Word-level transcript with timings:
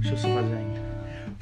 Deixa 0.00 0.14
eu 0.14 0.16
só 0.18 0.28
fazer 0.34 0.54
ainda. 0.54 0.80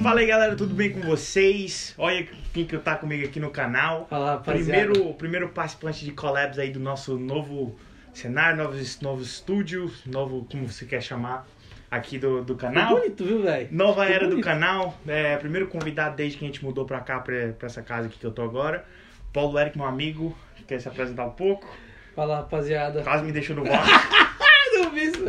Fala 0.02 0.20
aí 0.20 0.26
galera, 0.26 0.54
tudo 0.54 0.74
bem 0.74 0.92
com 0.92 1.00
vocês? 1.00 1.94
Olha 1.98 2.26
quem 2.52 2.64
que 2.64 2.76
tá 2.78 2.96
comigo 2.96 3.24
aqui 3.24 3.40
no 3.40 3.50
canal. 3.50 4.06
Fala, 4.08 4.32
rapaziada. 4.32 4.64
Primeiro, 4.84 5.14
primeiro 5.14 5.48
participante 5.48 6.04
de 6.04 6.12
collabs 6.12 6.58
aí 6.58 6.70
do 6.70 6.78
nosso 6.80 7.18
novo 7.18 7.76
cenário, 8.12 8.56
novos, 8.56 9.00
novos 9.00 9.26
estúdios, 9.28 10.04
novo, 10.06 10.46
como 10.50 10.68
você 10.68 10.84
quer 10.84 11.00
chamar, 11.02 11.46
aqui 11.90 12.18
do, 12.18 12.42
do 12.42 12.54
Ficou 12.54 12.56
canal. 12.56 12.96
bonito, 12.96 13.24
viu, 13.24 13.42
velho? 13.42 13.68
Nova 13.70 14.02
Ficou 14.02 14.14
era 14.16 14.24
do 14.26 14.30
bonito. 14.30 14.44
canal, 14.44 14.98
é, 15.06 15.36
primeiro 15.36 15.66
convidado 15.68 16.16
desde 16.16 16.38
que 16.38 16.44
a 16.44 16.48
gente 16.48 16.64
mudou 16.64 16.84
pra 16.84 17.00
cá, 17.00 17.18
pra, 17.20 17.52
pra 17.58 17.66
essa 17.66 17.82
casa 17.82 18.06
aqui 18.06 18.18
que 18.18 18.26
eu 18.26 18.32
tô 18.32 18.42
agora. 18.42 18.84
Paulo 19.32 19.58
Eric, 19.58 19.76
meu 19.76 19.86
amigo, 19.86 20.36
quer 20.66 20.80
se 20.80 20.88
apresentar 20.88 21.26
um 21.26 21.30
pouco? 21.32 21.68
Fala, 22.14 22.36
rapaziada. 22.36 23.02
Quase 23.02 23.24
me 23.24 23.32
deixou 23.32 23.54
no 23.56 23.62
vácuo. 23.66 23.88
Não 24.74 24.90
vi 24.90 25.04
isso. 25.06 25.24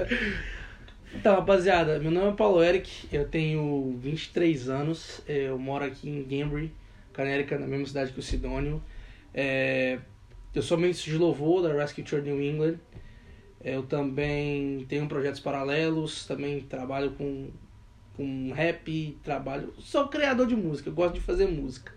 Então, 1.13 1.35
rapaziada, 1.35 1.99
meu 1.99 2.11
nome 2.11 2.29
é 2.29 2.33
Paulo 2.33 2.63
Eric, 2.63 3.07
eu 3.11 3.27
tenho 3.27 3.97
23 3.99 4.69
anos, 4.69 5.21
eu 5.27 5.57
moro 5.57 5.83
aqui 5.83 6.07
em 6.07 6.23
Gambry, 6.23 6.71
Canérica, 7.11 7.57
na 7.57 7.65
mesma 7.65 7.87
cidade 7.87 8.13
que 8.13 8.19
o 8.19 8.23
Sidônio. 8.23 8.81
É, 9.33 9.97
eu 10.53 10.61
sou 10.61 10.77
ministro 10.77 11.11
de 11.11 11.17
louvor 11.17 11.63
da 11.63 11.73
Rescue 11.73 12.05
Church 12.05 12.25
New 12.25 12.41
England. 12.41 12.77
Eu 13.61 13.83
também 13.83 14.85
tenho 14.87 15.07
projetos 15.07 15.39
paralelos, 15.39 16.25
também 16.25 16.61
trabalho 16.61 17.11
com, 17.11 17.49
com 18.15 18.51
rap, 18.53 19.17
trabalho. 19.23 19.73
Sou 19.79 20.07
criador 20.07 20.45
de 20.45 20.55
música, 20.55 20.89
eu 20.89 20.93
gosto 20.93 21.15
de 21.15 21.21
fazer 21.21 21.47
música. 21.47 21.91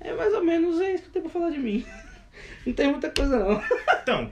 É 0.00 0.14
mais 0.14 0.32
ou 0.32 0.44
menos 0.44 0.80
é 0.80 0.94
isso 0.94 1.02
que 1.02 1.08
eu 1.08 1.12
tenho 1.14 1.24
pra 1.24 1.32
falar 1.32 1.50
de 1.50 1.58
mim. 1.58 1.84
Não 2.64 2.72
tem 2.72 2.90
muita 2.90 3.10
coisa 3.10 3.38
não. 3.38 3.62
Então, 4.02 4.30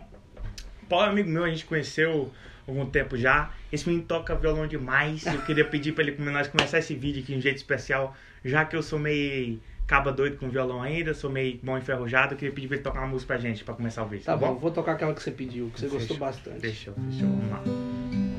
Paulo 0.88 1.06
é 1.06 1.08
amigo 1.08 1.30
meu, 1.30 1.42
a 1.42 1.48
gente 1.48 1.64
conheceu 1.64 2.30
há 2.66 2.70
algum 2.70 2.86
tempo 2.86 3.16
já. 3.16 3.50
Esse 3.74 3.88
menino 3.88 4.06
toca 4.06 4.37
violão 4.37 4.69
demais. 4.69 5.27
Eu 5.27 5.42
queria 5.42 5.64
pedir 5.64 5.92
pra 5.92 6.05
ele 6.05 6.16
nós 6.30 6.46
começar 6.46 6.78
esse 6.78 6.95
vídeo 6.95 7.20
aqui 7.24 7.33
de 7.33 7.38
um 7.38 7.41
jeito 7.41 7.56
especial, 7.56 8.14
já 8.45 8.64
que 8.64 8.77
eu 8.77 8.83
sou 8.84 9.00
meio 9.00 9.60
caba 9.84 10.12
doido 10.12 10.36
com 10.36 10.48
violão 10.48 10.80
ainda, 10.80 11.12
sou 11.12 11.28
meio 11.28 11.58
bom 11.61 11.77
enferrujado. 11.77 12.34
Eu 12.34 12.39
queria 12.39 12.55
pedir 12.55 12.69
pra 12.69 12.77
ele 12.77 12.84
tocar 12.84 13.00
uma 13.00 13.08
música 13.08 13.34
pra 13.34 13.42
gente, 13.42 13.64
pra 13.64 13.75
começar 13.75 14.05
o 14.05 14.06
vídeo. 14.06 14.25
Tá 14.25 14.36
bom, 14.36 14.55
vou 14.55 14.70
tocar 14.70 14.92
aquela 14.92 15.12
que 15.12 15.20
você 15.20 15.33
pediu, 15.33 15.70
que 15.75 15.80
você 15.80 15.86
Fechou. 15.86 15.98
gostou 15.98 16.17
bastante. 16.19 16.61
Fechou, 16.61 16.95
fechou, 16.95 17.28
vamos 17.28 17.50
lá. 17.50 18.33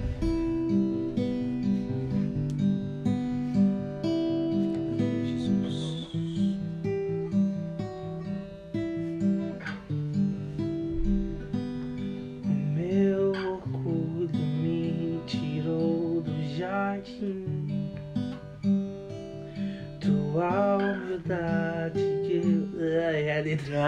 Letra. 23.55 23.87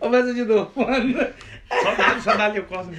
Começa 0.00 0.34
de 0.34 0.44
novo. 0.44 0.70
Só 0.74 1.94
dá, 1.94 2.20
só 2.20 2.36
dá 2.36 2.46
ali, 2.46 2.58
eu 2.58 2.64
corto. 2.64 2.90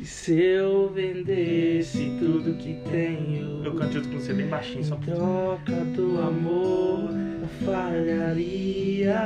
E 0.00 0.04
se 0.04 0.38
eu 0.38 0.90
vendesse 0.90 2.16
tudo 2.18 2.54
que 2.54 2.80
tenho? 2.90 3.64
Eu 3.64 3.74
canto 3.74 4.02
com 4.08 4.18
você 4.18 4.32
bem 4.32 4.48
baixinho, 4.48 4.84
só 4.84 4.96
pra... 4.96 5.14
troca 5.14 5.72
do 5.94 6.20
amor, 6.20 7.10
eu 7.40 7.48
falharia. 7.64 9.20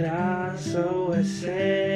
Graça 0.00 0.80
ou 0.80 1.10
recebe. 1.10 1.89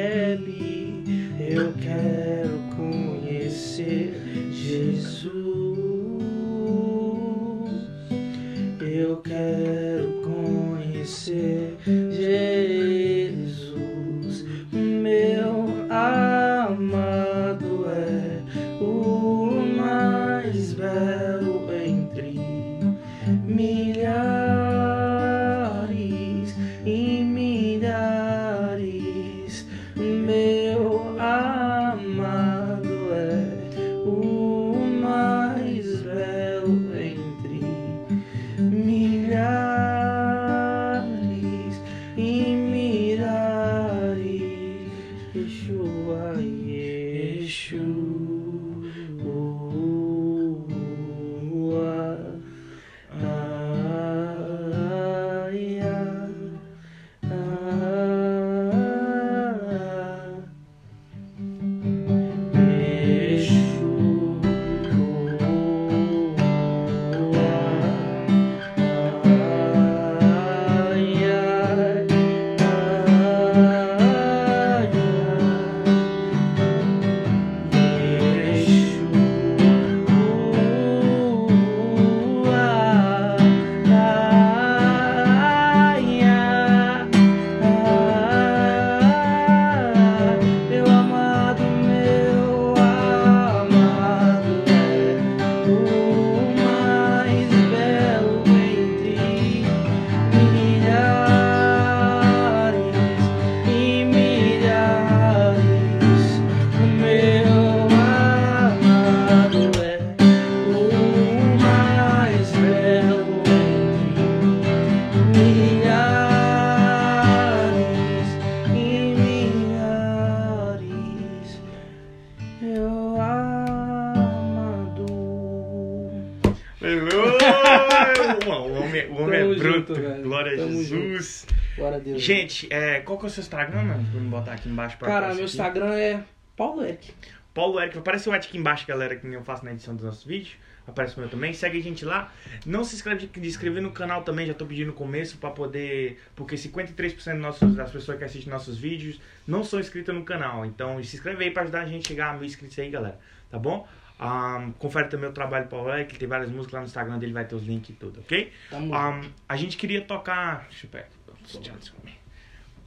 Gente, 132.24 132.66
é, 132.72 133.00
qual 133.00 133.18
que 133.18 133.24
é 133.24 133.28
o 133.28 133.30
seu 133.30 133.42
Instagram, 133.42 133.82
mano? 133.82 134.02
Me 134.02 134.28
botar 134.28 134.52
aqui 134.52 134.68
embaixo 134.68 134.96
pra 134.98 135.08
Cara, 135.08 135.26
meu 135.28 135.34
aqui. 135.36 135.44
Instagram 135.44 135.94
é 135.94 136.24
Paulo 136.56 136.84
Eric. 136.84 137.12
Paulo 137.52 137.80
Eric, 137.80 137.98
aparece 137.98 138.28
o 138.28 138.32
aqui 138.32 138.58
embaixo, 138.58 138.86
galera, 138.86 139.14
que 139.14 139.26
nem 139.26 139.34
eu 139.34 139.44
faço 139.44 139.64
na 139.64 139.72
edição 139.72 139.94
dos 139.94 140.04
nossos 140.04 140.24
vídeos. 140.24 140.56
Aparece 140.86 141.16
o 141.16 141.20
meu 141.20 141.28
também. 141.28 141.52
Segue 141.54 141.78
a 141.78 141.82
gente 141.82 142.04
lá. 142.04 142.32
Não 142.66 142.84
se 142.84 142.94
inscreve 142.94 143.26
de 143.26 143.48
inscrever 143.48 143.82
no 143.82 143.90
canal 143.90 144.22
também, 144.22 144.46
já 144.46 144.52
tô 144.54 144.66
pedindo 144.66 144.88
no 144.88 144.92
começo 144.92 145.38
pra 145.38 145.50
poder. 145.50 146.20
Porque 146.36 146.56
53% 146.56 147.32
dos 147.32 147.40
nossos, 147.40 147.74
das 147.74 147.90
pessoas 147.90 148.18
que 148.18 148.24
assistem 148.24 148.52
nossos 148.52 148.76
vídeos 148.76 149.20
não 149.46 149.64
são 149.64 149.80
inscritas 149.80 150.14
no 150.14 150.24
canal. 150.24 150.64
Então 150.66 151.02
se 151.02 151.16
inscreve 151.16 151.44
aí 151.44 151.50
pra 151.50 151.62
ajudar 151.62 151.82
a 151.82 151.86
gente 151.86 152.04
a 152.04 152.08
chegar 152.08 152.30
a 152.30 152.32
mil 152.34 152.44
inscritos 152.44 152.78
aí, 152.78 152.90
galera. 152.90 153.18
Tá 153.50 153.58
bom? 153.58 153.88
Um, 154.20 154.72
confere 154.72 155.08
também 155.08 155.28
o 155.28 155.32
trabalho 155.32 155.64
do 155.64 155.70
Paulo 155.70 155.90
Eric, 155.92 156.16
tem 156.18 156.28
várias 156.28 156.48
músicas 156.50 156.72
lá 156.74 156.80
no 156.80 156.86
Instagram 156.86 157.18
dele, 157.18 157.32
vai 157.32 157.44
ter 157.44 157.54
os 157.56 157.66
links 157.66 157.90
e 157.90 157.92
tudo, 157.94 158.20
ok? 158.20 158.52
Um, 158.72 159.30
a 159.48 159.56
gente 159.56 159.76
queria 159.76 160.02
tocar. 160.02 160.66
Deixa 160.70 160.86
eu 160.86 160.90
pegar. 160.90 161.08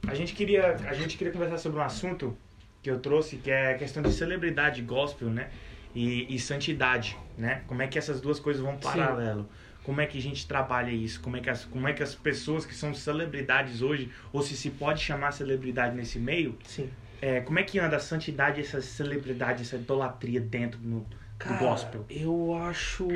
A 0.06 0.14
gente 0.14 0.34
queria, 0.34 0.74
a 0.86 0.94
gente 0.94 1.16
queria 1.16 1.32
conversar 1.32 1.58
sobre 1.58 1.78
um 1.78 1.82
assunto 1.82 2.36
que 2.82 2.90
eu 2.90 2.98
trouxe, 2.98 3.36
que 3.36 3.50
é 3.50 3.72
a 3.72 3.78
questão 3.78 4.02
de 4.02 4.12
celebridade 4.12 4.80
gospel, 4.82 5.28
né? 5.28 5.50
E, 5.94 6.32
e 6.34 6.38
santidade, 6.38 7.16
né? 7.36 7.62
Como 7.66 7.82
é 7.82 7.86
que 7.88 7.98
essas 7.98 8.20
duas 8.20 8.38
coisas 8.38 8.62
vão 8.62 8.76
paralelo? 8.76 9.48
Como 9.82 10.00
é 10.00 10.06
que 10.06 10.18
a 10.18 10.22
gente 10.22 10.46
trabalha 10.46 10.90
isso? 10.90 11.20
Como 11.20 11.36
é 11.36 11.40
que 11.40 11.50
as, 11.50 11.64
como 11.64 11.88
é 11.88 11.92
que 11.92 12.02
as 12.02 12.14
pessoas 12.14 12.66
que 12.66 12.74
são 12.74 12.94
celebridades 12.94 13.80
hoje, 13.82 14.10
ou 14.32 14.42
se 14.42 14.56
se 14.56 14.70
pode 14.70 15.00
chamar 15.00 15.32
celebridade 15.32 15.96
nesse 15.96 16.18
meio, 16.18 16.56
Sim. 16.64 16.90
é, 17.22 17.40
como 17.40 17.58
é 17.58 17.62
que 17.62 17.78
anda 17.78 17.96
a 17.96 18.00
santidade, 18.00 18.60
essa 18.60 18.80
celebridade, 18.82 19.62
essa 19.62 19.76
idolatria 19.76 20.40
dentro 20.40 20.78
no, 20.80 21.06
Cara, 21.38 21.56
do 21.56 21.58
gospel? 21.64 22.06
eu 22.08 22.54
acho. 22.54 23.08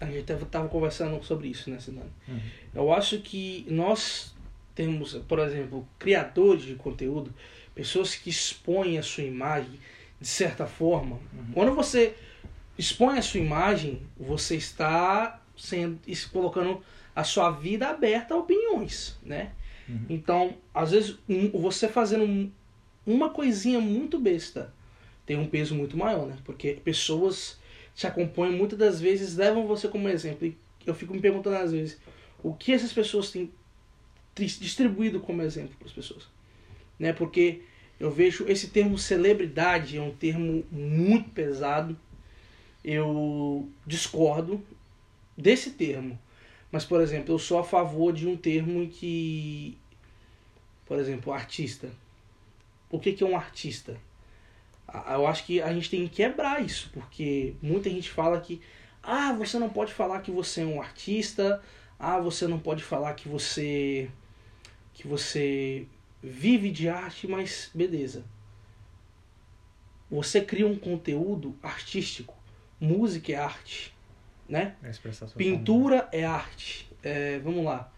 A 0.00 0.04
gente 0.06 0.30
até 0.30 0.44
tava 0.44 0.68
conversando 0.68 1.22
sobre 1.24 1.48
isso, 1.48 1.70
né, 1.70 1.78
Sinani? 1.78 2.10
Uhum. 2.28 2.40
Eu 2.74 2.92
acho 2.92 3.18
que 3.20 3.64
nós 3.70 4.35
temos, 4.76 5.14
por 5.26 5.38
exemplo, 5.40 5.88
criadores 5.98 6.62
de 6.64 6.74
conteúdo, 6.76 7.34
pessoas 7.74 8.14
que 8.14 8.30
expõem 8.30 8.98
a 8.98 9.02
sua 9.02 9.24
imagem 9.24 9.80
de 10.20 10.28
certa 10.28 10.66
forma. 10.66 11.18
Quando 11.52 11.74
você 11.74 12.14
expõe 12.78 13.18
a 13.18 13.22
sua 13.22 13.40
imagem, 13.40 14.02
você 14.18 14.54
está 14.54 15.40
sendo 15.56 15.98
colocando 16.30 16.82
a 17.14 17.24
sua 17.24 17.50
vida 17.50 17.88
aberta 17.88 18.34
a 18.34 18.36
opiniões, 18.36 19.18
né? 19.22 19.52
Uhum. 19.88 20.04
Então, 20.10 20.54
às 20.74 20.90
vezes, 20.90 21.16
um- 21.28 21.48
você 21.58 21.88
fazendo 21.88 22.24
um- 22.24 22.50
uma 23.06 23.30
coisinha 23.30 23.80
muito 23.80 24.18
besta 24.18 24.74
tem 25.24 25.38
um 25.38 25.46
peso 25.46 25.74
muito 25.74 25.96
maior, 25.96 26.26
né? 26.26 26.36
Porque 26.44 26.74
pessoas 26.84 27.58
te 27.94 28.06
acompanham 28.06 28.52
muitas 28.52 28.78
das 28.78 29.00
vezes 29.00 29.36
levam 29.36 29.66
você 29.66 29.88
como 29.88 30.08
exemplo. 30.08 30.46
E 30.46 30.56
eu 30.84 30.94
fico 30.94 31.14
me 31.14 31.20
perguntando 31.20 31.56
às 31.56 31.72
vezes 31.72 31.98
o 32.42 32.52
que 32.52 32.72
essas 32.72 32.92
pessoas 32.92 33.30
têm 33.30 33.50
distribuído 34.44 35.20
como 35.20 35.42
exemplo 35.42 35.74
para 35.78 35.88
as 35.88 35.94
pessoas, 35.94 36.28
né? 36.98 37.12
Porque 37.12 37.62
eu 37.98 38.10
vejo 38.10 38.44
esse 38.48 38.68
termo 38.68 38.98
celebridade 38.98 39.96
é 39.96 40.02
um 40.02 40.14
termo 40.14 40.64
muito 40.70 41.30
pesado. 41.30 41.96
Eu 42.84 43.68
discordo 43.86 44.62
desse 45.36 45.70
termo. 45.70 46.18
Mas, 46.70 46.84
por 46.84 47.00
exemplo, 47.00 47.34
eu 47.34 47.38
sou 47.38 47.58
a 47.58 47.64
favor 47.64 48.12
de 48.12 48.28
um 48.28 48.36
termo 48.36 48.82
em 48.82 48.88
que, 48.88 49.78
por 50.84 50.98
exemplo, 50.98 51.32
artista. 51.32 51.90
O 52.90 52.98
que, 52.98 53.12
que 53.12 53.24
é 53.24 53.26
um 53.26 53.36
artista? 53.36 53.96
Eu 55.08 55.26
acho 55.26 55.44
que 55.44 55.60
a 55.60 55.72
gente 55.72 55.90
tem 55.90 56.06
que 56.06 56.16
quebrar 56.16 56.64
isso, 56.64 56.90
porque 56.92 57.54
muita 57.60 57.90
gente 57.90 58.10
fala 58.10 58.40
que 58.40 58.60
ah, 59.02 59.32
você 59.32 59.58
não 59.58 59.68
pode 59.68 59.92
falar 59.92 60.20
que 60.20 60.30
você 60.30 60.62
é 60.62 60.66
um 60.66 60.80
artista, 60.80 61.62
ah, 61.98 62.20
você 62.20 62.46
não 62.46 62.58
pode 62.58 62.84
falar 62.84 63.14
que 63.14 63.28
você 63.28 64.08
que 64.96 65.06
você 65.06 65.86
vive 66.22 66.70
de 66.70 66.88
arte, 66.88 67.28
mas 67.28 67.70
beleza. 67.74 68.24
Você 70.10 70.40
cria 70.40 70.66
um 70.66 70.76
conteúdo 70.76 71.54
artístico. 71.62 72.34
Música 72.80 73.32
é 73.32 73.36
arte, 73.36 73.94
né? 74.48 74.74
É 74.82 74.90
Pintura 75.36 76.08
é 76.10 76.24
arte. 76.24 76.88
É, 77.02 77.38
vamos 77.40 77.64
lá. 77.64 77.92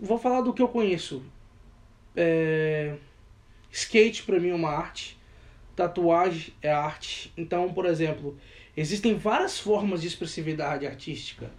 Vou 0.00 0.18
falar 0.18 0.42
do 0.42 0.54
que 0.54 0.62
eu 0.62 0.68
conheço. 0.68 1.22
É, 2.14 2.96
skate 3.72 4.22
pra 4.22 4.38
mim 4.38 4.50
é 4.50 4.54
uma 4.54 4.70
arte. 4.70 5.18
Tatuagem 5.74 6.54
é 6.62 6.70
arte. 6.70 7.32
Então, 7.36 7.72
por 7.72 7.86
exemplo, 7.86 8.38
existem 8.76 9.16
várias 9.16 9.58
formas 9.58 10.00
de 10.02 10.06
expressividade 10.06 10.86
artística. 10.86 11.50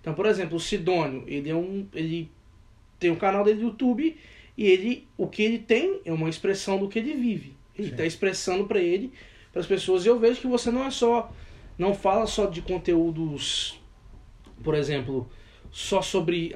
Então, 0.00 0.14
por 0.14 0.24
exemplo, 0.24 0.56
o 0.56 0.60
Sidônio, 0.60 1.24
ele 1.26 1.50
é 1.50 1.54
um, 1.54 1.86
ele 1.92 2.30
tem 3.04 3.10
um 3.10 3.16
canal 3.16 3.44
dele 3.44 3.60
no 3.60 3.68
YouTube 3.68 4.16
e 4.56 4.66
ele, 4.66 5.06
o 5.18 5.26
que 5.26 5.42
ele 5.42 5.58
tem 5.58 6.00
é 6.06 6.12
uma 6.12 6.26
expressão 6.26 6.78
do 6.78 6.88
que 6.88 6.98
ele 6.98 7.12
vive. 7.12 7.54
Ele 7.78 7.90
está 7.90 8.06
expressando 8.06 8.64
para 8.64 8.80
ele, 8.80 9.12
para 9.52 9.60
as 9.60 9.66
pessoas. 9.66 10.06
E 10.06 10.08
eu 10.08 10.18
vejo 10.18 10.40
que 10.40 10.46
você 10.46 10.70
não 10.70 10.86
é 10.86 10.90
só, 10.90 11.30
não 11.76 11.92
fala 11.92 12.26
só 12.26 12.46
de 12.46 12.62
conteúdos, 12.62 13.78
por 14.62 14.74
exemplo, 14.74 15.28
só 15.70 16.00
sobre 16.00 16.54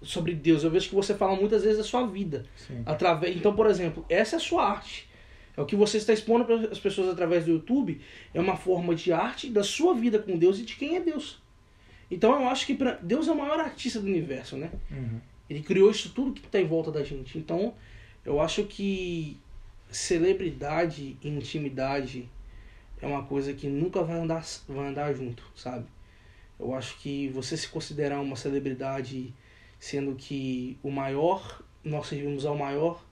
sobre 0.00 0.34
Deus. 0.34 0.64
Eu 0.64 0.70
vejo 0.70 0.88
que 0.88 0.94
você 0.94 1.14
fala 1.14 1.36
muitas 1.36 1.62
vezes 1.62 1.76
da 1.76 1.84
sua 1.84 2.06
vida 2.06 2.46
Sim. 2.56 2.82
através. 2.86 3.36
Então, 3.36 3.54
por 3.54 3.66
exemplo, 3.66 4.06
essa 4.08 4.36
é 4.36 4.38
a 4.38 4.40
sua 4.40 4.64
arte. 4.64 5.06
É 5.54 5.60
o 5.60 5.66
que 5.66 5.76
você 5.76 5.98
está 5.98 6.14
expondo 6.14 6.46
para 6.46 6.54
as 6.72 6.78
pessoas 6.78 7.10
através 7.10 7.44
do 7.44 7.50
YouTube. 7.50 8.00
É 8.32 8.40
uma 8.40 8.56
forma 8.56 8.94
de 8.94 9.12
arte 9.12 9.50
da 9.50 9.62
sua 9.62 9.92
vida 9.92 10.18
com 10.18 10.38
Deus 10.38 10.58
e 10.58 10.62
de 10.62 10.76
quem 10.76 10.96
é 10.96 11.00
Deus. 11.00 11.42
Então, 12.10 12.32
eu 12.40 12.48
acho 12.48 12.64
que 12.64 12.74
pra... 12.74 12.92
Deus 13.02 13.28
é 13.28 13.32
o 13.32 13.36
maior 13.36 13.60
artista 13.60 14.00
do 14.00 14.06
universo, 14.06 14.56
né? 14.56 14.70
Uhum. 14.90 15.20
Ele 15.50 15.62
criou 15.62 15.90
isso 15.90 16.12
tudo 16.14 16.32
que 16.32 16.46
está 16.46 16.60
em 16.60 16.66
volta 16.66 16.92
da 16.92 17.02
gente. 17.02 17.36
Então, 17.36 17.74
eu 18.24 18.40
acho 18.40 18.64
que 18.64 19.36
celebridade 19.90 21.18
e 21.20 21.28
intimidade 21.28 22.28
é 23.02 23.06
uma 23.06 23.24
coisa 23.24 23.52
que 23.52 23.66
nunca 23.66 24.00
vai 24.04 24.20
andar, 24.20 24.46
vai 24.68 24.86
andar 24.86 25.12
junto, 25.12 25.42
sabe? 25.56 25.86
Eu 26.58 26.72
acho 26.72 26.96
que 26.98 27.28
você 27.30 27.56
se 27.56 27.68
considerar 27.68 28.20
uma 28.20 28.36
celebridade, 28.36 29.34
sendo 29.80 30.14
que 30.14 30.78
o 30.84 30.90
maior, 30.90 31.62
nós 31.82 32.06
servimos 32.06 32.46
ao 32.46 32.56
maior 32.56 33.04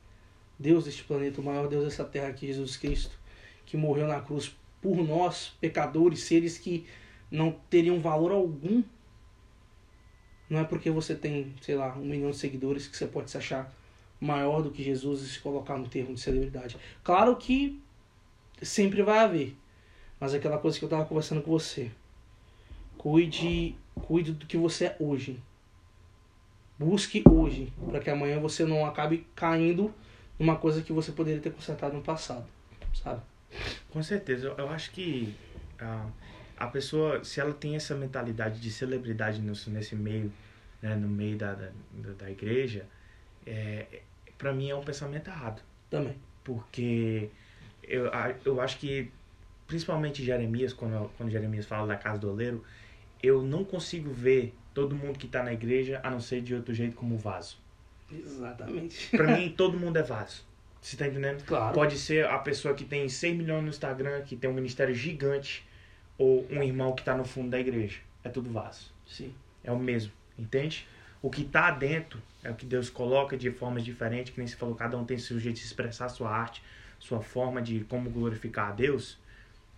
Deus 0.56 0.85
deste 0.85 1.02
planeta, 1.02 1.40
o 1.40 1.44
maior 1.44 1.67
Deus 1.67 1.85
dessa 1.85 2.05
terra, 2.05 2.32
que 2.32 2.46
é 2.46 2.49
Jesus 2.52 2.76
Cristo, 2.76 3.19
que 3.67 3.76
morreu 3.76 4.06
na 4.06 4.20
cruz 4.20 4.55
por 4.81 4.96
nós, 4.96 5.56
pecadores, 5.61 6.20
seres 6.20 6.56
que 6.56 6.87
não 7.31 7.50
teriam 7.69 7.99
valor 7.99 8.31
algum 8.31 8.82
não 10.48 10.60
é 10.60 10.64
porque 10.64 10.90
você 10.90 11.14
tem, 11.14 11.54
sei 11.60 11.74
lá, 11.74 11.94
um 11.96 12.04
milhão 12.04 12.30
de 12.30 12.36
seguidores 12.36 12.86
que 12.86 12.96
você 12.96 13.06
pode 13.06 13.30
se 13.30 13.36
achar 13.36 13.72
maior 14.20 14.62
do 14.62 14.70
que 14.70 14.82
Jesus 14.82 15.22
e 15.22 15.28
se 15.28 15.40
colocar 15.40 15.76
no 15.76 15.88
termo 15.88 16.14
de 16.14 16.20
celebridade. 16.20 16.76
Claro 17.04 17.36
que 17.36 17.80
sempre 18.62 19.02
vai 19.02 19.18
haver. 19.18 19.56
Mas 20.18 20.34
é 20.34 20.38
aquela 20.38 20.58
coisa 20.58 20.78
que 20.78 20.84
eu 20.84 20.88
tava 20.88 21.04
conversando 21.04 21.42
com 21.42 21.50
você. 21.50 21.90
Cuide, 22.96 23.76
cuide 23.94 24.32
do 24.32 24.46
que 24.46 24.56
você 24.56 24.86
é 24.86 24.96
hoje. 24.98 25.40
Busque 26.78 27.22
hoje, 27.28 27.72
para 27.88 28.00
que 28.00 28.10
amanhã 28.10 28.40
você 28.40 28.64
não 28.64 28.86
acabe 28.86 29.26
caindo 29.34 29.92
numa 30.38 30.56
coisa 30.56 30.82
que 30.82 30.92
você 30.92 31.10
poderia 31.10 31.40
ter 31.40 31.52
consertado 31.52 31.96
no 31.96 32.02
passado, 32.02 32.46
sabe? 32.94 33.20
Com 33.90 34.02
certeza, 34.02 34.46
eu, 34.46 34.54
eu 34.56 34.68
acho 34.68 34.92
que 34.92 35.34
ah, 35.80 36.06
a 36.58 36.66
pessoa, 36.66 37.22
se 37.22 37.40
ela 37.40 37.55
tem 37.55 37.76
essa 37.76 37.94
mentalidade 37.94 38.60
de 38.60 38.70
celebridade 38.70 39.40
nesse, 39.40 39.70
nesse 39.70 39.94
meio, 39.94 40.32
né, 40.82 40.96
no 40.96 41.08
meio 41.08 41.37
da, 41.37 41.55
da, 41.55 41.70
da 42.19 42.31
igreja, 42.31 42.84
é, 43.46 44.02
para 44.37 44.52
mim 44.52 44.69
é 44.69 44.75
um 44.75 44.82
pensamento 44.82 45.28
errado. 45.28 45.62
Também. 45.88 46.16
Porque 46.43 47.31
eu, 47.82 48.10
eu 48.44 48.60
acho 48.60 48.78
que, 48.78 49.10
principalmente 49.66 50.25
Jeremias, 50.25 50.72
quando, 50.72 51.10
quando 51.16 51.31
Jeremias 51.31 51.66
fala 51.66 51.87
da 51.87 51.96
casa 51.96 52.19
do 52.19 52.31
oleiro, 52.31 52.64
eu 53.23 53.42
não 53.42 53.64
consigo 53.64 54.11
ver 54.11 54.54
todo 54.75 54.94
mundo 54.94 55.18
que 55.18 55.26
está 55.26 55.42
na 55.42 55.52
igreja 55.52 56.00
a 56.02 56.11
não 56.11 56.21
ser 56.21 56.40
de 56.40 56.54
outro 56.54 56.75
jeito 56.75 56.97
como 56.97 57.16
vaso. 57.16 57.59
Exatamente. 58.11 59.11
Pra 59.11 59.37
mim, 59.37 59.52
todo 59.56 59.78
mundo 59.78 59.97
é 59.97 60.02
vaso. 60.02 60.47
Você 60.80 60.97
tá 60.97 61.06
entendendo? 61.06 61.44
Claro. 61.44 61.75
Pode 61.75 61.99
ser 61.99 62.26
a 62.26 62.38
pessoa 62.38 62.75
que 62.75 62.85
tem 62.85 63.09
6 63.09 63.37
milhões 63.37 63.62
no 63.62 63.68
Instagram, 63.68 64.23
que 64.23 64.37
tem 64.37 64.49
um 64.49 64.54
ministério 64.54 64.94
gigante, 64.94 65.67
ou 66.18 66.46
um 66.50 66.62
irmão 66.62 66.94
que 66.94 67.02
tá 67.02 67.16
no 67.16 67.25
fundo 67.25 67.50
da 67.50 67.58
igreja. 67.58 68.00
É 68.25 68.28
tudo 68.28 68.50
vaso. 68.50 68.92
Sim. 69.06 69.32
É 69.62 69.72
o 69.72 69.78
mesmo, 69.78 70.12
entende? 70.37 70.87
O 71.22 71.30
que 71.30 71.44
tá 71.44 71.70
dentro 71.70 72.20
é 72.42 72.50
o 72.50 72.54
que 72.54 72.66
Deus 72.66 72.90
coloca 72.90 73.37
de 73.37 73.50
formas 73.50 73.84
diferentes, 73.84 74.32
que 74.32 74.38
nem 74.38 74.46
você 74.46 74.56
falou, 74.56 74.75
cada 74.75 74.96
um 74.96 75.04
tem 75.04 75.18
seu 75.18 75.38
jeito 75.38 75.56
de 75.56 75.64
expressar 75.64 76.06
a 76.06 76.08
sua 76.08 76.30
arte, 76.30 76.62
sua 76.98 77.20
forma 77.20 77.62
de 77.62 77.80
como 77.84 78.10
glorificar 78.10 78.70
a 78.70 78.72
Deus. 78.72 79.18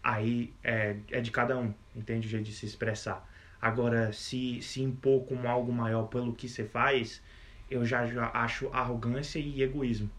Aí 0.02 0.52
é, 0.64 0.96
é 1.10 1.20
de 1.20 1.30
cada 1.30 1.58
um, 1.58 1.74
entende? 1.94 2.26
O 2.26 2.30
jeito 2.30 2.44
de 2.44 2.52
se 2.52 2.66
expressar. 2.66 3.28
Agora, 3.60 4.12
se, 4.12 4.62
se 4.62 4.82
impor 4.82 5.26
como 5.26 5.46
algo 5.46 5.70
maior 5.70 6.04
pelo 6.04 6.32
que 6.34 6.48
você 6.48 6.64
faz, 6.64 7.22
eu 7.70 7.84
já, 7.84 8.06
já 8.06 8.30
acho 8.32 8.68
arrogância 8.72 9.38
e 9.38 9.62
egoísmo, 9.62 10.10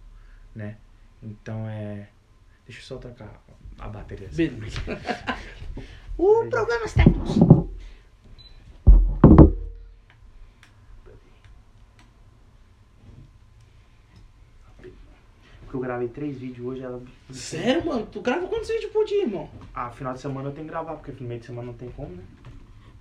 né? 0.55 0.77
Então 1.21 1.67
é. 1.67 2.07
Deixa 2.65 2.81
eu 2.81 2.85
só 2.85 2.97
trocar 2.97 3.43
a 3.79 3.87
bateria. 3.87 4.29
Beleza. 4.31 4.81
uh, 6.21 6.49
problemas 6.49 6.93
técnicos. 6.93 7.39
Porque 15.61 15.75
eu 15.75 15.79
gravei 15.79 16.09
três 16.09 16.37
vídeos 16.37 16.67
hoje, 16.67 16.83
ela. 16.83 17.01
Sério, 17.31 17.85
mano? 17.85 18.05
Tu 18.05 18.19
grava 18.21 18.47
quantos 18.47 18.67
vídeos 18.67 18.91
por 18.91 19.05
dia, 19.05 19.23
irmão? 19.23 19.49
Ah, 19.73 19.89
final 19.89 20.13
de 20.13 20.19
semana 20.19 20.49
eu 20.49 20.53
tenho 20.53 20.67
que 20.67 20.71
gravar, 20.71 20.95
porque 20.95 21.11
no 21.11 21.27
meio 21.27 21.39
de 21.39 21.45
semana 21.45 21.67
não 21.67 21.73
tem 21.73 21.89
como, 21.91 22.13
né? 22.13 22.23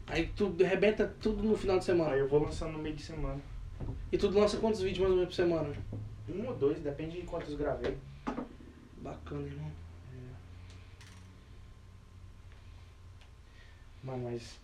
Aí 0.06 0.26
tu 0.36 0.56
arrebenta 0.64 1.12
tudo 1.20 1.42
no 1.42 1.56
final 1.56 1.78
de 1.78 1.84
semana. 1.84 2.12
Aí 2.12 2.20
eu 2.20 2.28
vou 2.28 2.42
lançando 2.42 2.72
no 2.72 2.78
meio 2.78 2.94
de 2.94 3.02
semana. 3.02 3.40
E 4.12 4.18
tu 4.18 4.28
lança 4.28 4.56
quantos 4.58 4.80
vídeos 4.80 5.00
mais 5.00 5.10
ou 5.10 5.16
menos 5.16 5.34
por 5.34 5.42
semana? 5.42 5.72
Um 6.28 6.46
ou 6.46 6.54
dois, 6.54 6.78
depende 6.80 7.20
de 7.20 7.26
quantos 7.26 7.54
gravei. 7.54 7.96
Bacana, 8.98 9.46
irmão. 9.46 9.79
Mano, 14.02 14.30
mas 14.30 14.59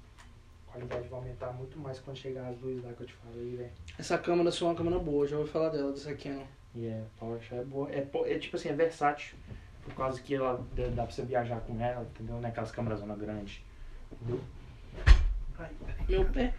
a 0.68 0.72
qualidade 0.72 1.08
vai 1.08 1.18
aumentar 1.20 1.52
muito 1.52 1.78
mais 1.78 1.98
quando 1.98 2.16
chegar 2.16 2.48
as 2.48 2.60
luzes 2.60 2.82
lá 2.82 2.92
que 2.92 3.02
eu 3.02 3.06
te 3.06 3.14
falei, 3.14 3.56
velho. 3.56 3.72
Essa 3.98 4.18
câmera 4.18 4.50
sua 4.50 4.68
é 4.68 4.70
uma 4.70 4.76
câmera 4.76 4.98
boa, 4.98 5.26
já 5.26 5.36
ouvi 5.36 5.50
falar 5.50 5.68
dela, 5.68 5.92
dessa 5.92 6.14
Canon. 6.14 6.46
E 6.74 6.86
é, 6.86 7.04
PowerShell 7.18 7.60
é 7.60 7.64
boa. 7.64 7.90
É, 7.90 8.06
é 8.26 8.38
tipo 8.38 8.56
assim, 8.56 8.68
é 8.68 8.74
versátil. 8.74 9.36
Por 9.84 9.94
causa 9.94 10.20
que 10.20 10.34
ela 10.34 10.66
dá 10.94 11.04
pra 11.04 11.12
você 11.12 11.22
viajar 11.22 11.60
com 11.60 11.80
ela, 11.80 12.02
entendeu? 12.02 12.40
Naquelas 12.40 12.72
câmeras 12.72 13.00
zona 13.00 13.14
grande. 13.14 13.64
Entendeu? 14.12 14.40
Ai. 15.58 15.70
Meu 16.08 16.24
pé. 16.30 16.52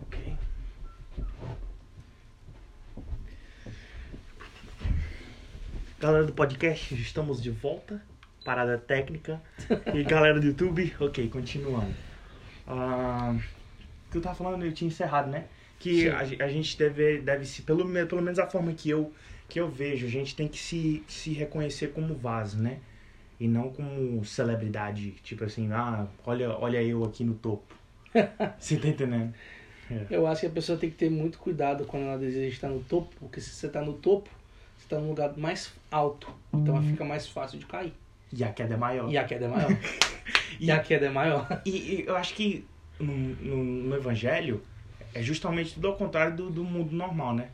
Ok. 0.00 0.36
Galera 6.00 6.24
do 6.24 6.32
podcast, 6.32 6.94
estamos 6.94 7.42
de 7.42 7.50
volta. 7.50 8.02
Parada 8.42 8.78
técnica. 8.78 9.38
E 9.92 10.02
galera 10.02 10.40
do 10.40 10.46
YouTube, 10.46 10.94
ok, 10.98 11.28
continuando. 11.28 11.94
Ah, 12.66 13.36
que 14.10 14.16
eu 14.16 14.22
tava 14.22 14.34
falando, 14.34 14.64
eu 14.64 14.72
tinha 14.72 14.88
encerrado, 14.88 15.28
né? 15.28 15.44
Que 15.78 16.08
a, 16.08 16.20
a 16.20 16.48
gente 16.48 16.78
deve, 16.78 17.18
deve 17.18 17.44
se, 17.44 17.60
pelo, 17.60 17.86
pelo 18.06 18.22
menos 18.22 18.38
a 18.38 18.46
forma 18.46 18.72
que 18.72 18.88
eu, 18.88 19.12
que 19.46 19.60
eu 19.60 19.68
vejo, 19.68 20.06
a 20.06 20.08
gente 20.08 20.34
tem 20.34 20.48
que 20.48 20.58
se, 20.58 21.04
se 21.06 21.34
reconhecer 21.34 21.88
como 21.88 22.14
vaso, 22.14 22.56
né? 22.62 22.78
E 23.38 23.46
não 23.46 23.68
como 23.68 24.24
celebridade, 24.24 25.10
tipo 25.22 25.44
assim, 25.44 25.70
ah, 25.70 26.06
olha, 26.24 26.48
olha 26.52 26.82
eu 26.82 27.04
aqui 27.04 27.24
no 27.24 27.34
topo. 27.34 27.74
Você 28.58 28.78
tá 28.78 28.88
entendendo? 28.88 29.34
Eu 30.08 30.26
acho 30.26 30.40
que 30.40 30.46
a 30.46 30.50
pessoa 30.50 30.78
tem 30.78 30.88
que 30.88 30.96
ter 30.96 31.10
muito 31.10 31.36
cuidado 31.36 31.84
quando 31.84 32.04
ela 32.04 32.16
deseja 32.16 32.48
estar 32.48 32.68
no 32.68 32.80
topo, 32.80 33.14
porque 33.20 33.38
se 33.38 33.50
você 33.50 33.66
está 33.66 33.82
no 33.82 33.92
topo, 33.92 34.30
está 34.90 34.98
num 34.98 35.08
lugar 35.08 35.36
mais 35.36 35.72
alto. 35.90 36.28
Então 36.52 36.74
Uhum. 36.74 36.82
fica 36.82 37.04
mais 37.04 37.26
fácil 37.28 37.58
de 37.58 37.66
cair. 37.66 37.92
E 38.32 38.42
a 38.44 38.52
queda 38.52 38.74
é 38.74 38.76
maior. 38.76 39.10
E 39.10 39.16
a 39.16 39.24
queda 39.24 39.46
é 39.46 39.48
maior. 39.48 39.70
e 40.60 40.70
a 40.70 40.78
queda 40.80 41.06
é 41.06 41.10
maior. 41.10 41.62
E, 41.64 41.70
e 41.70 42.04
eu 42.06 42.16
acho 42.16 42.34
que 42.34 42.66
no, 42.98 43.12
no, 43.12 43.64
no 43.64 43.96
Evangelho 43.96 44.62
é 45.14 45.22
justamente 45.22 45.74
tudo 45.74 45.88
ao 45.88 45.96
contrário 45.96 46.36
do, 46.36 46.50
do 46.50 46.64
mundo 46.64 46.92
normal, 46.94 47.34
né? 47.34 47.48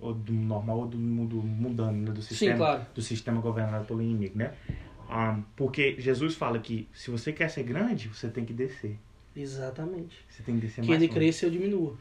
Ou 0.00 0.14
do 0.14 0.32
normal 0.32 0.80
ou 0.80 0.86
do 0.86 0.98
mundo 0.98 1.36
mundano, 1.36 1.92
né? 1.92 2.10
do 2.12 2.22
sistema, 2.22 2.56
claro. 2.56 2.86
do 2.94 3.02
sistema 3.02 3.40
governado 3.40 3.84
pelo 3.84 4.02
inimigo, 4.02 4.36
né? 4.38 4.52
Ah, 5.08 5.38
porque 5.54 5.96
Jesus 5.98 6.34
fala 6.34 6.58
que 6.58 6.88
se 6.94 7.10
você 7.10 7.32
quer 7.32 7.48
ser 7.50 7.62
grande, 7.64 8.08
você 8.08 8.28
tem 8.28 8.44
que 8.44 8.52
descer. 8.52 8.98
Exatamente. 9.36 10.16
Você 10.28 10.42
tem 10.42 10.54
que 10.56 10.62
descer 10.62 10.82
Que 10.82 10.88
mais 10.88 11.02
ele 11.02 11.12
cresça, 11.12 11.46
eu 11.46 11.50
diminuo. 11.50 11.96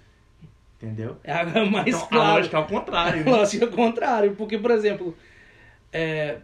Entendeu? 0.81 1.17
É 1.23 1.31
a 1.31 1.45
mais 1.65 1.87
então, 1.87 2.03
a 2.03 2.07
claro. 2.07 2.33
lógica 2.33 2.57
é 2.57 2.59
ao 2.59 2.67
contrário. 2.67 3.21
A 3.21 3.23
né? 3.23 3.31
lógica 3.37 3.65
é 3.65 3.67
o 3.67 3.71
contrário, 3.71 4.35
porque, 4.35 4.57
por 4.57 4.71
exemplo, 4.71 5.15
é, 5.93 6.39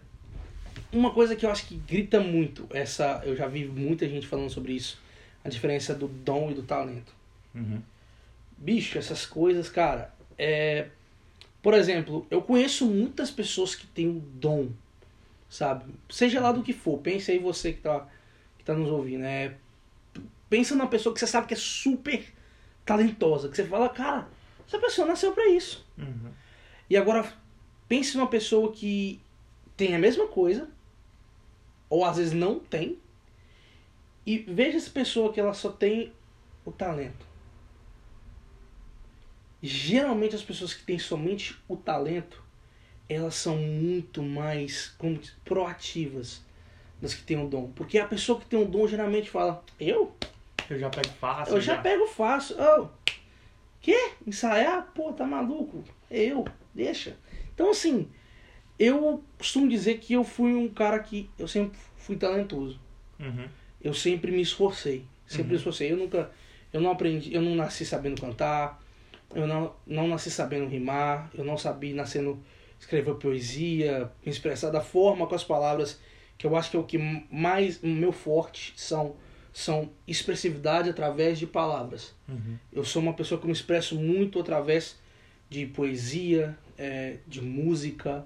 uma 0.91 1.12
coisa 1.12 1.36
que 1.36 1.46
eu 1.46 1.50
acho 1.50 1.65
que 1.65 1.75
grita 1.75 2.20
muito, 2.20 2.67
essa 2.70 3.22
eu 3.25 3.36
já 3.36 3.48
vi 3.48 3.65
muita 3.65 4.08
gente 4.08 4.27
falando 4.27 4.50
sobre 4.51 4.74
isso, 4.74 5.01
a 5.44 5.50
diferença 5.50 5.94
do 5.96 6.08
dom 6.08 6.51
e 6.51 6.53
do 6.53 6.62
talento. 6.62 7.12
Uhum. 7.56 7.82
Bicho, 8.58 8.98
essas 8.98 9.25
coisas, 9.25 9.70
cara, 9.70 10.13
é. 10.38 10.88
Por 11.62 11.74
exemplo, 11.74 12.25
eu 12.29 12.41
conheço 12.41 12.86
muitas 12.86 13.32
pessoas 13.32 13.75
que 13.75 13.86
têm 13.88 14.08
um 14.08 14.20
dom, 14.20 14.70
sabe? 15.50 15.86
Seja 16.10 16.39
lá 16.39 16.51
do 16.51 16.62
que 16.62 16.72
for, 16.72 17.00
pense 17.00 17.32
aí 17.32 17.39
você 17.39 17.74
que 17.74 17.82
tá, 17.82 18.08
que 18.58 18.63
tá 18.63 18.74
nos 18.74 18.89
ouvindo, 18.89 19.22
né? 19.22 19.56
Pensa 20.50 20.75
numa 20.75 20.88
pessoa 20.88 21.13
que 21.13 21.20
você 21.20 21.27
sabe 21.27 21.48
que 21.48 21.56
é 21.56 21.58
super 21.58 22.24
talentosa, 22.88 23.50
que 23.50 23.58
você 23.58 23.65
fala, 23.65 23.89
cara, 23.89 24.29
essa 24.65 24.79
pessoa 24.79 25.06
nasceu 25.06 25.34
pra 25.34 25.46
isso. 25.48 25.86
Uhum. 25.98 26.32
E 26.89 26.96
agora, 26.96 27.32
pense 27.88 28.17
numa 28.17 28.27
pessoa 28.27 28.72
que 28.72 29.22
tem 29.75 29.94
a 29.94 30.00
mesma 30.00 30.27
coisa, 30.27 30.70
ou 31.89 32.06
às 32.06 32.15
vezes 32.17 32.34
não 32.34 32.60
tem, 32.60 32.98
e 34.25 34.39
veja 34.39 34.77
essa 34.77 34.89
pessoa 34.89 35.32
que 35.32 35.39
ela 35.39 35.53
só 35.53 35.70
tem 35.70 36.13
o 36.65 36.72
talento. 36.72 37.25
Geralmente 39.62 40.36
as 40.36 40.44
pessoas 40.44 40.74
que 40.74 40.84
têm 40.84 40.98
somente 40.98 41.58
o 41.67 41.75
talento, 41.75 42.41
elas 43.10 43.36
são 43.36 43.58
muito 43.58 44.24
mais 44.24 44.89
como 44.98 45.20
proativas 45.44 46.41
das 47.01 47.13
que 47.13 47.24
têm 47.24 47.44
o 47.44 47.48
dom. 47.48 47.72
Porque 47.72 47.98
a 47.98 48.08
pessoa 48.08 48.39
que 48.39 48.46
tem 48.46 48.62
o 48.62 48.65
dom 48.65 48.88
geralmente 48.88 49.29
fala, 49.29 49.63
eu? 49.79 50.15
Eu 50.69 50.79
já 50.79 50.89
pego 50.89 51.09
fácil. 51.19 51.55
Eu 51.55 51.62
já 51.62 51.77
pego 51.77 52.07
fácil. 52.07 52.55
Oh, 52.59 52.88
quê? 53.81 54.12
Ensaiar? 54.25 54.91
Pô, 54.93 55.13
tá 55.13 55.25
maluco? 55.25 55.83
Eu, 56.09 56.45
deixa. 56.74 57.15
Então, 57.53 57.71
assim, 57.71 58.09
eu 58.77 59.24
costumo 59.38 59.67
dizer 59.69 60.00
que 60.00 60.13
eu 60.13 60.24
fui 60.24 60.53
um 60.53 60.67
cara 60.67 61.00
que 61.00 61.29
eu 61.38 61.47
sempre 61.47 61.77
fui 61.95 62.15
talentoso. 62.15 62.79
Uhum. 63.19 63.47
Eu 63.81 63.93
sempre 63.93 64.31
me 64.31 64.41
esforcei. 64.41 65.05
Sempre 65.25 65.43
Uhum. 65.43 65.50
me 65.51 65.55
esforcei. 65.55 65.91
Eu 65.91 65.97
nunca. 65.97 66.31
Eu 66.71 66.81
não 66.81 66.91
aprendi. 66.91 67.33
Eu 67.33 67.41
não 67.41 67.55
nasci 67.55 67.86
sabendo 67.86 68.19
cantar. 68.19 68.81
Eu 69.33 69.47
não, 69.47 69.74
não 69.86 70.07
nasci 70.07 70.29
sabendo 70.31 70.67
rimar. 70.67 71.29
Eu 71.33 71.43
não 71.43 71.57
sabia 71.57 71.93
nascendo 71.95 72.41
escrever 72.79 73.15
poesia, 73.15 74.12
me 74.25 74.31
expressar 74.31 74.69
da 74.69 74.81
forma 74.81 75.25
com 75.27 75.33
as 75.36 75.43
palavras 75.43 76.00
que 76.38 76.45
eu 76.45 76.55
acho 76.55 76.69
que 76.69 76.77
é 76.77 76.79
o 76.79 76.83
que 76.83 76.97
mais 77.31 77.81
o 77.81 77.88
meu 77.88 78.12
forte 78.12 78.71
são 78.77 79.15
são 79.57 79.89
expressividade 80.07 80.87
através 80.87 81.39
de 81.39 81.47
palavras. 81.47 82.13
Uhum. 82.29 82.59
Eu 82.71 82.85
sou 82.85 83.01
uma 83.01 83.15
pessoa 83.15 83.41
que 83.41 83.47
me 83.47 83.51
expresso 83.51 83.95
muito 83.95 84.39
através 84.39 84.99
de 85.49 85.65
poesia, 85.65 86.55
é, 86.77 87.17
de 87.25 87.41
música, 87.41 88.23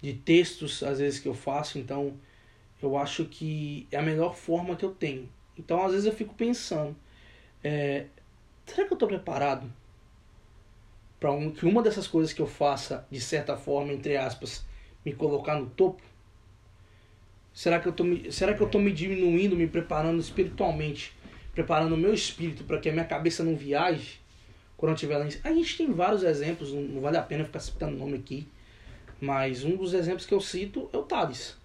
de 0.00 0.12
textos, 0.12 0.84
às 0.84 1.00
vezes 1.00 1.18
que 1.18 1.26
eu 1.26 1.34
faço. 1.34 1.76
Então, 1.76 2.14
eu 2.80 2.96
acho 2.96 3.24
que 3.24 3.88
é 3.90 3.96
a 3.96 4.02
melhor 4.02 4.36
forma 4.36 4.76
que 4.76 4.84
eu 4.84 4.92
tenho. 4.92 5.28
Então, 5.58 5.84
às 5.84 5.90
vezes 5.90 6.06
eu 6.06 6.12
fico 6.12 6.34
pensando, 6.34 6.94
é, 7.64 8.06
será 8.64 8.86
que 8.86 8.92
eu 8.92 8.94
estou 8.94 9.08
preparado 9.08 9.68
para 11.18 11.32
um, 11.32 11.50
que 11.50 11.66
uma 11.66 11.82
dessas 11.82 12.06
coisas 12.06 12.32
que 12.32 12.40
eu 12.40 12.46
faça, 12.46 13.04
de 13.10 13.20
certa 13.20 13.56
forma, 13.56 13.92
entre 13.92 14.16
aspas, 14.16 14.64
me 15.04 15.12
colocar 15.12 15.58
no 15.58 15.66
topo? 15.66 16.00
Será 17.52 17.80
que 17.80 17.88
eu 17.88 17.92
tô 17.92 18.04
me, 18.04 18.30
será 18.32 18.54
que 18.54 18.60
eu 18.60 18.68
tô 18.68 18.78
me 18.78 18.92
diminuindo, 18.92 19.56
me 19.56 19.66
preparando 19.66 20.20
espiritualmente, 20.20 21.12
preparando 21.52 21.94
o 21.94 21.98
meu 21.98 22.14
espírito 22.14 22.64
para 22.64 22.78
que 22.78 22.88
a 22.88 22.92
minha 22.92 23.04
cabeça 23.04 23.42
não 23.42 23.56
viaje 23.56 24.20
quando 24.76 24.90
eu 24.90 24.94
estiver 24.94 25.18
lá 25.18 25.26
em 25.26 25.30
A 25.44 25.52
gente 25.52 25.76
tem 25.76 25.92
vários 25.92 26.22
exemplos, 26.22 26.72
não, 26.72 26.80
não 26.80 27.00
vale 27.02 27.18
a 27.18 27.22
pena 27.22 27.44
ficar 27.44 27.60
citando 27.60 27.98
nome 27.98 28.16
aqui, 28.16 28.48
mas 29.20 29.64
um 29.64 29.76
dos 29.76 29.92
exemplos 29.92 30.24
que 30.24 30.32
eu 30.32 30.40
cito 30.40 30.88
é 30.92 30.96
o 30.96 31.02
Thales. 31.02 31.56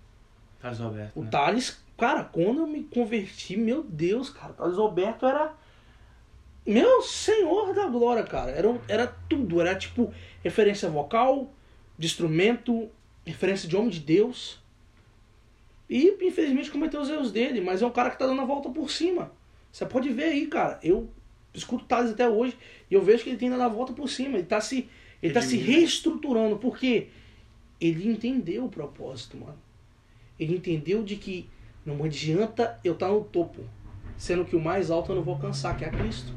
Thales 0.60 0.80
Roberto. 0.80 1.18
O 1.18 1.24
né? 1.24 1.30
Thales, 1.30 1.82
cara, 1.98 2.26
quando 2.26 2.62
eu 2.62 2.68
me 2.68 2.84
converti, 2.84 3.56
meu 3.56 3.84
Deus, 3.84 4.30
cara, 4.30 4.52
o 4.52 4.56
Thales 4.56 4.76
Roberto 4.76 5.26
era 5.26 5.54
meu 6.66 7.02
senhor 7.04 7.74
da 7.74 7.88
glória, 7.88 8.24
cara. 8.24 8.52
Era, 8.52 8.82
era 8.88 9.08
tudo, 9.30 9.62
era 9.62 9.76
tipo 9.76 10.12
referência 10.44 10.90
vocal, 10.90 11.54
de 11.98 12.08
instrumento, 12.08 12.90
referência 13.26 13.70
de 13.70 13.78
homem 13.78 13.90
de 13.90 14.00
Deus. 14.00 14.60
E 15.90 16.16
infelizmente 16.22 16.72
cometeu 16.72 17.02
os 17.02 17.10
erros 17.10 17.32
dele, 17.32 17.62
mas 17.62 17.82
é 17.82 17.86
um 17.86 17.92
cara 17.92 18.10
que 18.10 18.18
tá 18.18 18.26
dando 18.26 18.42
a 18.42 18.46
volta 18.46 18.70
por 18.70 18.90
cima. 18.90 19.32
Você 19.72 19.86
pode 19.86 20.10
ver 20.10 20.26
aí, 20.26 20.48
cara. 20.48 20.80
Eu 20.82 21.10
escuto 21.54 21.86
Thales 21.86 22.12
até 22.12 22.28
hoje 22.28 22.58
e 22.90 22.94
eu 22.94 23.02
vejo 23.02 23.24
que 23.24 23.30
ele 23.30 23.38
tem 23.38 23.50
dado 23.50 23.62
a 23.62 23.68
volta 23.68 23.94
por 23.94 24.10
cima. 24.10 24.38
Ele 24.38 24.48
tá 24.48 24.60
se, 24.60 24.90
ele 25.22 25.34
tá 25.34 25.42
se 25.42 25.58
reestruturando, 25.58 26.58
porque 26.58 27.08
ele 27.80 28.08
entendeu 28.08 28.66
o 28.66 28.70
propósito, 28.70 29.38
mano. 29.38 29.58
Ele 30.40 30.56
entendeu 30.56 31.04
de 31.04 31.16
que 31.16 31.48
não 31.86 32.04
adianta 32.04 32.80
eu 32.84 32.94
estar 32.94 33.10
no 33.10 33.24
topo, 33.24 33.62
sendo 34.18 34.46
que 34.46 34.56
o 34.56 34.62
mais 34.62 34.90
alto 34.90 35.12
eu 35.12 35.16
não 35.16 35.24
vou 35.24 35.36
alcançar, 35.36 35.78
que 35.78 35.86
é 35.86 35.90
Cristo. 35.90 36.34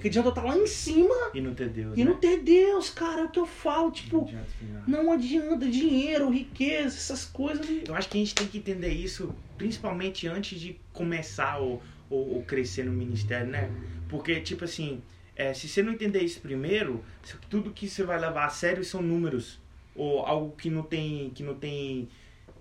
Que 0.00 0.08
adianta 0.08 0.28
eu 0.28 0.30
estar 0.30 0.42
lá 0.44 0.56
em 0.56 0.66
cima 0.66 1.14
E 1.34 1.40
não 1.40 1.54
ter 1.54 1.68
Deus. 1.68 1.96
e 1.96 2.04
né? 2.04 2.10
não 2.10 2.16
ter 2.18 2.38
Deus, 2.40 2.90
cara. 2.90 3.22
É 3.22 3.24
o 3.24 3.28
que 3.28 3.38
eu 3.38 3.46
falo, 3.46 3.90
tipo, 3.90 4.18
Não 4.18 4.40
adianta 4.40 4.86
não 4.88 5.12
adianta 5.12 5.68
dinheiro, 5.68 6.30
riqueza, 6.30 6.96
essas 6.96 7.24
coisas. 7.24 7.66
Eu 7.86 7.94
acho 7.94 8.08
que 8.08 8.16
a 8.18 8.20
gente 8.20 8.34
tem 8.34 8.46
que 8.46 8.58
entender 8.58 8.88
isso, 8.92 9.34
principalmente 9.58 10.26
antes 10.26 10.58
de 10.60 10.76
começar 10.92 11.58
ou, 11.58 11.82
ou, 12.08 12.36
ou 12.36 12.42
crescer 12.42 12.84
no 12.84 12.92
ministério, 12.92 13.46
né? 13.48 13.70
Porque, 14.08 14.40
tipo 14.40 14.64
assim, 14.64 15.00
é, 15.36 15.54
se 15.54 15.68
você 15.68 15.82
não 15.82 15.92
entender 15.92 16.22
isso 16.22 16.40
primeiro, 16.40 17.04
tudo 17.48 17.70
que 17.70 17.88
você 17.88 18.02
vai 18.02 18.18
levar 18.20 18.46
a 18.46 18.50
sério 18.50 18.84
são 18.84 19.00
números. 19.02 19.58
Ou 19.94 20.20
algo 20.20 20.54
que 20.56 20.70
não 20.70 20.82
tem. 20.82 21.30
que 21.30 21.42
não 21.42 21.54
tem. 21.54 22.08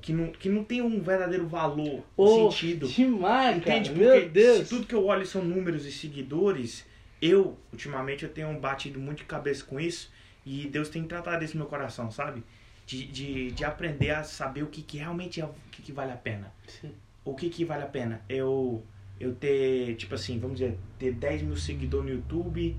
que 0.02 0.12
não, 0.14 0.28
que 0.32 0.50
não 0.50 0.64
tem 0.64 0.82
um 0.82 1.02
verdadeiro 1.02 1.48
valor, 1.48 2.04
Ô, 2.18 2.52
sentido. 2.52 2.88
Demais, 2.88 3.64
cara. 3.64 3.78
Entende? 3.80 3.90
Porque 3.92 4.06
Meu 4.06 4.30
Deus. 4.30 4.58
se 4.60 4.70
tudo 4.70 4.88
que 4.88 4.96
eu 4.96 5.06
olho 5.06 5.26
são 5.26 5.44
números 5.44 5.86
e 5.86 5.92
seguidores, 5.92 6.86
eu, 7.22 7.58
ultimamente, 7.72 8.24
eu 8.24 8.34
tenho 8.34 8.58
batido 8.60 9.00
muito 9.00 9.20
de 9.20 9.26
cabeça 9.26 9.64
com 9.66 9.80
isso 9.80 10.12
e 10.46 10.68
Deus 10.68 10.90
tem 10.90 11.04
tratado 11.08 11.44
isso 11.44 11.56
no 11.58 11.62
meu 11.64 11.70
coração, 11.70 12.12
sabe? 12.12 12.44
De, 12.86 13.06
de, 13.08 13.52
de 13.52 13.66
aprender 13.66 14.12
a 14.12 14.24
saber 14.24 14.64
o 14.64 14.68
que, 14.68 14.82
que 14.82 14.98
realmente 14.98 15.42
é, 15.42 15.46
o 15.46 15.54
que, 15.72 15.82
que 15.84 15.92
vale 15.92 16.12
a 16.12 16.18
pena. 16.18 16.54
Sim. 16.68 16.96
O 17.24 17.36
que, 17.36 17.50
que 17.50 17.66
vale 17.66 17.84
a 17.84 17.88
pena? 17.88 18.22
Eu, 18.30 18.86
eu 19.20 19.36
ter, 19.36 19.96
tipo 19.96 20.16
assim, 20.16 20.40
vamos 20.40 20.60
dizer, 20.60 20.78
ter 20.98 21.14
10 21.14 21.42
mil 21.42 21.56
seguidores 21.58 22.06
no 22.10 22.16
YouTube 22.18 22.76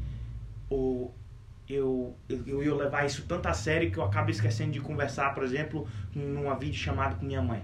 ou 0.69 1.15
eu, 1.69 2.17
eu, 2.29 2.63
eu 2.63 2.77
levar 2.77 3.07
isso 3.07 3.27
tanto 3.27 3.47
a 3.49 3.55
sério 3.55 3.91
que 3.93 3.99
eu 3.99 4.05
acabo 4.05 4.31
esquecendo 4.31 4.73
de 4.73 4.81
conversar, 4.81 5.35
por 5.35 5.45
exemplo, 5.45 5.89
numa 6.15 6.57
vídeo 6.59 6.79
chamada 6.79 7.15
com 7.17 7.25
minha 7.27 7.43
mãe. 7.43 7.63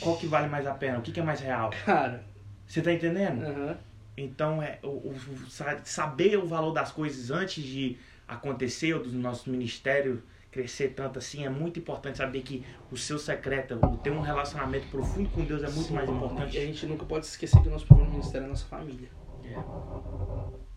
Qual 0.00 0.16
que 0.16 0.26
vale 0.26 0.48
mais 0.48 0.66
a 0.66 0.74
pena? 0.74 0.98
O 0.98 1.02
que, 1.02 1.12
que 1.12 1.20
é 1.20 1.22
mais 1.22 1.40
real? 1.40 1.70
Cara, 1.84 2.24
Você 2.66 2.82
tá 2.82 2.92
entendendo? 2.92 3.42
aham. 3.46 3.78
Então, 4.16 4.62
é, 4.62 4.78
o, 4.82 4.88
o- 4.88 5.50
sa- 5.50 5.80
saber 5.84 6.36
o 6.38 6.46
valor 6.46 6.72
das 6.72 6.90
coisas 6.90 7.30
antes 7.30 7.62
de 7.62 7.98
acontecer, 8.26 8.94
ou 8.94 9.02
do 9.02 9.12
nosso 9.12 9.50
ministério 9.50 10.22
crescer 10.50 10.94
tanto 10.96 11.18
assim, 11.18 11.44
é 11.44 11.50
muito 11.50 11.78
importante 11.78 12.16
saber 12.16 12.40
que 12.40 12.64
o 12.90 12.96
seu 12.96 13.18
secreto, 13.18 13.74
o 13.74 13.96
ter 13.98 14.10
um 14.10 14.22
relacionamento 14.22 14.86
profundo 14.88 15.28
com 15.28 15.44
Deus 15.44 15.62
é 15.62 15.68
muito 15.68 15.88
Sim, 15.88 15.94
mais 15.94 16.08
E 16.08 16.12
a 16.12 16.14
importante. 16.14 16.52
gente 16.52 16.86
nunca 16.86 17.04
pode 17.04 17.26
esquecer 17.26 17.60
que 17.60 17.68
o 17.68 17.70
nosso 17.70 17.84
primeiro 17.86 18.10
ministério 18.10 18.44
é 18.44 18.46
a 18.46 18.48
nossa 18.50 18.64
família. 18.64 19.08
É. 19.44 19.54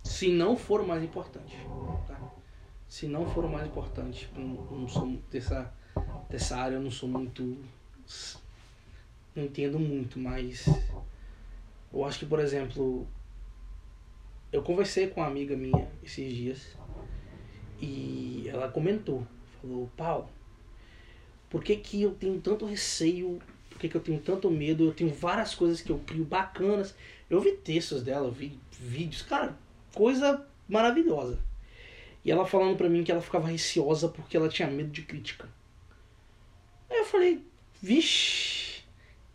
Se 0.03 0.29
não 0.33 0.57
for 0.57 0.81
o 0.81 0.87
mais 0.87 1.01
importante. 1.01 1.55
Tá? 2.07 2.19
Se 2.89 3.07
não 3.07 3.25
for 3.25 3.45
o 3.45 3.49
mais 3.49 3.67
importante. 3.67 4.29
eu 4.35 4.41
Não, 4.43 4.79
não 4.79 4.87
sou 4.89 5.17
dessa, 5.31 5.73
dessa 6.29 6.57
área, 6.57 6.75
eu 6.75 6.81
não 6.81 6.91
sou 6.91 7.07
muito. 7.07 7.57
Não 9.35 9.43
entendo 9.45 9.79
muito, 9.79 10.19
mas. 10.19 10.67
Eu 11.93 12.03
acho 12.03 12.19
que, 12.19 12.25
por 12.25 12.39
exemplo. 12.39 13.07
Eu 14.51 14.63
conversei 14.63 15.07
com 15.07 15.21
uma 15.21 15.27
amiga 15.27 15.55
minha 15.55 15.87
esses 16.03 16.33
dias. 16.33 16.77
E 17.79 18.45
ela 18.47 18.67
comentou. 18.69 19.25
Falou, 19.61 19.89
Paulo, 19.95 20.29
por 21.49 21.63
que, 21.63 21.75
que 21.75 22.01
eu 22.01 22.11
tenho 22.11 22.39
tanto 22.41 22.65
receio? 22.65 23.39
Por 23.69 23.79
que, 23.79 23.89
que 23.89 23.95
eu 23.95 24.01
tenho 24.01 24.19
tanto 24.19 24.49
medo? 24.49 24.83
Eu 24.83 24.93
tenho 24.93 25.13
várias 25.13 25.53
coisas 25.53 25.81
que 25.81 25.91
eu 25.91 25.99
crio 25.99 26.25
bacanas. 26.25 26.95
Eu 27.29 27.39
vi 27.41 27.51
textos 27.51 28.01
dela, 28.03 28.27
eu 28.27 28.31
vi 28.31 28.59
vídeos, 28.71 29.21
cara, 29.21 29.55
coisa 29.93 30.45
maravilhosa. 30.67 31.39
E 32.25 32.31
ela 32.31 32.45
falando 32.45 32.75
pra 32.75 32.89
mim 32.89 33.03
que 33.03 33.11
ela 33.11 33.21
ficava 33.21 33.47
receosa 33.47 34.09
porque 34.09 34.35
ela 34.35 34.49
tinha 34.49 34.67
medo 34.67 34.89
de 34.89 35.03
crítica. 35.03 35.47
Aí 36.89 36.97
eu 36.97 37.05
falei, 37.05 37.45
vixe, 37.81 38.83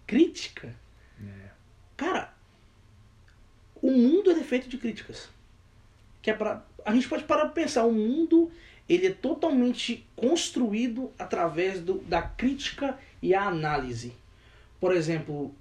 crítica? 0.06 0.74
É. 1.20 1.50
Cara, 1.96 2.33
o 3.84 3.90
mundo 3.90 4.30
é 4.30 4.42
feito 4.42 4.66
de 4.66 4.78
críticas. 4.78 5.28
Que 6.22 6.30
é 6.30 6.34
pra, 6.34 6.64
a 6.86 6.94
gente 6.94 7.06
pode 7.06 7.24
parar 7.24 7.42
pra 7.42 7.50
pensar, 7.50 7.84
o 7.84 7.92
mundo 7.92 8.50
ele 8.88 9.08
é 9.08 9.12
totalmente 9.12 10.06
construído 10.16 11.12
através 11.18 11.80
do, 11.80 11.98
da 11.98 12.22
crítica 12.22 12.98
e 13.20 13.34
a 13.34 13.42
análise. 13.42 14.14
Por 14.80 14.90
exemplo, 14.96 15.54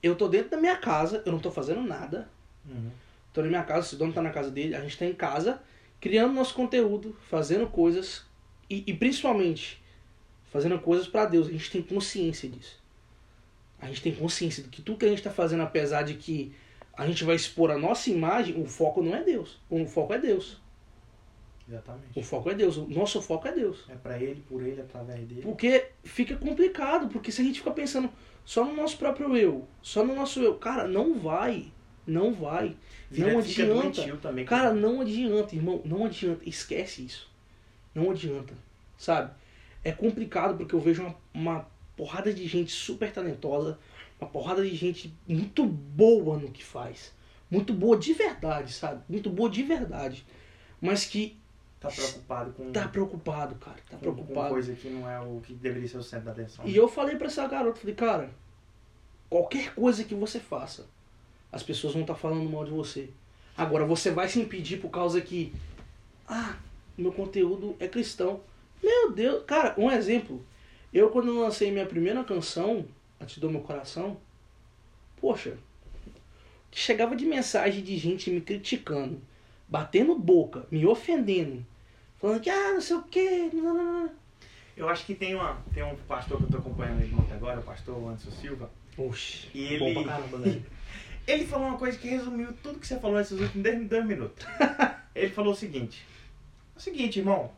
eu 0.00 0.14
tô 0.14 0.28
dentro 0.28 0.50
da 0.50 0.58
minha 0.58 0.76
casa, 0.76 1.24
eu 1.26 1.32
não 1.32 1.40
tô 1.40 1.50
fazendo 1.50 1.82
nada. 1.82 2.28
Uhum. 2.64 2.90
Tô 3.32 3.42
na 3.42 3.48
minha 3.48 3.64
casa, 3.64 3.88
se 3.88 3.94
o 3.96 3.98
dono 3.98 4.12
tá 4.12 4.22
na 4.22 4.30
casa 4.30 4.50
dele, 4.50 4.76
a 4.76 4.80
gente 4.80 4.96
tá 4.96 5.04
em 5.04 5.14
casa, 5.14 5.60
criando 6.00 6.34
nosso 6.34 6.54
conteúdo, 6.54 7.16
fazendo 7.28 7.66
coisas 7.66 8.24
e, 8.70 8.84
e 8.86 8.94
principalmente 8.94 9.82
fazendo 10.52 10.78
coisas 10.78 11.08
pra 11.08 11.24
Deus. 11.24 11.48
A 11.48 11.50
gente 11.50 11.68
tem 11.68 11.82
consciência 11.82 12.48
disso. 12.48 12.81
A 13.82 13.86
gente 13.86 14.00
tem 14.00 14.14
consciência 14.14 14.62
de 14.62 14.68
que 14.70 14.80
tudo 14.80 14.98
que 14.98 15.04
a 15.04 15.08
gente 15.08 15.22
tá 15.22 15.30
fazendo, 15.30 15.62
apesar 15.64 16.02
de 16.02 16.14
que 16.14 16.54
a 16.96 17.06
gente 17.06 17.24
vai 17.24 17.34
expor 17.36 17.70
a 17.70 17.76
nossa 17.76 18.08
imagem, 18.10 18.58
o 18.60 18.64
foco 18.64 19.02
não 19.02 19.14
é 19.14 19.22
Deus. 19.22 19.58
O 19.68 19.84
foco 19.86 20.14
é 20.14 20.18
Deus. 20.18 20.60
Exatamente. 21.68 22.18
O 22.18 22.22
foco 22.22 22.50
é 22.50 22.54
Deus. 22.54 22.76
O 22.76 22.86
nosso 22.88 23.20
foco 23.20 23.48
é 23.48 23.52
Deus. 23.52 23.84
É 23.88 23.94
pra 23.94 24.18
ele, 24.18 24.42
por 24.48 24.62
ele, 24.62 24.80
através 24.80 25.20
dele. 25.26 25.42
Porque 25.42 25.86
fica 26.04 26.36
complicado, 26.36 27.08
porque 27.08 27.30
se 27.32 27.40
a 27.40 27.44
gente 27.44 27.58
ficar 27.58 27.72
pensando 27.72 28.10
só 28.44 28.64
no 28.64 28.74
nosso 28.74 28.96
próprio 28.98 29.36
eu, 29.36 29.66
só 29.82 30.04
no 30.04 30.14
nosso 30.14 30.40
eu, 30.40 30.54
cara, 30.56 30.86
não 30.86 31.18
vai. 31.18 31.66
Não 32.06 32.32
vai. 32.32 32.76
Vira- 33.10 33.32
não 33.32 33.42
fica 33.42 33.62
adianta. 33.62 34.16
também. 34.20 34.44
Cara, 34.44 34.72
não 34.72 35.00
adianta, 35.00 35.54
irmão. 35.54 35.80
Não 35.84 36.04
adianta. 36.04 36.48
Esquece 36.48 37.04
isso. 37.04 37.30
Não 37.94 38.10
adianta. 38.10 38.54
Sabe? 38.98 39.32
É 39.84 39.92
complicado 39.92 40.56
porque 40.56 40.74
eu 40.74 40.80
vejo 40.80 41.02
uma, 41.02 41.16
uma 41.32 41.71
porrada 42.02 42.34
de 42.34 42.48
gente 42.48 42.72
super 42.72 43.12
talentosa, 43.12 43.78
uma 44.20 44.28
porrada 44.28 44.60
de 44.64 44.74
gente 44.74 45.14
muito 45.28 45.64
boa 45.64 46.36
no 46.36 46.50
que 46.50 46.64
faz. 46.64 47.12
Muito 47.48 47.72
boa 47.72 47.96
de 47.96 48.12
verdade, 48.12 48.72
sabe? 48.72 49.04
Muito 49.08 49.30
boa 49.30 49.48
de 49.48 49.62
verdade. 49.62 50.26
Mas 50.80 51.04
que 51.04 51.36
Tá 51.78 51.88
preocupado 51.88 52.52
com, 52.52 52.72
tá 52.72 52.88
preocupado, 52.88 53.54
cara. 53.56 53.76
Tá 53.88 53.96
com, 53.96 54.06
com 54.06 54.14
preocupado. 54.14 54.48
coisa 54.50 54.72
que 54.72 54.88
não 54.88 55.08
é 55.08 55.20
o 55.20 55.40
que 55.40 55.52
deveria 55.52 55.88
ser 55.88 55.98
o 55.98 56.02
centro 56.02 56.26
da 56.26 56.32
atenção. 56.32 56.64
E 56.66 56.74
eu 56.76 56.88
falei 56.88 57.16
pra 57.16 57.28
essa 57.28 57.46
garota, 57.46 57.78
falei, 57.78 57.94
cara, 57.94 58.30
qualquer 59.28 59.72
coisa 59.74 60.02
que 60.02 60.14
você 60.14 60.40
faça, 60.40 60.86
as 61.52 61.62
pessoas 61.62 61.92
vão 61.92 62.02
estar 62.02 62.14
falando 62.16 62.48
mal 62.50 62.64
de 62.64 62.70
você. 62.72 63.10
Agora, 63.56 63.84
você 63.84 64.10
vai 64.10 64.28
se 64.28 64.40
impedir 64.40 64.78
por 64.80 64.90
causa 64.90 65.20
que, 65.20 65.52
ah, 66.28 66.56
meu 66.96 67.12
conteúdo 67.12 67.76
é 67.80 67.86
cristão. 67.86 68.40
Meu 68.82 69.12
Deus, 69.12 69.44
cara, 69.44 69.74
um 69.76 69.90
exemplo. 69.90 70.44
Eu, 70.92 71.10
quando 71.10 71.38
lancei 71.40 71.70
minha 71.70 71.86
primeira 71.86 72.22
canção, 72.24 72.86
A 73.18 73.24
Te 73.24 73.40
Dou 73.40 73.50
Meu 73.50 73.60
Coração, 73.62 74.18
poxa, 75.20 75.56
chegava 76.70 77.16
de 77.16 77.24
mensagem 77.24 77.82
de 77.82 77.96
gente 77.96 78.30
me 78.30 78.40
criticando, 78.40 79.20
batendo 79.68 80.14
boca, 80.18 80.66
me 80.70 80.84
ofendendo, 80.86 81.64
falando 82.18 82.40
que, 82.40 82.50
ah, 82.50 82.72
não 82.74 82.80
sei 82.80 82.96
o 82.96 83.02
quê, 83.04 83.50
não, 83.52 83.62
não, 83.74 83.84
não. 84.04 84.10
Eu 84.76 84.88
acho 84.88 85.04
que 85.04 85.14
tem, 85.14 85.34
uma, 85.34 85.62
tem 85.72 85.82
um 85.82 85.94
pastor 85.96 86.38
que 86.38 86.44
eu 86.44 86.50
tô 86.50 86.56
acompanhando 86.58 87.06
muito 87.10 87.32
agora, 87.32 87.60
o 87.60 87.62
pastor 87.62 87.96
Anderson 88.08 88.30
Silva. 88.30 88.70
Oxe, 88.96 89.48
E 89.54 89.78
bom 89.78 89.86
ele- 89.86 90.04
pra 90.04 90.12
caramba, 90.14 90.38
velho. 90.38 90.64
Ele 91.24 91.46
falou 91.46 91.68
uma 91.68 91.78
coisa 91.78 91.96
que 91.96 92.08
resumiu 92.08 92.52
tudo 92.64 92.80
que 92.80 92.86
você 92.86 92.98
falou 92.98 93.16
nesses 93.16 93.38
últimos 93.38 93.62
10, 93.62 93.88
dois 93.88 94.04
minutos. 94.04 94.44
Ele 95.14 95.30
falou 95.30 95.52
o 95.52 95.56
seguinte: 95.56 96.04
É 96.74 96.78
o 96.78 96.80
seguinte, 96.82 97.20
irmão. 97.20 97.52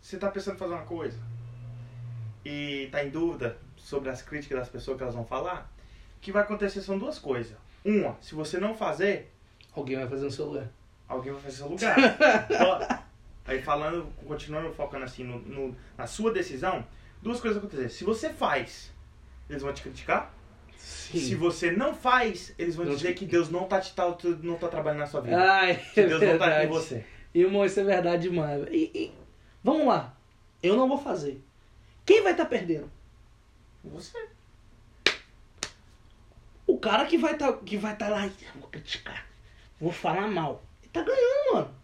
Você 0.00 0.16
tá 0.16 0.30
pensando 0.30 0.54
em 0.54 0.58
fazer 0.58 0.74
uma 0.74 0.84
coisa 0.84 1.18
e 2.44 2.88
tá 2.92 3.02
em 3.04 3.10
dúvida 3.10 3.56
sobre 3.76 4.10
as 4.10 4.22
críticas 4.22 4.58
das 4.58 4.68
pessoas 4.68 4.96
que 4.96 5.02
elas 5.02 5.14
vão 5.14 5.24
falar, 5.24 5.70
o 6.16 6.20
que 6.20 6.32
vai 6.32 6.42
acontecer 6.42 6.80
são 6.80 6.98
duas 6.98 7.18
coisas. 7.18 7.56
Uma, 7.84 8.16
se 8.20 8.34
você 8.34 8.58
não 8.58 8.74
fazer, 8.74 9.30
Alguém 9.74 9.96
vai 9.96 10.06
fazer 10.08 10.24
no 10.24 10.30
seu 10.30 10.46
lugar. 10.46 10.68
alguém 11.08 11.32
vai 11.32 11.42
fazer 11.42 11.56
seu 11.56 11.68
lugar. 11.68 11.96
Aí 13.46 13.60
falando, 13.60 14.06
continuando 14.26 14.72
focando 14.72 15.04
assim 15.04 15.22
no, 15.24 15.38
no- 15.40 15.76
na 15.98 16.06
sua 16.06 16.32
decisão, 16.32 16.86
duas 17.20 17.40
coisas 17.40 17.60
vão 17.60 17.68
acontecer. 17.68 17.90
Se 17.90 18.02
você 18.04 18.30
faz, 18.30 18.90
eles 19.50 19.60
vão 19.62 19.72
te 19.72 19.82
criticar. 19.82 20.32
Sim. 20.76 21.18
Se 21.18 21.34
você 21.34 21.70
não 21.70 21.94
faz, 21.94 22.54
eles 22.58 22.74
vão 22.76 22.86
Não 22.86 22.94
dizer 22.94 23.08
te- 23.08 23.18
que 23.20 23.26
Deus 23.26 23.50
não 23.50 23.64
tá, 23.64 23.80
te, 23.80 23.92
tá, 23.94 24.04
não 24.42 24.56
tá 24.56 24.68
trabalhando 24.68 25.00
na 25.00 25.06
sua 25.06 25.20
vida. 25.20 25.38
Ai, 25.38 25.76
que 25.92 26.00
é 26.00 26.06
Deus 26.06 26.20
não 26.22 26.38
tá 26.38 26.46
verdade. 26.46 26.66
com 26.68 26.72
você. 26.74 27.04
Irmão, 27.34 27.64
isso 27.64 27.80
é 27.80 27.84
verdade 27.84 28.22
demais. 28.22 28.66
E, 28.70 28.90
e- 28.94 29.12
vamos 29.62 29.86
lá. 29.86 30.16
Eu 30.62 30.76
não 30.76 30.88
vou 30.88 30.98
fazer. 30.98 31.42
Quem 32.04 32.22
vai 32.22 32.32
estar 32.32 32.46
perdendo? 32.46 32.90
Você. 33.84 34.28
O 36.66 36.78
cara 36.78 37.04
que 37.06 37.18
vai 37.18 37.32
estar 37.32 37.52
que 37.58 37.76
vai 37.76 37.96
tá 37.96 38.08
lá, 38.08 38.26
"Ih, 38.26 38.32
vou 38.56 38.68
criticar, 38.68 39.26
vou 39.80 39.92
falar 39.92 40.28
mal. 40.28 40.62
Ele 40.82 40.90
tá 40.92 41.02
ganhando, 41.02 41.54
mano. 41.54 41.74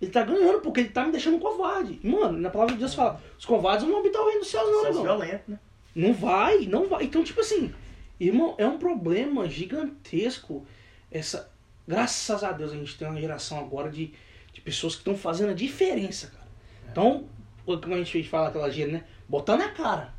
Ele 0.00 0.10
tá 0.10 0.22
ganhando 0.22 0.60
porque 0.60 0.80
ele 0.80 0.90
tá 0.90 1.04
me 1.04 1.12
deixando 1.12 1.38
covarde. 1.38 1.98
Mano, 2.02 2.38
na 2.38 2.50
palavra 2.50 2.74
de 2.74 2.80
Deus 2.80 2.94
fala, 2.94 3.20
os 3.38 3.46
covardes 3.46 3.84
não 3.84 3.92
vão 3.92 4.00
habitar 4.00 4.20
o 4.20 4.26
reino 4.26 4.40
dos 4.40 4.50
céus, 4.50 4.68
não, 4.68 4.86
irmão. 4.86 5.02
violento, 5.02 5.50
né? 5.50 5.58
Não 5.94 6.12
vai, 6.12 6.66
não 6.66 6.86
vai. 6.86 7.04
Então, 7.04 7.24
tipo 7.24 7.40
assim, 7.40 7.72
irmão, 8.20 8.54
é 8.58 8.66
um 8.66 8.78
problema 8.78 9.48
gigantesco. 9.48 10.66
Essa, 11.10 11.50
graças 11.88 12.44
a 12.44 12.52
Deus 12.52 12.72
a 12.72 12.76
gente 12.76 12.98
tem 12.98 13.08
uma 13.08 13.18
geração 13.18 13.58
agora 13.58 13.90
de, 13.90 14.12
de 14.52 14.60
pessoas 14.60 14.94
que 14.94 15.00
estão 15.00 15.16
fazendo 15.16 15.50
a 15.50 15.54
diferença, 15.54 16.26
cara. 16.26 16.46
Então, 16.90 17.26
como 17.66 17.94
a 17.94 17.98
gente 17.98 18.22
fala 18.28 18.48
aquela 18.48 18.70
gíria, 18.70 18.92
né? 18.92 19.04
Botando 19.28 19.62
a 19.62 19.68
cara. 19.68 20.14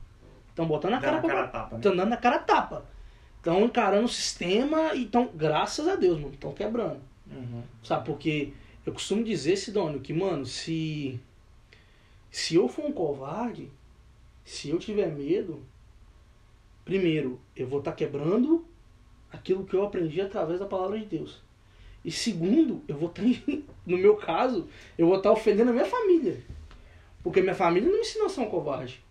Estão 0.50 0.66
botando 0.66 0.94
a 0.94 1.00
cara 1.00 1.18
na 1.18 1.22
pra 1.22 1.30
cara 1.30 1.48
tapa, 1.48 1.76
né? 1.76 1.82
Dando 1.82 2.14
a 2.14 2.18
cara 2.18 2.40
tapa. 2.40 2.86
Estão 3.38 3.64
encarando 3.64 4.06
o 4.06 4.10
sistema 4.10 4.94
e 4.94 5.04
estão, 5.04 5.30
graças 5.34 5.88
a 5.88 5.96
Deus, 5.96 6.20
mano, 6.20 6.34
estão 6.34 6.52
quebrando. 6.52 7.00
Uhum. 7.32 7.64
Sabe, 7.84 8.06
porque 8.06 8.54
eu 8.86 8.92
costumo 8.92 9.24
dizer, 9.24 9.56
Sidônio, 9.56 10.00
que, 10.00 10.14
mano, 10.14 10.46
se. 10.46 11.20
Se 12.30 12.56
eu 12.56 12.68
for 12.68 12.86
um 12.86 12.92
covarde, 12.92 13.70
se 14.44 14.70
eu 14.70 14.78
tiver 14.78 15.08
medo, 15.08 15.64
primeiro, 16.84 17.40
eu 17.56 17.68
vou 17.68 17.80
estar 17.80 17.94
quebrando 17.94 18.66
aquilo 19.32 19.66
que 19.66 19.76
eu 19.76 19.84
aprendi 19.84 20.20
através 20.20 20.60
da 20.60 20.66
palavra 20.66 21.00
de 21.00 21.06
Deus. 21.06 21.42
E 22.04 22.12
segundo, 22.12 22.82
eu 22.88 22.98
vou 22.98 23.10
estar, 23.10 23.24
no 23.86 23.98
meu 23.98 24.16
caso, 24.16 24.68
eu 24.98 25.08
vou 25.08 25.18
estar 25.18 25.32
ofendendo 25.32 25.70
a 25.70 25.74
minha 25.74 25.86
família. 25.86 26.42
Porque 27.28 27.42
minha 27.42 27.54
família 27.54 27.90
não 27.90 27.96
me 27.96 28.02
ensinou 28.02 28.28
a 28.28 28.30
ser 28.30 28.40
um 28.40 28.50
covarde. 28.50 29.04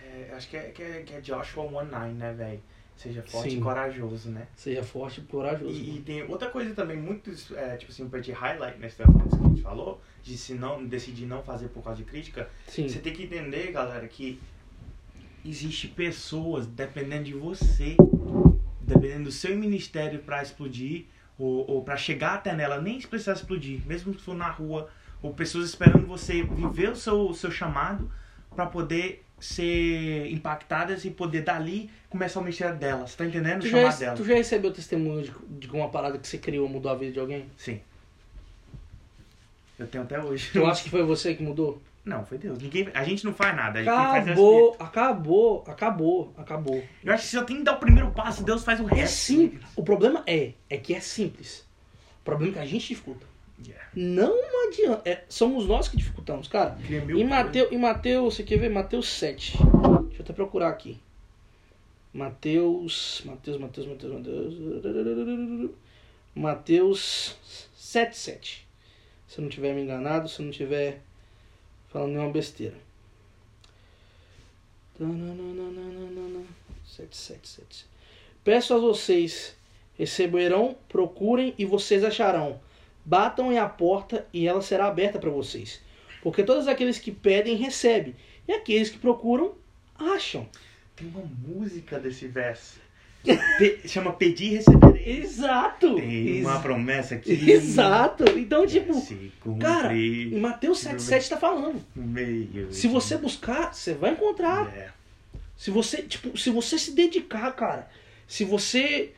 É, 0.00 0.30
acho 0.32 0.48
que 0.48 0.56
é, 0.56 0.70
que, 0.70 0.80
é, 0.80 1.02
que 1.02 1.12
é 1.12 1.20
Joshua 1.20 1.64
1.9, 1.64 2.12
né, 2.12 2.32
velho? 2.32 2.62
Seja 2.96 3.20
forte 3.24 3.50
Sim. 3.50 3.58
e 3.58 3.60
corajoso, 3.60 4.30
né? 4.30 4.46
Seja 4.54 4.84
forte 4.84 5.20
e 5.20 5.24
corajoso. 5.24 5.72
E, 5.72 5.96
e 5.96 6.00
tem 6.02 6.22
outra 6.22 6.48
coisa 6.50 6.72
também 6.72 6.96
muito, 6.96 7.32
é, 7.56 7.76
tipo 7.76 7.90
assim, 7.90 8.08
pra 8.08 8.20
te 8.20 8.30
highlight 8.30 8.78
nesse 8.78 8.98
tempo 8.98 9.12
que 9.12 9.34
a 9.34 9.48
gente 9.48 9.60
falou, 9.60 10.00
de 10.22 10.38
se 10.38 10.54
não, 10.54 10.86
decidir 10.86 11.26
não 11.26 11.42
fazer 11.42 11.66
por 11.70 11.82
causa 11.82 12.00
de 12.00 12.08
crítica, 12.08 12.48
Sim. 12.68 12.88
Você 12.88 13.00
tem 13.00 13.12
que 13.12 13.24
entender, 13.24 13.72
galera, 13.72 14.06
que 14.06 14.40
existe 15.44 15.88
pessoas 15.88 16.64
dependendo 16.64 17.24
de 17.24 17.34
você, 17.34 17.96
dependendo 18.80 19.24
do 19.24 19.32
seu 19.32 19.56
ministério 19.56 20.20
para 20.20 20.40
explodir 20.40 21.06
ou, 21.36 21.68
ou 21.68 21.82
para 21.82 21.96
chegar 21.96 22.34
até 22.34 22.54
nela, 22.54 22.80
nem 22.80 23.00
precisar 23.00 23.32
explodir, 23.32 23.84
mesmo 23.84 24.14
se 24.14 24.24
for 24.24 24.36
na 24.36 24.48
rua, 24.48 24.88
ou 25.22 25.32
pessoas 25.34 25.68
esperando 25.70 26.06
você 26.06 26.42
viver 26.42 26.90
o 26.90 26.96
seu, 26.96 27.28
o 27.28 27.34
seu 27.34 27.50
chamado 27.50 28.10
para 28.54 28.66
poder 28.66 29.24
ser 29.40 30.30
impactadas 30.32 31.04
e 31.04 31.10
poder 31.10 31.42
dali 31.42 31.90
começar 32.10 32.40
o 32.40 32.44
mistério 32.44 32.76
delas. 32.76 33.14
Tá 33.14 33.24
entendendo? 33.24 33.60
Tu 33.60 33.68
Chamar 33.68 33.90
já, 33.92 33.98
delas. 33.98 34.18
tu 34.18 34.24
já 34.24 34.34
recebeu 34.34 34.72
testemunho 34.72 35.22
de, 35.22 35.66
de 35.66 35.70
uma 35.70 35.88
parada 35.88 36.18
que 36.18 36.26
você 36.26 36.38
criou 36.38 36.68
mudou 36.68 36.90
a 36.90 36.94
vida 36.94 37.12
de 37.12 37.20
alguém? 37.20 37.46
Sim. 37.56 37.80
Eu 39.78 39.86
tenho 39.86 40.02
até 40.04 40.20
hoje. 40.20 40.50
Tu 40.52 40.64
acha 40.66 40.82
que 40.82 40.90
foi 40.90 41.02
você 41.04 41.34
que 41.34 41.42
mudou? 41.42 41.80
Não, 42.04 42.24
foi 42.24 42.38
Deus. 42.38 42.58
Ninguém, 42.58 42.88
a 42.94 43.04
gente 43.04 43.24
não 43.24 43.34
faz 43.34 43.54
nada. 43.54 43.78
A 43.78 43.82
gente 43.84 43.94
faz 43.94 44.26
é 44.26 44.30
Acabou, 44.32 44.76
acabou, 44.78 45.64
acabou, 45.68 46.34
acabou. 46.36 46.84
Eu 47.04 47.12
acho 47.12 47.24
que 47.24 47.30
só 47.30 47.44
tem 47.44 47.58
que 47.58 47.62
dar 47.62 47.74
o 47.74 47.78
primeiro 47.78 48.10
passo, 48.10 48.42
Deus 48.42 48.64
faz 48.64 48.80
o 48.80 48.88
É 48.88 48.94
resto. 48.94 49.14
simples. 49.14 49.62
O 49.76 49.82
problema 49.84 50.22
é, 50.26 50.52
é 50.70 50.78
que 50.78 50.94
é 50.94 51.00
simples. 51.00 51.66
O 52.22 52.24
problema 52.24 52.52
é 52.52 52.54
que 52.54 52.60
a 52.60 52.66
gente 52.66 52.88
dificulta. 52.88 53.26
Yeah. 53.64 53.84
Não 53.94 54.68
adianta. 54.68 55.08
É, 55.08 55.24
somos 55.28 55.66
nós 55.66 55.88
que 55.88 55.96
dificultamos, 55.96 56.46
cara. 56.48 56.76
Mil 56.76 57.18
Em 57.18 57.24
Mateus, 57.24 57.72
em 57.72 57.78
Mateus, 57.78 58.34
você 58.34 58.42
quer 58.42 58.58
ver? 58.58 58.68
Mateus 58.68 59.08
7. 59.08 59.58
Deixa 59.58 60.18
eu 60.18 60.20
até 60.20 60.32
procurar 60.32 60.68
aqui. 60.68 60.98
Mateus. 62.12 63.22
Mateus, 63.24 63.58
Mateus, 63.58 63.86
Mateus, 63.86 64.14
Mateus. 64.14 65.70
Mateus 66.34 67.36
7, 67.76 68.16
7. 68.16 68.68
Se 69.26 69.38
eu 69.38 69.42
não 69.42 69.48
tiver 69.48 69.74
me 69.74 69.82
enganado, 69.82 70.28
se 70.28 70.40
eu 70.40 70.44
não 70.44 70.52
tiver 70.52 71.00
falando 71.88 72.12
nenhuma 72.12 72.30
besteira. 72.30 72.76
7, 76.86 77.16
7, 77.16 77.48
7. 77.48 77.86
Peço 78.42 78.74
a 78.74 78.78
vocês, 78.78 79.54
receberão, 79.96 80.76
procurem 80.88 81.54
e 81.58 81.64
vocês 81.64 82.02
acharão. 82.02 82.60
Batam 83.08 83.50
em 83.50 83.58
a 83.58 83.66
porta 83.66 84.26
e 84.34 84.46
ela 84.46 84.60
será 84.60 84.86
aberta 84.86 85.18
para 85.18 85.30
vocês. 85.30 85.80
Porque 86.22 86.42
todos 86.42 86.68
aqueles 86.68 86.98
que 86.98 87.10
pedem, 87.10 87.56
recebem. 87.56 88.14
E 88.46 88.52
aqueles 88.52 88.90
que 88.90 88.98
procuram, 88.98 89.54
acham. 89.98 90.46
Tem 90.94 91.08
uma 91.08 91.22
música 91.46 91.98
desse 91.98 92.26
verso. 92.28 92.78
Pe- 93.58 93.80
chama 93.88 94.12
Pedir 94.12 94.52
e 94.52 94.56
Receberei. 94.56 95.20
Exato! 95.20 95.94
Tem 95.96 96.40
uma 96.42 96.52
Ex- 96.54 96.62
promessa 96.62 97.14
aqui. 97.14 97.50
Exato! 97.50 98.24
Então, 98.38 98.66
tipo, 98.66 98.94
cara, 99.58 99.96
em 99.96 100.38
Mateus 100.38 100.84
7,7 100.84 101.28
tá 101.30 101.36
falando. 101.38 101.80
meio. 101.96 102.70
Se 102.72 102.86
você 102.88 103.16
buscar, 103.16 103.72
você 103.74 103.94
vai 103.94 104.10
encontrar. 104.12 104.68
É. 104.76 104.90
Se 105.56 105.70
você, 105.70 106.02
tipo, 106.02 106.36
se 106.36 106.50
você 106.50 106.78
se 106.78 106.92
dedicar, 106.94 107.50
cara, 107.52 107.88
se 108.26 108.44
você 108.44 109.12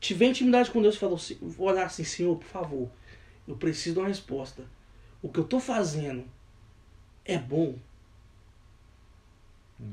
tiver 0.00 0.26
intimidade 0.26 0.70
com 0.70 0.80
Deus 0.80 0.94
e 0.94 0.98
falar 0.98 1.16
assim, 1.16 1.36
olhar 1.58 1.84
assim, 1.86 2.04
Senhor, 2.04 2.36
por 2.36 2.46
favor, 2.46 2.90
eu 3.46 3.56
preciso 3.56 3.94
de 3.94 4.00
uma 4.00 4.08
resposta. 4.08 4.64
O 5.22 5.28
que 5.28 5.38
eu 5.40 5.44
tô 5.44 5.58
fazendo 5.60 6.24
é 7.24 7.38
bom? 7.38 7.76
É. 9.80 9.84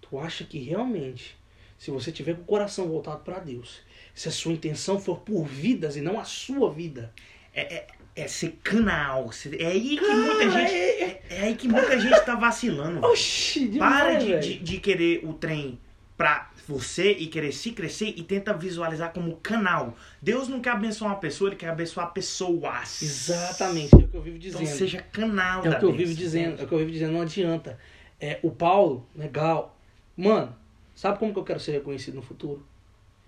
Tu 0.00 0.18
acha 0.18 0.44
que 0.44 0.58
realmente, 0.58 1.36
se 1.78 1.90
você 1.90 2.12
tiver 2.12 2.34
com 2.34 2.42
o 2.42 2.46
coração 2.46 2.88
voltado 2.88 3.20
para 3.20 3.38
Deus, 3.40 3.80
se 4.14 4.28
a 4.28 4.32
sua 4.32 4.52
intenção 4.52 5.00
for 5.00 5.18
por 5.20 5.44
vidas 5.44 5.96
e 5.96 6.00
não 6.00 6.18
a 6.18 6.24
sua 6.24 6.70
vida, 6.72 7.12
É, 7.58 7.74
é, 7.74 7.86
é 8.14 8.28
ser 8.28 8.52
canal. 8.62 9.30
É 9.58 9.66
aí 9.66 9.96
que 9.96 10.04
Cara, 10.06 10.14
muita 10.16 10.50
gente. 10.50 10.72
é- 10.74 11.02
É, 11.02 11.22
é 11.30 11.40
aí 11.40 11.56
que 11.56 11.66
muita 11.66 11.98
gente 11.98 12.20
tá 12.24 12.34
vacilando. 12.34 13.00
oxi, 13.06 13.68
demais, 13.68 14.22
Para 14.22 14.40
de, 14.40 14.40
de, 14.40 14.58
de 14.58 14.78
querer 14.78 15.24
o 15.24 15.32
trem 15.32 15.80
pra 16.16 16.50
você 16.66 17.12
e 17.12 17.26
querer 17.26 17.52
se 17.52 17.72
crescer 17.72 18.14
e 18.16 18.22
tenta 18.22 18.52
visualizar 18.52 19.12
como 19.12 19.36
canal. 19.36 19.94
Deus 20.20 20.48
não 20.48 20.60
quer 20.60 20.70
abençoar 20.70 21.12
uma 21.12 21.20
pessoa, 21.20 21.50
ele 21.50 21.56
quer 21.56 21.68
abençoar 21.68 22.12
pessoas. 22.12 23.02
Exatamente, 23.02 23.94
é 23.94 23.98
o 23.98 24.08
que 24.08 24.16
eu 24.16 24.22
vivo 24.22 24.38
dizendo. 24.38 24.62
Então 24.62 24.76
seja 24.76 25.02
canal 25.02 25.64
É 25.64 25.70
da 25.70 25.76
o 25.76 25.80
que 25.80 25.86
eu 25.86 25.92
vivo 25.92 26.14
dizendo, 26.14 26.60
é 26.60 26.64
o 26.64 26.68
que 26.68 26.74
eu 26.74 26.78
vivo 26.78 26.90
dizendo, 26.90 27.12
não 27.12 27.22
adianta. 27.22 27.78
É, 28.20 28.40
o 28.42 28.50
Paulo, 28.50 29.06
legal. 29.14 29.78
Mano, 30.16 30.56
sabe 30.94 31.18
como 31.18 31.32
que 31.32 31.38
eu 31.38 31.44
quero 31.44 31.60
ser 31.60 31.72
reconhecido 31.72 32.14
no 32.14 32.22
futuro? 32.22 32.66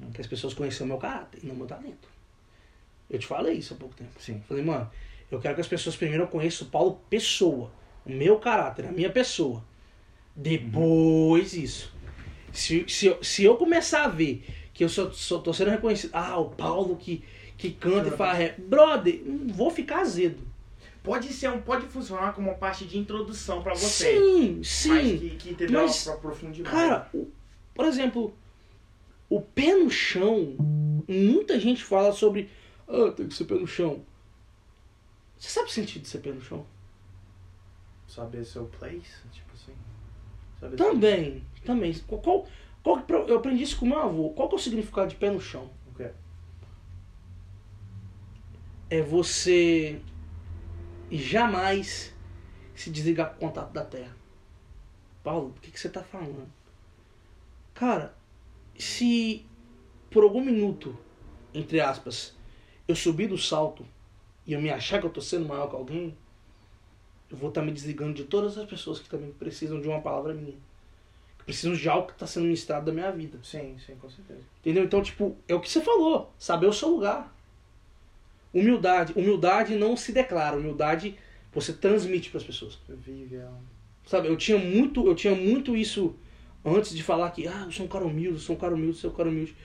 Hum. 0.01 0.11
Que 0.11 0.20
as 0.20 0.27
pessoas 0.27 0.55
conheçam 0.55 0.87
o 0.87 0.88
meu 0.88 0.98
caráter 0.98 1.40
e 1.42 1.46
não 1.46 1.55
o 1.55 1.59
meu 1.59 1.66
talento. 1.66 2.09
Eu 3.11 3.18
te 3.18 3.27
falei 3.27 3.55
isso 3.55 3.74
há 3.74 3.77
pouco 3.77 3.94
tempo. 3.94 4.11
Sim. 4.18 4.42
Falei, 4.48 4.64
mano, 4.64 4.90
eu 5.31 5.38
quero 5.40 5.55
que 5.55 5.61
as 5.61 5.68
pessoas 5.68 5.96
primeiro 5.96 6.27
conheçam 6.27 6.66
o 6.66 6.70
Paulo 6.70 7.01
pessoa, 7.09 7.70
o 8.05 8.11
meu 8.11 8.38
caráter, 8.38 8.87
a 8.87 8.92
minha 8.92 9.11
pessoa. 9.11 9.62
Depois 10.35 11.55
isso. 11.55 11.92
Se, 12.59 12.85
se, 12.88 13.07
eu, 13.07 13.23
se 13.23 13.44
eu 13.44 13.57
começar 13.57 14.05
a 14.05 14.09
ver 14.09 14.44
que 14.75 14.85
eu 14.85 14.88
só, 14.88 15.11
só 15.11 15.38
tô 15.38 15.53
sendo 15.53 15.71
reconhecido, 15.71 16.11
ah, 16.12 16.38
o 16.38 16.51
Paulo 16.51 16.97
que, 16.97 17.25
que 17.57 17.71
canta 17.71 18.09
e 18.09 18.16
fala 18.16 18.33
rap, 18.35 18.61
brother, 18.61 19.21
vou 19.49 19.71
ficar 19.71 20.01
azedo. 20.01 20.47
Pode 21.03 21.33
ser 21.33 21.49
um, 21.51 21.61
pode 21.61 21.87
funcionar 21.87 22.33
como 22.35 22.51
uma 22.51 22.57
parte 22.59 22.85
de 22.85 22.99
introdução 22.99 23.62
pra 23.62 23.73
você. 23.75 24.18
Sim, 24.18 24.57
Mas 24.57 24.66
sim. 24.66 25.18
que, 25.18 25.31
que 25.37 25.51
entendeu 25.51 25.83
Mas, 25.83 26.05
pra 26.05 26.14
aprofundar. 26.14 26.62
Cara, 26.64 27.09
o- 27.14 27.29
por 27.75 27.87
exemplo, 27.87 28.35
o 29.31 29.40
pé 29.40 29.75
no 29.75 29.88
chão, 29.88 30.57
muita 31.09 31.59
gente 31.59 31.83
fala 31.85 32.12
sobre. 32.12 32.51
Ah, 32.87 33.12
tem 33.16 33.29
que 33.29 33.35
ser 33.35 33.44
pé 33.44 33.55
no 33.55 33.66
chão. 33.66 34.03
Você 35.38 35.49
sabe 35.51 35.68
o 35.68 35.73
sentido 35.73 36.03
de 36.03 36.09
ser 36.09 36.18
pé 36.18 36.31
no 36.33 36.40
chão? 36.40 36.66
saber 38.09 38.44
seu 38.44 38.64
place, 38.64 39.23
tipo 39.31 39.53
assim. 39.55 39.73
Saber 40.59 40.77
Também, 40.77 41.44
também. 41.62 41.92
Qual, 42.07 42.21
qual, 42.21 42.47
qual 42.83 43.05
eu 43.27 43.37
aprendi 43.37 43.62
isso 43.62 43.79
com 43.79 43.87
meu 43.87 44.01
avô. 44.01 44.31
Qual 44.31 44.49
que 44.49 44.55
é 44.55 44.59
o 44.59 44.61
significado 44.61 45.09
de 45.09 45.16
pé 45.16 45.31
no 45.31 45.40
chão? 45.40 45.71
o? 45.88 46.14
É 48.90 49.03
você 49.03 50.01
jamais 51.11 52.14
se 52.75 52.90
desligar 52.90 53.31
com 53.31 53.37
o 53.37 53.49
contato 53.49 53.73
da 53.73 53.85
terra. 53.85 54.16
Paulo, 55.23 55.55
o 55.57 55.61
que, 55.61 55.71
que 55.71 55.81
você 55.81 55.88
tá 55.88 56.03
falando? 56.03 56.49
Cara, 57.75 58.14
se 58.79 59.44
por 60.11 60.23
algum 60.23 60.42
minuto, 60.42 60.97
entre 61.53 61.81
aspas, 61.81 62.37
eu 62.87 62.97
subir 62.97 63.29
do 63.29 63.37
salto 63.37 63.85
e 64.47 64.53
eu 64.53 64.61
me 64.61 64.71
achar 64.71 65.01
que 65.01 65.07
eu 65.07 65.11
tô 65.11 65.21
sendo 65.21 65.47
maior 65.47 65.68
que 65.68 65.77
alguém, 65.77 66.16
eu 67.31 67.37
vou 67.37 67.51
estar 67.51 67.62
me 67.62 67.71
desligando 67.71 68.14
de 68.14 68.25
todas 68.25 68.57
as 68.57 68.64
pessoas 68.64 68.99
que 68.99 69.09
também 69.09 69.31
precisam 69.33 69.81
de 69.81 69.88
uma 69.88 70.01
palavra 70.01 70.33
minha. 70.33 70.57
Que 71.48 71.52
precisam 71.54 71.72
de 71.72 71.88
algo 71.88 72.08
que 72.08 72.12
está 72.12 72.26
sendo 72.26 72.44
ministrado 72.44 72.84
da 72.84 72.92
minha 72.92 73.11
vida. 73.11 73.38
Sim, 73.42 73.74
sim, 73.87 73.94
com 73.96 74.11
certeza. 74.11 74.42
Entendeu? 74.61 74.84
Então, 74.84 75.02
tipo, 75.02 75.34
é 75.48 75.54
o 75.54 75.61
que 75.61 75.70
você 75.70 75.80
falou. 75.80 76.30
Saber 76.38 76.66
o 76.66 76.72
seu 76.74 76.90
lugar. 76.90 77.34
Humildade. 78.52 79.14
Humildade 79.16 79.74
não 79.74 79.96
se 79.96 80.12
declara. 80.12 80.58
Humildade 80.58 81.18
você 81.50 81.72
transmite 81.72 82.28
para 82.28 82.37
as 82.37 82.44
pessoas. 82.44 82.78
Vive 82.87 83.37
ela. 83.37 83.58
Sabe? 84.04 84.28
Eu 84.28 84.37
tinha 84.37 84.58
muito, 84.58 85.06
eu 85.06 85.14
tinha 85.14 85.34
muito 85.34 85.74
isso 85.74 86.14
antes 86.62 86.94
de 86.94 87.02
falar 87.02 87.30
que, 87.30 87.48
ah, 87.48 87.62
eu 87.64 87.72
sou 87.72 87.87
um 87.87 87.88
cara 87.88 88.04
humilde, 88.04 88.37
eu 88.37 88.40
sou 88.40 88.54
um 88.54 88.58
cara 88.58 88.74
humilde, 88.74 88.96
eu 88.96 89.00
sou 89.00 89.11
um 89.11 89.14
cara 89.14 89.30
humilde. 89.30 89.56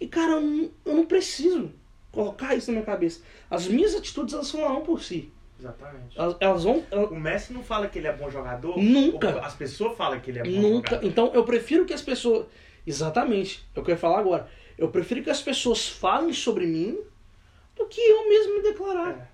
E, 0.00 0.08
cara, 0.08 0.32
eu 0.32 0.40
não, 0.40 0.70
eu 0.84 0.96
não 0.96 1.06
preciso 1.06 1.70
colocar 2.10 2.56
isso 2.56 2.66
na 2.72 2.78
minha 2.78 2.84
cabeça. 2.84 3.22
As 3.48 3.68
minhas 3.68 3.94
atitudes, 3.94 4.34
elas 4.34 4.50
falarão 4.50 4.82
por 4.82 5.00
si. 5.00 5.30
Exatamente. 5.58 6.18
Elas, 6.18 6.36
elas 6.40 6.64
vão... 6.64 6.84
elas- 6.90 7.10
O 7.10 7.14
Messi 7.16 7.52
não 7.52 7.62
fala 7.62 7.88
que 7.88 7.98
ele 7.98 8.06
é 8.06 8.12
bom 8.12 8.30
jogador. 8.30 8.78
Nunca. 8.78 9.40
As 9.40 9.54
pessoas 9.54 9.96
falam 9.96 10.20
que 10.20 10.30
ele 10.30 10.38
é 10.38 10.42
bom 10.44 10.50
Nunca. 10.50 10.90
jogador. 10.90 11.06
Então 11.08 11.30
eu 11.34 11.44
prefiro 11.44 11.84
que 11.84 11.92
as 11.92 12.02
pessoas. 12.02 12.46
Exatamente. 12.86 13.66
É 13.74 13.80
o 13.80 13.84
que 13.84 13.90
eu 13.90 13.94
ia 13.94 13.98
falar 13.98 14.20
agora. 14.20 14.48
Eu 14.76 14.88
prefiro 14.88 15.22
que 15.22 15.30
as 15.30 15.42
pessoas 15.42 15.88
falem 15.88 16.32
sobre 16.32 16.66
mim 16.66 16.98
do 17.76 17.86
que 17.86 18.00
eu 18.00 18.28
mesmo 18.28 18.54
me 18.56 18.62
declarar. 18.62 19.10
É. 19.10 19.28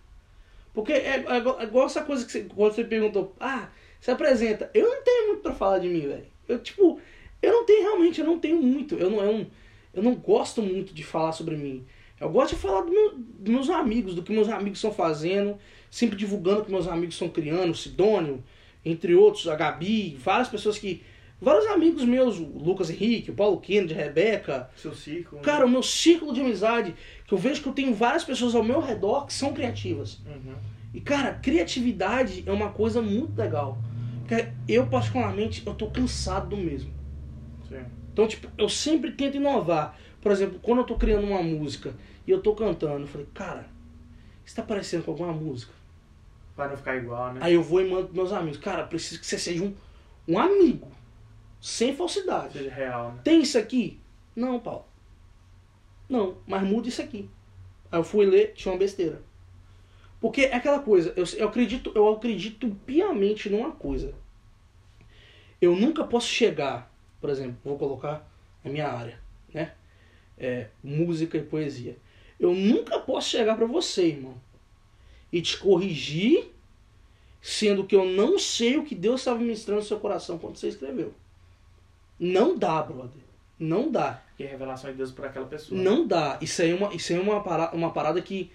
Porque 0.73 0.93
é, 0.93 1.25
é 1.29 1.37
igual- 1.37 1.61
é 1.61 1.65
igual 1.65 1.87
essa 1.87 2.03
coisa 2.03 2.25
que 2.25 2.33
você, 2.33 2.43
quando 2.45 2.73
você 2.75 2.85
perguntou, 2.85 3.35
ah, 3.39 3.69
você 4.01 4.11
apresenta. 4.11 4.71
Eu 4.75 4.89
não 4.89 5.03
tenho 5.03 5.29
muito 5.29 5.43
pra 5.43 5.53
falar 5.55 5.79
de 5.79 5.89
mim, 5.89 6.01
velho. 6.09 6.27
Eu, 6.49 6.59
tipo, 6.59 7.01
eu 7.41 7.53
não 7.53 7.65
tenho 7.65 7.83
realmente, 7.83 8.21
eu 8.21 8.27
não 8.27 8.39
tenho 8.39 8.61
muito. 8.61 8.95
Eu 8.97 9.11
não, 9.11 9.23
eu 9.23 9.33
não, 9.33 9.47
eu 9.95 10.03
não 10.03 10.15
gosto 10.15 10.61
muito 10.63 10.93
de 10.93 11.05
falar 11.05 11.33
sobre 11.33 11.57
mim. 11.57 11.87
Eu 12.21 12.29
gosto 12.31 12.55
de 12.57 12.61
falar 12.63 12.83
do 12.83 12.91
meu- 12.91 13.15
dos 13.17 13.53
meus 13.55 13.71
amigos, 13.71 14.15
do 14.15 14.23
que 14.23 14.33
meus 14.33 14.49
amigos 14.49 14.79
estão 14.79 14.93
fazendo, 14.93 15.59
sempre 15.95 16.17
divulgando 16.17 16.65
que 16.65 16.73
meus 16.73 16.89
amigos 16.89 17.15
estão 17.15 17.29
criando, 17.29 17.71
o 17.71 17.75
Sidônio, 17.75 18.43
entre 18.85 19.15
outros, 19.15 19.47
a 19.47 19.55
Gabi, 19.55 20.19
várias 20.21 20.49
pessoas 20.49 20.77
que. 20.77 21.03
Vários 21.41 21.67
amigos 21.67 22.05
meus, 22.05 22.39
o 22.39 22.45
Lucas 22.45 22.91
Henrique, 22.91 23.31
o 23.31 23.35
Paulo 23.35 23.61
Kennedy, 23.61 23.93
a 23.93 23.97
Rebeca, 23.97 24.71
Seu 24.77 24.95
ciclo. 24.95 25.39
né? 25.39 25.45
Cara, 25.45 25.67
o 25.67 25.69
meu 25.69 25.83
círculo 25.83 26.33
de 26.33 26.41
amizade, 26.41 26.95
que 27.27 27.35
eu 27.35 27.39
vejo 27.39 27.63
que 27.63 27.69
eu 27.69 27.73
tenho 27.73 27.95
várias 27.95 28.25
pessoas 28.25 28.55
ao 28.55 28.65
meu 28.65 28.81
redor 28.81 29.27
que 29.27 29.33
são 29.33 29.53
criativas. 29.53 30.21
Uhum. 30.27 30.55
E, 30.93 31.01
cara, 31.01 31.35
criatividade 31.35 32.43
é 32.47 32.51
uma 32.51 32.71
coisa 32.71 33.03
muito 33.03 33.37
legal. 33.37 33.79
Porque 34.21 34.49
eu, 34.67 34.87
particularmente, 34.87 35.63
eu 35.67 35.75
tô 35.75 35.89
cansado 35.91 36.49
do 36.49 36.57
mesmo. 36.57 36.93
Sim. 37.69 37.85
Então, 38.13 38.27
tipo, 38.27 38.49
eu 38.57 38.69
sempre 38.69 39.13
tento 39.13 39.37
inovar. 39.37 39.99
Por 40.21 40.33
exemplo, 40.33 40.59
quando 40.63 40.79
eu 40.79 40.85
tô 40.85 40.97
criando 40.97 41.27
uma 41.27 41.43
música 41.43 41.95
e 42.27 42.31
eu 42.31 42.41
tô 42.41 42.55
cantando, 42.55 43.03
eu 43.03 43.09
falei, 43.09 43.27
cara, 43.35 43.69
isso 44.47 44.57
tá 44.57 44.63
parecendo 44.63 45.05
com 45.05 45.11
alguma 45.11 45.33
música? 45.33 45.74
Pra 46.55 46.69
não 46.69 46.77
ficar 46.77 46.97
igual, 46.97 47.33
né? 47.33 47.41
Aí 47.43 47.55
eu 47.55 47.63
vou 47.63 47.81
e 47.81 47.91
mando 47.91 48.05
pros 48.05 48.15
meus 48.15 48.33
amigos, 48.33 48.59
cara, 48.59 48.85
preciso 48.85 49.21
que 49.21 49.27
você 49.27 49.39
seja 49.39 49.65
um, 49.65 49.75
um 50.29 50.39
amigo. 50.39 50.89
Sem 51.61 51.97
falsidade. 51.97 52.53
Seja 52.53 52.71
real, 52.71 53.13
né? 53.13 53.21
Tem 53.25 53.41
isso 53.41 53.59
aqui? 53.59 54.01
Não, 54.37 54.61
Paulo. 54.61 54.85
Não, 56.09 56.37
mas 56.47 56.63
muda 56.63 56.89
isso 56.89 57.03
aqui. 57.03 57.29
Aí 57.91 57.99
eu 57.99 58.05
fui 58.05 58.27
ler, 58.27 58.53
tinha 58.55 58.73
uma 58.73 58.79
besteira. 58.79 59.23
Porque 60.21 60.43
é 60.43 60.55
aquela 60.55 60.79
coisa, 60.79 61.13
eu, 61.17 61.25
eu 61.37 61.49
acredito, 61.49 61.93
eu 61.95 62.09
acredito 62.09 62.69
piamente 62.87 63.51
numa 63.51 63.73
coisa. 63.73 64.15
Eu 65.61 65.75
nunca 65.77 66.05
posso 66.05 66.29
chegar, 66.29 66.91
por 67.21 67.31
exemplo, 67.31 67.57
vou 67.65 67.77
colocar 67.77 68.27
a 68.65 68.69
minha 68.69 68.89
área, 68.89 69.19
né? 69.53 69.73
É, 70.39 70.69
música 70.83 71.37
e 71.37 71.43
poesia. 71.43 71.97
Eu 72.39 72.55
nunca 72.55 72.99
posso 72.99 73.29
chegar 73.29 73.57
para 73.57 73.67
você, 73.67 74.09
irmão, 74.09 74.35
e 75.35 75.43
te 75.43 75.59
corrigir, 75.59 76.49
sendo 77.43 77.83
que 77.85 77.97
eu 77.97 78.05
não 78.05 78.39
sei 78.39 78.77
o 78.77 78.85
que 78.85 78.95
Deus 78.95 79.21
estava 79.21 79.41
ministrando 79.41 79.81
no 79.81 79.87
seu 79.87 79.99
coração 79.99 80.39
quando 80.39 80.57
você 80.57 80.69
escreveu. 80.69 81.13
Não 82.21 82.57
dá, 82.57 82.81
brother. 82.83 83.21
Não 83.59 83.91
dá. 83.91 84.23
E 84.39 84.45
a 84.45 84.49
revelação 84.49 84.93
de 84.93 84.97
Deus 84.97 85.11
para 85.11 85.27
aquela 85.27 85.47
pessoa. 85.47 85.81
Não 85.81 86.07
dá. 86.07 86.39
Isso 86.41 86.63
aí 86.63 86.71
é 86.71 86.75
uma, 86.77 86.95
isso 86.95 87.13
é 87.13 87.19
uma, 87.19 87.43
parada, 87.43 87.75
uma 87.77 87.91
parada 87.93 88.23
que 88.23 88.49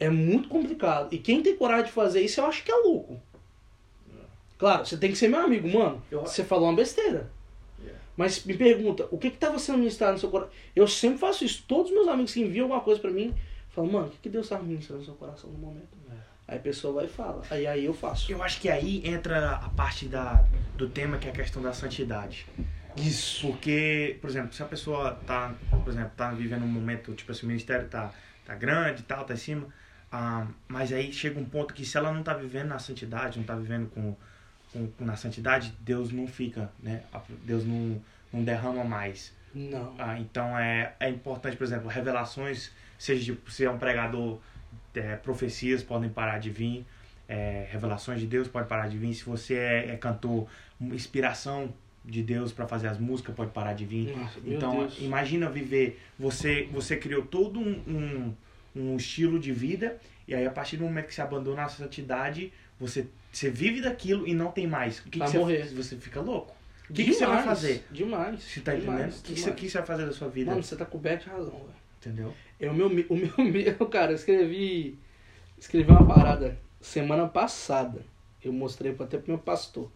é 0.00 0.08
muito 0.08 0.48
complicado. 0.48 1.12
E 1.14 1.18
quem 1.18 1.42
tem 1.42 1.54
coragem 1.54 1.84
de 1.86 1.92
fazer 1.92 2.22
isso, 2.22 2.40
eu 2.40 2.46
acho 2.46 2.64
que 2.64 2.72
é 2.72 2.76
louco. 2.76 3.20
Claro, 4.56 4.86
você 4.86 4.96
tem 4.96 5.10
que 5.10 5.18
ser 5.18 5.28
meu 5.28 5.40
amigo, 5.40 5.68
mano. 5.68 6.02
Eu- 6.10 6.22
Você 6.22 6.44
falou 6.44 6.66
uma 6.68 6.74
besteira. 6.76 7.30
Yeah. 7.78 8.00
Mas 8.16 8.42
me 8.44 8.54
pergunta, 8.56 9.06
o 9.10 9.18
que 9.18 9.30
que 9.30 9.36
tava 9.36 9.58
sendo 9.58 9.78
ministrado 9.78 10.14
no 10.14 10.18
seu 10.18 10.30
coração? 10.30 10.52
Eu 10.74 10.88
sempre 10.88 11.18
faço 11.18 11.44
isso. 11.44 11.64
Todos 11.68 11.90
os 11.90 11.94
meus 11.94 12.08
amigos 12.08 12.32
que 12.32 12.40
enviam 12.40 12.64
alguma 12.64 12.80
coisa 12.80 13.00
pra 13.00 13.10
mim, 13.10 13.34
falam, 13.72 13.90
mano, 13.90 14.06
o 14.06 14.10
que, 14.10 14.18
que 14.18 14.28
Deus 14.28 14.48
tava 14.48 14.62
ministrando 14.62 15.00
no 15.00 15.04
seu 15.06 15.14
coração 15.14 15.50
no 15.50 15.58
momento? 15.58 15.88
Aí 16.46 16.56
a 16.58 16.60
pessoa 16.60 16.94
vai 16.94 17.04
e 17.06 17.08
fala. 17.08 17.42
Aí, 17.50 17.66
aí 17.66 17.84
eu 17.84 17.94
faço. 17.94 18.30
Eu 18.30 18.42
acho 18.42 18.60
que 18.60 18.68
aí 18.68 19.02
entra 19.06 19.52
a 19.52 19.68
parte 19.70 20.06
da, 20.06 20.44
do 20.76 20.88
tema 20.88 21.16
que 21.18 21.26
é 21.26 21.30
a 21.30 21.34
questão 21.34 21.62
da 21.62 21.72
santidade. 21.72 22.46
Isso. 22.96 23.46
Porque, 23.46 24.18
por 24.20 24.28
exemplo, 24.28 24.52
se 24.52 24.62
a 24.62 24.66
pessoa 24.66 25.12
tá, 25.26 25.54
por 25.70 25.90
exemplo, 25.90 26.12
tá 26.16 26.30
vivendo 26.32 26.64
um 26.64 26.68
momento, 26.68 27.14
tipo 27.14 27.32
assim, 27.32 27.44
o 27.44 27.48
ministério 27.48 27.88
tá, 27.88 28.12
tá 28.44 28.54
grande 28.54 29.00
e 29.00 29.04
tal, 29.04 29.24
tá 29.24 29.32
em 29.34 29.38
cima, 29.38 29.66
ah, 30.10 30.46
mas 30.68 30.92
aí 30.92 31.10
chega 31.12 31.40
um 31.40 31.44
ponto 31.44 31.72
que 31.72 31.86
se 31.86 31.96
ela 31.96 32.12
não 32.12 32.22
tá 32.22 32.34
vivendo 32.34 32.68
na 32.68 32.78
santidade, 32.78 33.38
não 33.38 33.46
tá 33.46 33.54
vivendo 33.54 33.88
com, 33.90 34.14
com, 34.72 34.86
com- 34.88 35.04
na 35.06 35.16
santidade, 35.16 35.72
Deus 35.80 36.12
não 36.12 36.26
fica, 36.26 36.70
né? 36.82 37.02
Deus 37.44 37.64
não, 37.64 37.98
não 38.32 38.44
derrama 38.44 38.84
mais. 38.84 39.32
Não. 39.54 39.94
Ah, 39.98 40.18
então 40.18 40.58
é, 40.58 40.94
é 40.98 41.08
importante, 41.08 41.56
por 41.56 41.64
exemplo, 41.64 41.88
revelações, 41.88 42.70
seja 42.98 43.32
de, 43.32 43.52
se 43.52 43.64
é 43.64 43.70
um 43.70 43.78
pregador, 43.78 44.38
é, 44.94 45.16
profecias 45.16 45.82
podem 45.82 46.10
parar 46.10 46.38
de 46.38 46.50
vir, 46.50 46.86
é, 47.28 47.66
revelações 47.70 48.20
de 48.20 48.26
Deus 48.26 48.48
podem 48.48 48.68
parar 48.68 48.88
de 48.88 48.98
vir. 48.98 49.14
Se 49.14 49.24
você 49.24 49.54
é, 49.54 49.90
é 49.92 49.96
cantor, 49.96 50.46
inspiração 50.80 51.72
de 52.04 52.22
Deus 52.22 52.52
para 52.52 52.66
fazer 52.66 52.88
as 52.88 52.98
músicas 52.98 53.34
pode 53.34 53.52
parar 53.52 53.74
de 53.74 53.84
vir. 53.84 54.16
Nossa, 54.16 54.38
então 54.44 54.88
imagina 54.98 55.48
viver, 55.48 56.00
você 56.18 56.68
você 56.72 56.96
criou 56.96 57.22
todo 57.24 57.60
um, 57.60 57.72
um, 57.86 58.34
um 58.74 58.96
estilo 58.96 59.38
de 59.38 59.52
vida 59.52 60.00
e 60.26 60.34
aí 60.34 60.46
a 60.46 60.50
partir 60.50 60.76
do 60.76 60.84
momento 60.84 61.06
que 61.06 61.14
você 61.14 61.22
abandona 61.22 61.64
a 61.64 61.68
santidade, 61.68 62.52
você, 62.78 63.06
você 63.32 63.50
vive 63.50 63.80
daquilo 63.80 64.26
e 64.26 64.34
não 64.34 64.50
tem 64.50 64.66
mais. 64.66 64.98
O 64.98 65.04
que, 65.04 65.10
que 65.10 65.18
você, 65.18 65.38
morrer. 65.38 65.68
você 65.68 65.96
fica 65.96 66.20
louco? 66.20 66.54
O 66.92 66.94
que, 66.94 67.04
que 67.04 67.12
você 67.14 67.26
vai 67.26 67.42
fazer? 67.42 67.84
Demais. 67.90 68.42
Você 68.42 68.60
tá 68.60 68.74
demais, 68.74 69.00
entendendo? 69.18 69.20
O 69.20 69.22
que, 69.22 69.34
que, 69.54 69.60
que 69.62 69.68
você 69.70 69.78
vai 69.78 69.86
fazer 69.86 70.06
da 70.06 70.12
sua 70.12 70.28
vida? 70.28 70.50
Mano, 70.50 70.62
você 70.62 70.76
tá 70.76 70.84
coberto 70.84 71.24
de 71.24 71.30
razão, 71.30 71.52
velho. 71.52 71.82
Entendeu? 72.00 72.34
É 72.60 72.68
o 72.70 72.74
meu, 72.74 72.90
me- 72.90 73.06
o 73.08 73.16
meu 73.16 73.32
medo, 73.50 73.86
cara, 73.86 74.12
eu 74.12 74.16
escrevi, 74.16 74.98
escrevi 75.58 75.90
uma 75.90 76.06
parada 76.06 76.58
semana 76.80 77.26
passada. 77.26 78.04
Eu 78.44 78.52
mostrei 78.52 78.94
até 78.98 79.16
pro 79.18 79.30
meu 79.32 79.38
pastor. 79.38 79.90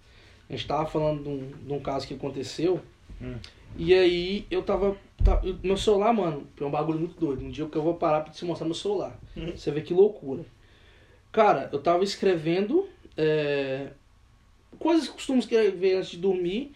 A 0.49 0.53
gente 0.53 0.67
tava 0.67 0.87
falando 0.87 1.23
de 1.23 1.29
um, 1.29 1.51
de 1.67 1.73
um 1.73 1.81
caso 1.81 2.07
que 2.07 2.15
aconteceu. 2.15 2.81
Hum. 3.21 3.35
E 3.77 3.93
aí 3.93 4.47
eu 4.51 4.63
tava. 4.63 4.97
tá- 5.23 5.41
eu- 5.45 5.59
meu 5.63 5.77
celular, 5.77 6.13
mano, 6.15 6.47
é 6.59 6.65
um 6.65 6.71
bagulho 6.71 6.99
muito 7.01 7.19
doido. 7.21 7.45
Um 7.45 7.51
dia 7.51 7.67
que 7.67 7.77
eu 7.77 7.83
vou 7.83 7.95
parar 7.95 8.23
pra 8.23 8.33
te 8.33 8.45
mostrar 8.45 8.65
meu 8.65 8.75
celular. 8.75 9.19
Hum. 9.37 9.53
Você 9.55 9.71
vê 9.71 9.83
que 9.83 9.93
loucura. 9.93 10.45
Cara, 11.33 11.69
eu 11.73 11.79
tava 11.81 12.03
escrevendo 12.05 12.89
é, 13.17 13.89
coisas 14.79 15.09
costumo 15.09 15.39
escrever 15.41 15.97
antes 15.97 16.11
de 16.11 16.17
dormir. 16.19 16.73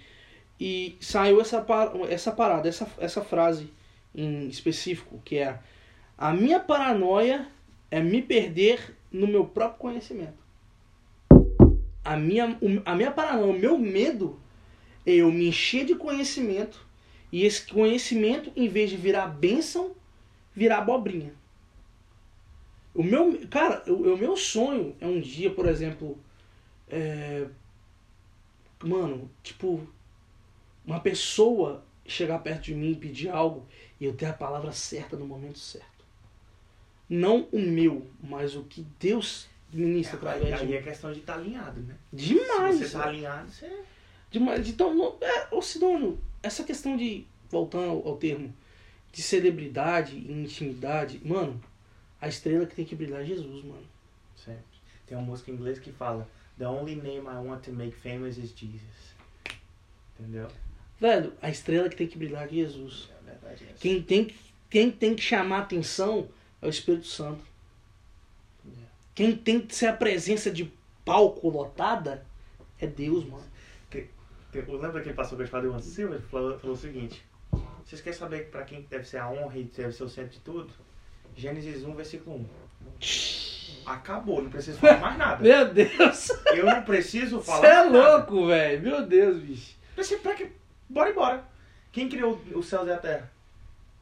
E 0.61 0.99
saiu 1.01 1.41
essa, 1.41 1.65
essa 2.11 2.31
parada, 2.31 2.69
essa, 2.69 2.87
essa 2.99 3.23
frase 3.23 3.73
em 4.15 4.47
específico, 4.49 5.21
que 5.25 5.39
é 5.39 5.59
a 6.19 6.35
minha 6.35 6.61
paranoia 6.61 7.49
é 7.91 8.01
me 8.01 8.21
perder 8.21 8.95
no 9.11 9.27
meu 9.27 9.47
próprio 9.47 9.79
conhecimento. 9.79 10.39
A 12.05 12.17
minha, 12.17 12.59
a 12.85 12.95
minha 12.95 13.11
paranoia, 13.11 13.47
o 13.47 13.59
meu 13.59 13.79
medo 13.79 14.39
é 15.07 15.13
eu 15.13 15.33
me 15.33 15.49
encher 15.49 15.87
de 15.87 15.95
conhecimento 15.95 16.87
e 17.33 17.45
esse 17.45 17.67
conhecimento, 17.67 18.53
em 18.55 18.69
vez 18.69 18.91
de 18.91 18.97
virar 18.97 19.29
bênção, 19.29 19.93
virar 20.55 20.79
abobrinha. 20.79 21.33
O 22.95 23.03
meu, 23.03 23.47
cara, 23.49 23.83
o, 23.87 24.15
o 24.15 24.19
meu 24.19 24.37
sonho 24.37 24.95
é 25.01 25.07
um 25.07 25.21
dia, 25.21 25.51
por 25.51 25.67
exemplo, 25.67 26.19
é, 26.89 27.47
mano, 28.83 29.31
tipo, 29.43 29.89
uma 30.91 31.01
pessoa 31.01 31.85
chegar 32.05 32.41
perto 32.41 32.63
de 32.65 32.75
mim 32.75 32.93
e 32.93 32.97
pedir 32.97 33.29
algo 33.29 33.67
e 34.01 34.05
eu 34.05 34.13
ter 34.13 34.27
a 34.27 34.33
palavra 34.33 34.73
certa 34.73 35.17
no 35.17 35.25
momento 35.25 35.59
certo. 35.59 36.05
Não 37.09 37.49
o 37.53 37.61
meu, 37.61 38.07
mas 38.21 38.57
o 38.57 38.65
que 38.65 38.85
Deus 38.99 39.49
ministra 39.73 40.17
através 40.17 40.49
de 40.59 40.65
aí 40.65 40.75
é 40.75 40.83
questão 40.83 41.13
de 41.13 41.21
estar 41.21 41.35
alinhado, 41.35 41.81
né? 41.81 41.97
Demais. 42.13 42.77
Se 42.77 42.89
você 42.89 42.99
tá 42.99 43.05
alinhado, 43.07 43.51
você. 43.51 43.83
Demais. 44.31 44.69
Então, 44.69 44.93
não, 44.95 45.17
é, 45.21 45.49
ô 45.53 45.63
Sidônio, 45.63 46.19
essa 46.43 46.65
questão 46.65 46.97
de, 46.97 47.25
voltando 47.49 47.91
ao, 47.91 48.09
ao 48.09 48.17
termo, 48.17 48.53
de 49.13 49.23
celebridade 49.23 50.17
e 50.17 50.33
intimidade, 50.33 51.21
mano, 51.25 51.61
a 52.21 52.29
estrela 52.29 52.67
que 52.67 52.75
tem 52.75 52.85
que 52.85 52.97
brilhar 52.97 53.23
é 53.23 53.25
Jesus, 53.25 53.65
mano. 53.65 53.87
Sempre. 54.37 54.65
Tem 55.07 55.17
uma 55.17 55.27
música 55.27 55.51
em 55.51 55.55
inglês 55.55 55.79
que 55.79 55.93
fala: 55.93 56.29
The 56.59 56.67
only 56.67 56.97
name 56.97 57.27
I 57.29 57.47
want 57.47 57.63
to 57.65 57.73
make 57.73 57.97
famous 57.97 58.39
is 58.39 58.53
Jesus. 58.53 59.15
Entendeu? 60.19 60.49
Velho, 61.01 61.33
a 61.41 61.49
estrela 61.49 61.89
que 61.89 61.97
tem 61.97 62.07
que 62.07 62.19
brilhar 62.19 62.45
é 62.45 62.49
Jesus. 62.49 63.09
É 63.27 63.31
verdade. 63.31 63.65
é 63.71 63.73
Quem 63.81 64.03
tem, 64.03 64.25
que- 64.27 64.37
quem 64.69 64.91
tem 64.91 65.15
que 65.15 65.23
chamar 65.23 65.61
atenção 65.61 66.29
é 66.61 66.67
o 66.67 66.71
Espírito 66.71 67.07
Santo. 67.07 67.43
É. 68.67 68.71
Quem 69.15 69.35
tem 69.35 69.61
que 69.61 69.75
ser 69.75 69.87
a 69.87 69.93
presença 69.95 70.51
de 70.51 70.71
palco 71.05 71.49
lotada 71.49 72.25
é 72.79 72.87
Deus, 72.87 73.25
mano. 73.25 73.45
Tem- 73.91 74.09
Lembra 74.53 74.99
aquele 75.01 75.15
pastor 75.15 75.37
que 75.39 75.43
eu 75.45 75.47
te 75.47 75.51
falei, 75.51 75.71
o 75.71 75.79
Silva, 75.81 76.15
ele 76.17 76.25
falou, 76.25 76.59
falou 76.59 76.75
o 76.77 76.79
seguinte: 76.79 77.25
Vocês 77.85 78.01
querem 78.03 78.19
saber 78.19 78.51
para 78.51 78.63
quem 78.65 78.83
deve 78.83 79.05
ser 79.09 79.19
a 79.19 79.31
honra 79.31 79.57
e 79.59 79.65
deve 79.65 79.93
ser 79.93 80.03
o 80.05 80.09
centro 80.09 80.31
de 80.33 80.41
tudo? 80.41 80.71
Gênesis 81.37 81.85
1, 81.85 81.95
versículo 81.95 82.37
1. 82.37 82.47
Acabou, 83.87 84.43
não 84.43 84.51
preciso 84.51 84.79
falar 84.79 84.99
mais 85.01 85.17
nada. 85.19 85.43
Meu 85.43 85.73
Deus! 85.73 86.29
Eu 86.55 86.67
não 86.67 86.83
preciso 86.83 87.41
falar 87.43 87.61
Você 87.61 87.67
é 87.67 87.75
nada. 87.85 88.17
louco, 88.17 88.47
velho. 88.49 88.83
Meu 88.83 89.07
Deus, 89.07 89.39
bicho. 89.41 89.77
Pra 90.23 90.35
que. 90.35 90.51
Bora 90.91 91.11
embora. 91.11 91.45
Quem 91.93 92.09
criou 92.09 92.41
os 92.55 92.67
céus 92.67 92.87
e 92.89 92.91
a 92.91 92.99
terra? 92.99 93.31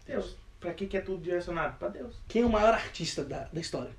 Deus. 0.06 0.36
Pra 0.58 0.72
que, 0.72 0.86
que 0.86 0.96
é 0.96 1.00
tudo 1.00 1.22
direcionado? 1.22 1.76
Pra 1.78 1.88
Deus. 1.88 2.16
Quem 2.26 2.42
é 2.42 2.46
o 2.46 2.50
maior 2.50 2.72
artista 2.74 3.22
da, 3.22 3.44
da 3.52 3.60
história? 3.60 3.92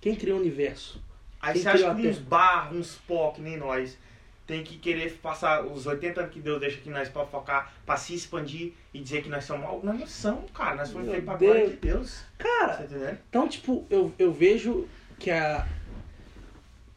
Quem 0.00 0.14
criou 0.14 0.38
o 0.38 0.40
universo? 0.40 1.02
Aí 1.40 1.54
Quem 1.54 1.62
você 1.62 1.68
acha 1.68 1.94
que 1.94 2.08
uns 2.08 2.16
terra? 2.16 2.28
bar, 2.28 2.72
uns 2.74 2.94
pó, 3.06 3.30
que 3.32 3.40
nem 3.42 3.56
nós, 3.56 3.98
tem 4.46 4.62
que 4.62 4.78
querer 4.78 5.12
passar 5.18 5.64
os 5.66 5.86
80 5.86 6.20
anos 6.20 6.32
que 6.32 6.40
Deus 6.40 6.60
deixa 6.60 6.78
aqui 6.78 6.90
nós 6.90 7.08
pra 7.08 7.26
focar, 7.26 7.72
pra 7.84 7.96
se 7.96 8.14
expandir 8.14 8.72
e 8.94 9.00
dizer 9.00 9.22
que 9.22 9.28
nós 9.28 9.44
somos 9.44 9.66
algo? 9.66 9.84
Nós 9.84 9.98
não 9.98 10.06
somos, 10.06 10.50
cara. 10.52 10.76
Nós 10.76 10.90
fomos 10.90 11.06
Meu 11.06 11.14
feitos 11.14 11.28
pra 11.28 11.38
glória 11.38 11.68
de 11.68 11.76
Deus. 11.76 12.22
Cara, 12.38 12.76
Tá? 12.76 13.16
Então, 13.28 13.48
tipo, 13.48 13.86
eu, 13.90 14.12
eu 14.18 14.32
vejo 14.32 14.88
que 15.18 15.30
a. 15.30 15.66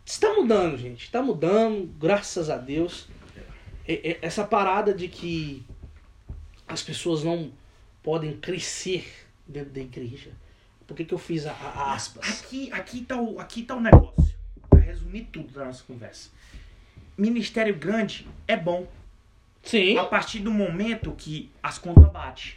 Está 0.05 0.33
mudando, 0.33 0.77
gente. 0.77 1.05
Está 1.05 1.21
mudando, 1.21 1.87
graças 1.99 2.49
a 2.49 2.57
Deus. 2.57 3.07
Essa 4.21 4.43
parada 4.45 4.93
de 4.93 5.07
que 5.07 5.63
as 6.67 6.81
pessoas 6.81 7.23
não 7.23 7.51
podem 8.01 8.37
crescer 8.37 9.05
dentro 9.47 9.71
da 9.71 9.81
igreja. 9.81 10.31
Por 10.87 10.95
que, 10.95 11.05
que 11.05 11.13
eu 11.13 11.17
fiz 11.17 11.45
a, 11.45 11.51
a 11.51 11.93
aspas? 11.93 12.41
Aqui, 12.43 12.71
aqui, 12.71 13.01
tá 13.01 13.17
o, 13.19 13.39
aqui 13.39 13.63
tá 13.63 13.75
o 13.75 13.81
negócio. 13.81 14.33
Pra 14.69 14.79
resumir 14.79 15.27
tudo 15.31 15.51
da 15.53 15.65
nossa 15.65 15.83
conversa. 15.83 16.29
Ministério 17.17 17.75
grande 17.75 18.27
é 18.47 18.55
bom. 18.57 18.87
Sim, 19.61 19.97
A 19.97 20.03
partir 20.05 20.39
do 20.39 20.51
momento 20.51 21.11
que 21.17 21.49
as 21.61 21.77
contas 21.77 22.11
batem. 22.11 22.53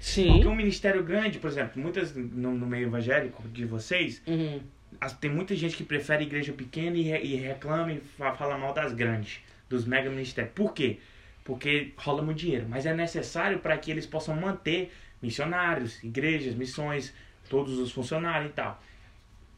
sim. 0.00 0.28
Porque 0.28 0.46
um 0.46 0.54
ministério 0.54 1.02
grande, 1.02 1.38
por 1.40 1.50
exemplo, 1.50 1.82
muitas 1.82 2.14
no, 2.14 2.52
no 2.54 2.66
meio 2.66 2.86
evangélico 2.86 3.42
de 3.48 3.64
vocês, 3.64 4.22
Uhum. 4.26 4.60
as- 5.00 5.12
tem 5.14 5.28
muita 5.30 5.56
gente 5.56 5.76
que 5.76 5.82
prefere 5.82 6.22
igreja 6.22 6.52
pequena 6.52 6.96
e, 6.96 7.08
e 7.08 7.34
reclama 7.36 7.92
e 7.92 7.98
fa- 8.00 8.34
fala 8.36 8.56
mal 8.56 8.72
das 8.72 8.92
grandes, 8.92 9.40
dos 9.72 9.84
mega 9.84 10.08
ministérios. 10.10 10.52
Por 10.54 10.72
quê? 10.72 10.98
Porque 11.44 11.92
rola 11.96 12.22
muito 12.22 12.38
dinheiro. 12.38 12.66
Mas 12.68 12.86
é 12.86 12.94
necessário 12.94 13.58
para 13.58 13.76
que 13.76 13.90
eles 13.90 14.06
possam 14.06 14.36
manter 14.36 14.92
missionários, 15.20 16.02
igrejas, 16.04 16.54
missões, 16.54 17.12
todos 17.48 17.78
os 17.78 17.90
funcionários 17.90 18.50
e 18.50 18.54
tal. 18.54 18.80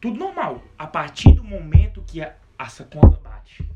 Tudo 0.00 0.18
normal. 0.18 0.62
A 0.78 0.86
partir 0.86 1.32
do 1.32 1.44
momento 1.44 2.02
que 2.06 2.22
a, 2.22 2.34
essa 2.58 2.84
conta 2.84 3.18
bate. 3.22 3.68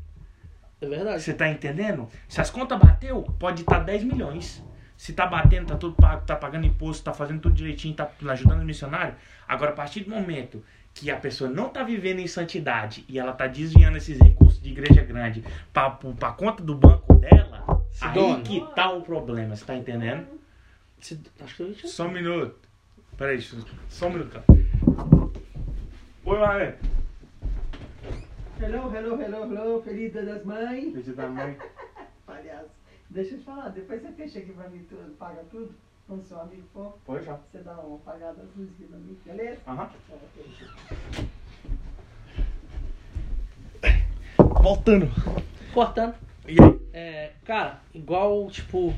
É 0.81 0.87
verdade. 0.87 1.21
Você 1.21 1.33
tá 1.33 1.49
entendendo? 1.49 2.09
Se 2.27 2.39
as 2.39 2.49
contas 2.49 2.79
bateu, 2.79 3.21
pode 3.37 3.61
estar 3.61 3.79
10 3.79 4.03
milhões. 4.05 4.63
Se 4.95 5.13
tá 5.13 5.25
batendo, 5.25 5.67
tá 5.67 5.77
tudo 5.77 5.95
pago, 5.95 6.25
tá 6.25 6.35
pagando 6.35 6.65
imposto, 6.65 7.03
tá 7.03 7.13
fazendo 7.13 7.39
tudo 7.39 7.55
direitinho, 7.55 7.95
tá 7.95 8.11
ajudando 8.27 8.61
o 8.61 8.65
missionário. 8.65 9.15
Agora, 9.47 9.71
a 9.71 9.73
partir 9.73 10.01
do 10.01 10.09
momento 10.09 10.63
que 10.99 11.09
a 11.09 11.15
pessoa 11.17 11.49
não 11.49 11.69
tá 11.69 11.81
vivendo 11.81 12.19
em 12.19 12.27
santidade 12.27 13.05
e 13.07 13.17
ela 13.17 13.31
tá 13.31 13.47
desviando 13.47 13.95
esses 13.97 14.19
recursos 14.19 14.61
de 14.61 14.69
igreja 14.69 15.01
grande 15.01 15.41
pra, 15.71 15.89
pra 15.91 16.33
conta 16.33 16.61
do 16.61 16.75
banco, 16.75 17.13
dela, 17.15 17.81
Sidônia. 17.89 18.35
aí 18.35 18.43
que 18.43 18.75
tá 18.75 18.91
o 18.91 19.01
problema, 19.01 19.55
você 19.55 19.63
tá 19.63 19.75
entendendo? 19.75 20.27
Se- 20.99 21.19
Acho 21.41 21.55
que 21.55 21.63
eu 21.63 21.73
já... 21.73 21.87
Só 21.87 22.05
um 22.07 22.11
minuto. 22.11 22.55
Peraí, 23.17 23.41
só 23.87 24.07
um 24.07 24.09
minuto, 24.11 24.31
cara. 24.31 24.45
Oi, 26.25 26.37
Marlene. 26.39 26.73
Hello, 28.59 28.93
hello, 28.93 29.21
hello, 29.21 29.43
hello, 29.53 29.81
feliz 29.81 30.11
dia 30.11 30.25
das 30.25 30.43
mães. 30.43 30.93
Deixa 30.93 31.11
eu 31.11 31.15
dar 31.15 31.29
mãe. 31.29 31.57
Palhaço. 32.27 32.67
Deixa 33.09 33.35
eu 33.35 33.39
te 33.39 33.45
falar, 33.45 33.69
depois 33.69 34.01
você 34.01 34.11
fecha 34.11 34.39
aqui 34.39 34.51
pra 34.51 34.67
mim 34.69 34.85
tudo, 34.89 35.15
paga 35.17 35.43
tudo. 35.49 35.73
Quando 36.09 36.25
seu 36.25 36.41
amigo 36.41 36.67
for, 36.73 36.97
Pode 37.05 37.23
já. 37.23 37.35
você 37.35 37.59
dá 37.59 37.71
uma 37.73 37.97
apagada 37.97 38.33
das 38.41 38.55
luzes 38.55 38.79
mim, 38.79 39.15
beleza? 39.23 39.61
Aham. 39.67 39.91
Voltando. 44.59 45.07
Cortando. 45.71 46.15
E 46.47 46.59
aí? 46.59 46.79
É, 46.93 47.33
cara, 47.45 47.79
igual, 47.93 48.49
tipo. 48.49 48.91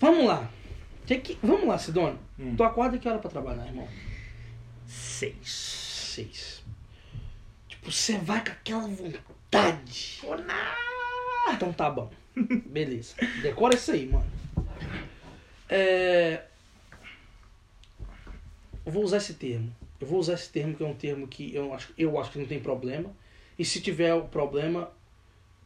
Vamos 0.00 0.26
lá. 0.26 0.50
Que 1.06 1.18
que... 1.18 1.38
Vamos 1.40 1.68
lá, 1.68 1.78
Sidônio. 1.78 2.18
Hum. 2.36 2.56
Tu 2.56 2.64
acorda 2.64 2.98
que 2.98 3.08
hora 3.08 3.20
pra 3.20 3.30
trabalhar, 3.30 3.64
irmão? 3.66 3.86
Seis. 4.88 5.48
Seis. 5.48 6.64
Tipo, 7.68 7.92
você 7.92 8.18
vai 8.18 8.44
com 8.44 8.50
aquela 8.50 8.88
vontade. 8.88 10.20
Então 11.52 11.72
tá 11.72 11.88
bom. 11.88 12.10
Beleza. 12.66 13.14
Decora 13.40 13.76
isso 13.76 13.92
aí, 13.92 14.08
mano. 14.08 14.41
É... 15.72 16.42
Eu 18.84 18.92
vou 18.92 19.02
usar 19.02 19.16
esse 19.16 19.34
termo. 19.34 19.74
Eu 19.98 20.06
vou 20.06 20.18
usar 20.18 20.34
esse 20.34 20.50
termo 20.50 20.74
que 20.74 20.82
é 20.82 20.86
um 20.86 20.94
termo 20.94 21.26
que 21.26 21.54
eu 21.54 21.72
acho, 21.72 21.94
eu 21.96 22.20
acho 22.20 22.30
que 22.30 22.38
não 22.38 22.46
tem 22.46 22.60
problema. 22.60 23.14
E 23.58 23.64
se 23.64 23.80
tiver 23.80 24.12
o 24.12 24.28
problema, 24.28 24.92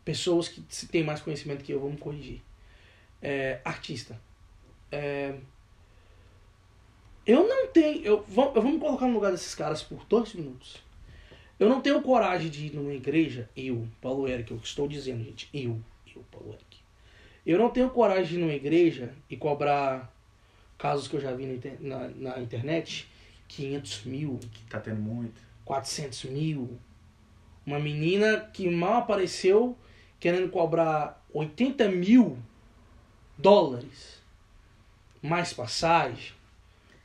pessoas 0.05 0.49
que 0.49 0.63
se 0.69 0.87
têm 0.87 1.03
mais 1.03 1.21
conhecimento 1.21 1.65
que 1.65 1.73
eu 1.73 1.81
vão 1.81 1.91
me 1.91 1.97
corrigir. 1.97 2.41
É, 3.21 3.61
artista. 3.65 4.21
É, 4.93 5.35
eu 7.27 7.49
não 7.49 7.67
tenho. 7.69 8.05
Eu 8.05 8.23
vou, 8.29 8.53
eu 8.55 8.63
vou 8.63 8.71
me 8.71 8.79
colocar 8.79 9.09
no 9.09 9.15
lugar 9.15 9.33
desses 9.33 9.55
caras 9.55 9.83
por 9.83 10.05
dois 10.05 10.33
minutos. 10.35 10.77
Eu 11.59 11.69
não 11.69 11.81
tenho 11.81 12.01
coragem 12.03 12.51
de 12.51 12.67
ir 12.67 12.75
numa 12.75 12.93
igreja, 12.93 13.49
eu, 13.57 13.89
Paulo 14.01 14.29
Eric, 14.29 14.51
eu 14.51 14.59
estou 14.59 14.87
dizendo, 14.87 15.25
gente, 15.25 15.49
eu, 15.55 15.81
eu, 16.15 16.23
Paulo 16.31 16.53
Eric. 16.53 16.76
Eu 17.47 17.59
não 17.59 17.71
tenho 17.71 17.89
coragem 17.91 18.25
de 18.25 18.35
ir 18.35 18.39
numa 18.39 18.53
igreja 18.53 19.15
e 19.31 19.37
cobrar 19.37 20.13
casos 20.77 21.07
que 21.07 21.15
eu 21.15 21.21
já 21.21 21.33
vi 21.33 21.61
na, 21.81 22.09
na, 22.09 22.41
internet, 22.41 23.09
500 23.47 24.05
mil, 24.05 24.41
Que 24.53 24.65
tá 24.65 24.81
tendo 24.81 25.01
muito. 25.01 25.41
400 25.65 26.25
mil. 26.25 26.77
Uma 27.65 27.79
menina 27.79 28.41
que 28.53 28.69
mal 28.69 28.95
apareceu 28.95 29.79
querendo 30.19 30.51
cobrar 30.51 31.25
80 31.33 31.89
mil 31.89 32.37
dólares. 33.39 34.21
Mais 35.23 35.53
passagem. 35.53 36.35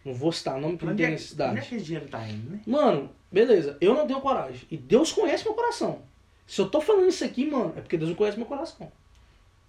Não 0.04 0.16
vou 0.16 0.32
citar 0.32 0.60
nome 0.60 0.74
porque 0.74 0.88
não 0.88 0.96
tem 0.96 1.06
é, 1.06 1.10
necessidade. 1.12 1.52
onde 1.52 1.60
é 1.60 1.70
que 1.70 1.76
esse 1.76 1.86
dinheiro 1.86 2.08
tá 2.08 2.28
indo, 2.28 2.50
né? 2.50 2.62
Mano, 2.66 3.12
beleza, 3.32 3.78
eu 3.80 3.94
não 3.94 4.08
tenho 4.08 4.20
coragem. 4.20 4.62
E 4.72 4.76
Deus 4.76 5.12
conhece 5.12 5.44
meu 5.44 5.54
coração. 5.54 6.02
Se 6.48 6.60
eu 6.60 6.68
tô 6.68 6.82
falando 6.82 7.08
isso 7.10 7.24
aqui, 7.24 7.46
mano, 7.46 7.74
é 7.78 7.82
porque 7.82 7.98
Deus 7.98 8.10
não 8.10 8.18
conhece 8.18 8.38
meu 8.38 8.48
coração. 8.48 8.92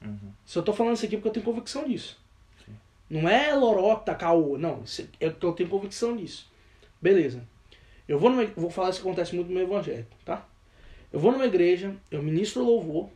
Uhum. 0.04 0.32
Se 0.44 0.58
eu 0.58 0.62
tô 0.62 0.72
falando 0.72 0.96
isso 0.96 1.04
aqui 1.04 1.14
é 1.14 1.18
porque 1.18 1.28
eu 1.28 1.32
tenho 1.32 1.46
convicção 1.46 1.88
disso. 1.88 2.20
Sim. 2.64 2.72
Não 3.08 3.28
é 3.28 3.54
lorota, 3.54 4.14
caô, 4.14 4.58
não. 4.58 4.82
É 5.20 5.30
porque 5.30 5.46
eu 5.46 5.52
tenho 5.52 5.68
convicção 5.68 6.16
disso. 6.16 6.50
Beleza. 7.00 7.46
Eu 8.08 8.18
vou 8.18 8.30
numa, 8.30 8.44
vou 8.46 8.70
falar 8.70 8.90
isso 8.90 9.00
que 9.00 9.06
acontece 9.06 9.34
muito 9.34 9.48
no 9.48 9.54
meu 9.54 9.62
evangelho, 9.62 10.06
tá? 10.24 10.46
Eu 11.12 11.20
vou 11.20 11.32
numa 11.32 11.46
igreja, 11.46 11.94
eu 12.10 12.22
ministro 12.22 12.64
louvor, 12.64 13.08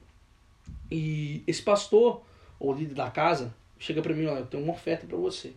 e 0.91 1.43
esse 1.47 1.63
pastor, 1.63 2.23
ou 2.59 2.73
líder 2.73 2.95
da 2.95 3.11
casa, 3.11 3.55
chega 3.79 4.01
pra 4.03 4.15
mim, 4.15 4.27
olha, 4.27 4.41
eu 4.41 4.47
tenho 4.47 4.63
uma 4.63 4.73
oferta 4.73 5.07
pra 5.07 5.17
você. 5.17 5.55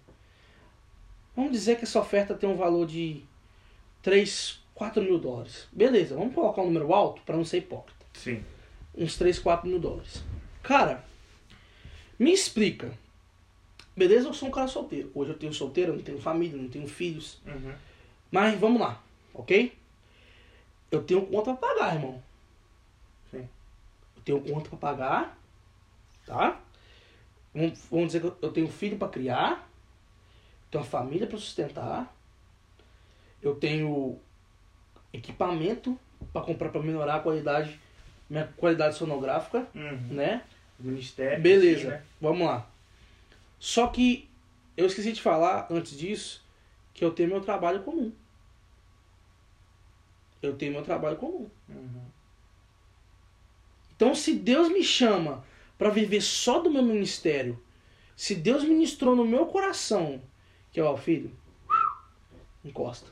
Vamos 1.36 1.52
dizer 1.52 1.78
que 1.78 1.84
essa 1.84 2.00
oferta 2.00 2.34
tem 2.34 2.50
um 2.50 2.56
valor 2.56 2.86
de 2.86 3.24
3, 4.02 4.60
4 4.74 5.02
mil 5.02 5.20
dólares. 5.20 5.68
Beleza, 5.72 6.16
vamos 6.16 6.34
colocar 6.34 6.62
um 6.62 6.66
número 6.66 6.94
alto 6.94 7.22
pra 7.22 7.38
não 7.38 7.46
ser 7.46 7.58
hipócrita 7.58 8.06
Sim. 8.14 8.44
uns 8.98 9.18
3, 9.18 9.40
4 9.40 9.68
mil 9.68 9.80
dólares. 9.80 10.24
Cara, 10.64 11.04
me 12.20 12.32
explica. 12.34 12.92
Beleza, 13.96 14.28
eu 14.28 14.34
sou 14.34 14.48
um 14.50 14.52
cara 14.52 14.68
solteiro. 14.68 15.12
Hoje 15.16 15.32
eu 15.32 15.38
tenho 15.38 15.54
solteiro, 15.54 15.92
eu 15.94 15.96
não 15.98 16.04
tenho 16.04 16.22
família, 16.22 16.62
não 16.62 16.70
tenho 16.70 16.88
filhos. 16.88 17.40
Uhum. 17.46 17.74
Mas 18.32 18.60
vamos 18.60 18.80
lá, 18.80 19.02
ok? 19.34 19.74
Eu 20.92 21.04
tenho 21.04 21.26
conta 21.26 21.54
pra 21.56 21.70
pagar, 21.70 21.96
irmão. 21.96 22.22
Sim. 23.32 23.48
Eu 24.18 24.22
tenho 24.24 24.42
conta 24.42 24.70
pra 24.70 24.78
pagar, 24.78 25.38
tá? 26.26 26.60
Vamos, 27.54 27.80
vamos 27.90 28.08
dizer 28.08 28.22
que 28.22 28.46
eu- 28.46 28.52
tenho 28.52 28.68
filho 28.68 28.98
pra 28.98 29.08
criar, 29.10 29.68
tenho 30.70 30.84
uma 30.84 30.90
família 30.90 31.26
pra 31.28 31.38
sustentar, 31.38 32.16
eu 33.42 33.56
tenho 33.56 34.20
equipamento 35.12 35.98
pra 36.32 36.42
comprar 36.42 36.70
pra 36.70 36.82
melhorar 36.82 37.16
a 37.16 37.20
qualidade, 37.20 37.80
minha 38.30 38.48
qualidade 38.58 38.96
sonográfica, 38.96 39.68
Uhum. 39.74 39.98
né? 40.14 40.44
Ministério. 40.80 41.42
Beleza, 41.42 41.82
sim, 41.82 41.88
né? 41.88 42.04
vamos 42.22 42.48
lá. 42.48 42.70
Só 43.60 43.88
que 43.88 44.30
eu 44.78 44.86
esqueci 44.86 45.12
de 45.12 45.22
falar 45.22 45.68
antes 45.70 45.98
disso 45.98 46.44
que 46.94 47.04
eu 47.04 47.12
tenho 47.12 47.30
meu 47.30 47.42
trabalho 47.42 47.84
comum. 47.84 48.12
Eu 50.42 50.56
tenho 50.56 50.72
meu 50.72 50.84
trabalho 50.84 51.18
comum. 51.18 51.50
Uhum. 51.68 52.06
Então, 53.96 54.16
se 54.16 54.34
Deus 54.34 54.70
me 54.70 54.84
chama 54.84 55.44
para 55.78 55.90
viver 55.90 56.22
só 56.22 56.60
do 56.60 56.72
meu 56.72 56.82
ministério, 56.82 57.62
se 58.16 58.36
Deus 58.36 58.64
ministrou 58.64 59.16
no 59.16 59.26
meu 59.26 59.46
coração, 59.48 60.22
que 60.72 60.80
ó, 60.80 60.96
filho, 60.96 61.32
encosta. 62.64 63.10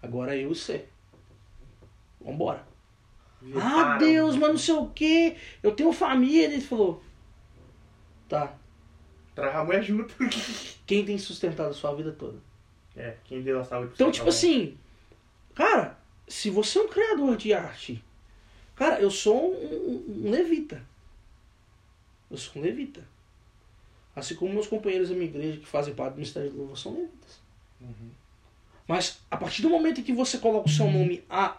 Agora 0.00 0.36
eu 0.36 0.50
e 0.50 0.54
você. 0.54 0.86
Vambora. 2.20 2.66
Ah, 3.60 3.96
Deus, 3.98 4.36
mas 4.36 4.48
não 4.50 4.58
sei 4.58 4.74
o 4.74 4.88
que. 4.88 5.36
Eu 5.62 5.72
tenho 5.72 5.92
família. 5.92 6.44
Ele 6.44 6.60
falou: 6.60 7.02
Tá. 8.28 8.54
Traz 9.34 9.54
a 9.56 9.64
mulher 9.64 9.82
junto. 9.82 10.14
Quem 10.86 11.04
tem 11.04 11.18
sustentado 11.18 11.70
a 11.70 11.74
sua 11.74 11.94
vida 11.94 12.12
toda? 12.12 12.38
É, 12.96 13.16
quem 13.24 13.42
deu 13.42 13.58
a 13.58 13.64
saúde 13.64 13.90
Então, 13.94 14.12
tipo 14.12 14.28
assim, 14.28 14.78
cara, 15.52 15.98
se 16.28 16.48
você 16.48 16.78
é 16.78 16.82
um 16.82 16.86
criador 16.88 17.36
de 17.36 17.52
arte, 17.52 18.04
cara, 18.76 19.00
eu 19.00 19.10
sou 19.10 19.52
um, 19.52 19.56
um- 19.56 20.26
um 20.26 20.30
levita. 20.30 20.80
Eu 22.30 22.36
sou 22.36 22.62
um 22.62 22.64
levita. 22.64 23.04
Assim 24.14 24.36
como 24.36 24.52
meus 24.54 24.68
companheiros 24.68 25.08
da 25.08 25.14
minha 25.16 25.26
igreja 25.26 25.58
que 25.58 25.66
fazem 25.66 25.92
parte 25.92 26.12
do 26.12 26.16
Ministério 26.18 26.50
de 26.50 26.56
Louvor 26.56 26.78
são 26.78 26.94
levitas. 26.94 27.40
Uhum. 27.80 28.10
Mas 28.86 29.18
a 29.28 29.36
partir 29.36 29.62
do 29.62 29.70
momento 29.70 30.00
em 30.00 30.04
que 30.04 30.12
você 30.12 30.38
coloca 30.38 30.68
o 30.68 30.72
seu 30.72 30.88
nome 30.88 31.24
a. 31.28 31.56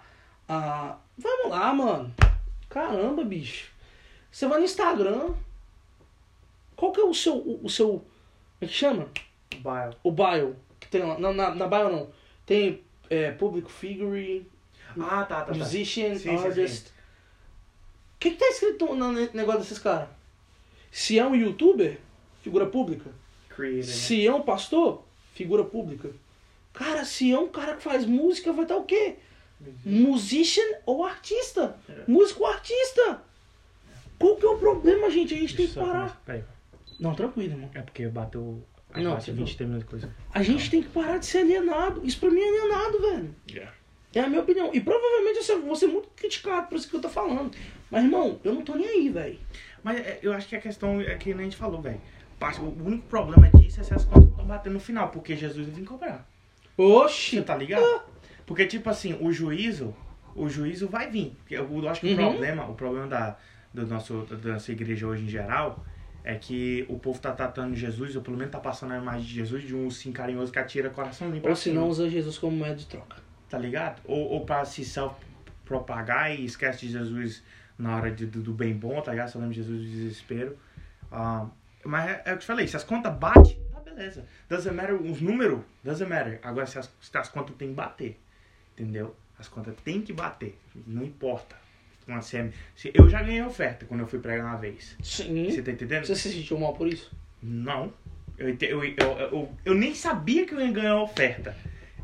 a 0.47 0.97
vamos 1.17 1.49
lá, 1.49 1.73
mano. 1.73 2.13
Caramba, 2.69 3.23
bicho. 3.23 3.71
Você 4.31 4.47
vai 4.47 4.59
no 4.59 4.65
Instagram. 4.65 5.33
Qual 6.75 6.91
que 6.91 6.99
é 6.99 7.03
o 7.03 7.13
seu. 7.13 7.35
O, 7.35 7.65
o 7.65 7.69
seu. 7.69 7.87
Como 7.89 8.05
é 8.61 8.65
que 8.67 8.73
chama? 8.73 9.07
Bio. 9.55 9.95
O 10.03 10.11
bio. 10.11 10.55
Que 10.79 10.87
tem 10.87 11.03
lá. 11.03 11.17
Na, 11.17 11.31
na, 11.33 11.55
na 11.55 11.67
bio 11.67 11.89
não. 11.89 12.09
Tem 12.45 12.81
é, 13.09 13.31
public 13.31 13.71
figure, 13.71 14.45
Ah, 14.99 15.23
tá, 15.23 15.41
tá, 15.41 15.45
tá. 15.45 15.53
musician, 15.53 16.15
Sim, 16.15 16.37
sim, 16.37 16.45
artist. 16.45 16.87
O 16.89 18.17
que, 18.19 18.31
que 18.31 18.37
tá 18.37 18.45
escrito 18.47 18.93
no 18.95 19.11
ne- 19.11 19.29
negócio 19.33 19.61
desses 19.61 19.79
caras? 19.79 20.09
Se 20.91 21.17
é 21.19 21.25
um 21.25 21.35
youtuber, 21.35 21.99
figura 22.41 22.65
pública. 22.65 23.09
Creator, 23.49 23.77
né? 23.77 23.83
Se 23.83 24.25
é 24.25 24.33
um 24.33 24.41
pastor, 24.41 25.03
figura 25.33 25.63
pública. 25.63 26.11
Cara, 26.73 27.03
se 27.05 27.31
é 27.31 27.37
um 27.39 27.47
cara 27.47 27.75
que 27.77 27.83
faz 27.83 28.05
música, 28.05 28.51
vai 28.53 28.63
estar 28.65 28.75
o 28.77 28.83
quê? 28.83 29.15
Musician 29.85 30.79
ou 30.85 31.05
artista? 31.05 31.77
É. 31.89 32.03
Músico 32.07 32.43
ou 32.43 32.47
artista? 32.49 33.21
Qual 34.19 34.35
que 34.35 34.45
é 34.45 34.49
o 34.49 34.57
problema, 34.57 35.09
gente? 35.09 35.33
A 35.33 35.37
gente 35.37 35.55
tem 35.55 35.67
que 35.67 35.73
parar. 35.73 36.21
Não, 36.99 37.13
tranquilo, 37.13 37.53
irmão. 37.53 37.69
É 37.73 37.81
porque 37.81 38.07
bateu. 38.07 38.63
Não, 38.95 39.19
você 39.19 39.31
20 39.31 39.57
terminou 39.57 39.79
de 39.81 39.85
coisa. 39.85 40.09
A 40.33 40.41
gente 40.41 40.69
tem 40.69 40.81
que 40.81 40.89
parar 40.89 41.17
de 41.17 41.25
ser 41.25 41.39
alienado. 41.39 42.01
Isso 42.05 42.19
pra 42.19 42.29
mim 42.29 42.39
é 42.39 42.47
alienado, 42.47 43.01
velho. 43.01 43.35
Yeah. 43.49 43.73
É 44.13 44.21
a 44.21 44.29
minha 44.29 44.41
opinião. 44.41 44.69
E 44.73 44.79
provavelmente 44.79 45.49
eu 45.49 45.61
vou 45.61 45.75
ser 45.75 45.87
muito 45.87 46.07
criticado 46.15 46.67
por 46.67 46.77
isso 46.77 46.89
que 46.89 46.95
eu 46.95 47.01
tô 47.01 47.09
falando. 47.09 47.51
Mas, 47.91 48.05
irmão, 48.05 48.39
eu 48.43 48.53
não 48.53 48.61
tô 48.61 48.75
nem 48.75 48.87
aí, 48.87 49.09
velho. 49.09 49.37
Mas 49.83 49.99
é, 49.99 50.19
eu 50.21 50.31
acho 50.31 50.47
que 50.47 50.55
a 50.55 50.61
questão 50.61 51.01
é 51.01 51.15
que 51.15 51.33
nem 51.33 51.41
a 51.41 51.43
gente 51.43 51.57
falou, 51.57 51.81
velho. 51.81 51.99
O 52.59 52.83
único 52.85 53.07
problema 53.07 53.49
disso 53.49 53.81
é 53.81 53.83
se 53.83 53.93
as 53.93 54.05
contas 54.05 54.29
estão 54.29 54.45
batendo 54.45 54.73
no 54.73 54.79
final, 54.79 55.09
porque 55.09 55.35
Jesus 55.35 55.67
vai 55.67 55.75
vir 55.75 55.85
cobrar. 55.85 56.25
Oxi! 56.77 57.37
Você 57.37 57.41
tá 57.41 57.55
ligado? 57.57 57.83
Porque, 58.45 58.65
tipo 58.65 58.89
assim, 58.89 59.17
o 59.19 59.31
juízo, 59.31 59.95
o 60.35 60.47
juízo 60.49 60.87
vai 60.87 61.09
vir. 61.09 61.35
Eu, 61.49 61.89
acho 61.89 62.01
que 62.01 62.07
o 62.07 62.09
Uhum. 62.11 62.15
problema, 62.15 62.65
o 62.69 62.75
problema 62.75 63.07
da, 63.07 63.37
do 63.73 63.85
nosso, 63.87 64.23
da 64.23 64.53
nossa 64.53 64.71
igreja 64.71 65.07
hoje 65.07 65.23
em 65.23 65.29
geral, 65.29 65.83
é 66.23 66.35
que 66.35 66.85
o 66.89 66.97
povo 66.99 67.19
tá 67.19 67.31
tratando 67.31 67.75
Jesus, 67.75 68.15
ou 68.15 68.21
pelo 68.21 68.37
menos 68.37 68.51
tá 68.51 68.59
passando 68.59 68.93
a 68.93 68.97
imagem 68.97 69.25
de 69.27 69.33
Jesus 69.33 69.63
de 69.63 69.75
um 69.75 69.89
sim 69.89 70.11
carinhoso 70.11 70.51
que 70.51 70.59
atira 70.59 70.89
coração 70.89 71.29
limpo. 71.29 71.47
Ou 71.47 71.55
se 71.55 71.71
não, 71.71 71.87
usa 71.87 72.09
Jesus 72.09 72.37
como 72.37 72.57
moeda 72.57 72.75
de 72.75 72.85
troca. 72.87 73.17
Tá 73.49 73.57
ligado? 73.59 74.01
Ou, 74.05 74.29
ou 74.31 74.45
pra 74.45 74.65
se 74.65 74.83
self-propagar 74.83 76.33
e 76.33 76.45
esquece 76.45 76.85
de 76.87 76.91
Jesus 76.91 77.43
na 77.77 77.95
hora 77.95 78.11
de, 78.11 78.25
do, 78.25 78.41
do 78.41 78.53
bem 78.53 78.73
bom, 78.73 79.01
tá 79.01 79.11
ligado? 79.11 79.29
Só 79.29 79.39
lembro 79.39 79.53
Jesus 79.53 79.79
do 79.81 79.85
desespero. 79.87 80.57
Ah, 81.11 81.47
mas 81.83 82.09
é, 82.09 82.13
é 82.13 82.19
o 82.21 82.23
que 82.23 82.29
eu 82.31 82.37
te 82.39 82.45
falei, 82.45 82.67
se 82.67 82.75
as 82.75 82.83
contas 82.83 83.13
batem, 83.15 83.59
tá 83.71 83.79
beleza. 83.79 84.25
Doesn't 84.49 84.73
matter 84.75 84.95
os 84.95 85.21
números, 85.21 85.61
doesn't 85.83 86.09
matter. 86.09 86.39
Agora 86.41 86.65
se 86.65 86.79
as, 86.79 86.91
se 86.99 87.15
as 87.17 87.29
contas 87.29 87.55
tem 87.55 87.69
que 87.69 87.75
bater, 87.75 88.19
entendeu? 88.77 89.15
As 89.37 89.47
contas 89.47 89.75
tem 89.83 90.01
que 90.01 90.13
bater, 90.13 90.57
não 90.87 91.03
importa. 91.03 91.55
Uma 92.07 92.19
CM. 92.19 92.51
Eu 92.93 93.09
já 93.09 93.23
ganhei 93.23 93.41
oferta 93.41 93.85
quando 93.85 94.01
eu 94.01 94.07
fui 94.07 94.19
pregar 94.19 94.45
uma 94.45 94.57
vez. 94.57 94.95
Sim. 95.01 95.49
Você 95.49 95.63
tá 95.63 95.71
entendendo? 95.71 96.05
Você 96.05 96.15
se 96.15 96.31
sentiu 96.31 96.59
mal 96.59 96.73
por 96.73 96.87
isso? 96.87 97.11
Não. 97.41 97.91
Eu, 98.37 98.55
eu, 98.61 98.83
eu, 98.83 99.55
eu, 99.63 99.73
nem 99.73 99.95
sabia 99.95 100.45
que 100.45 100.53
eu 100.53 100.59
ia 100.59 100.71
ganhar 100.71 101.01
oferta. 101.01 101.57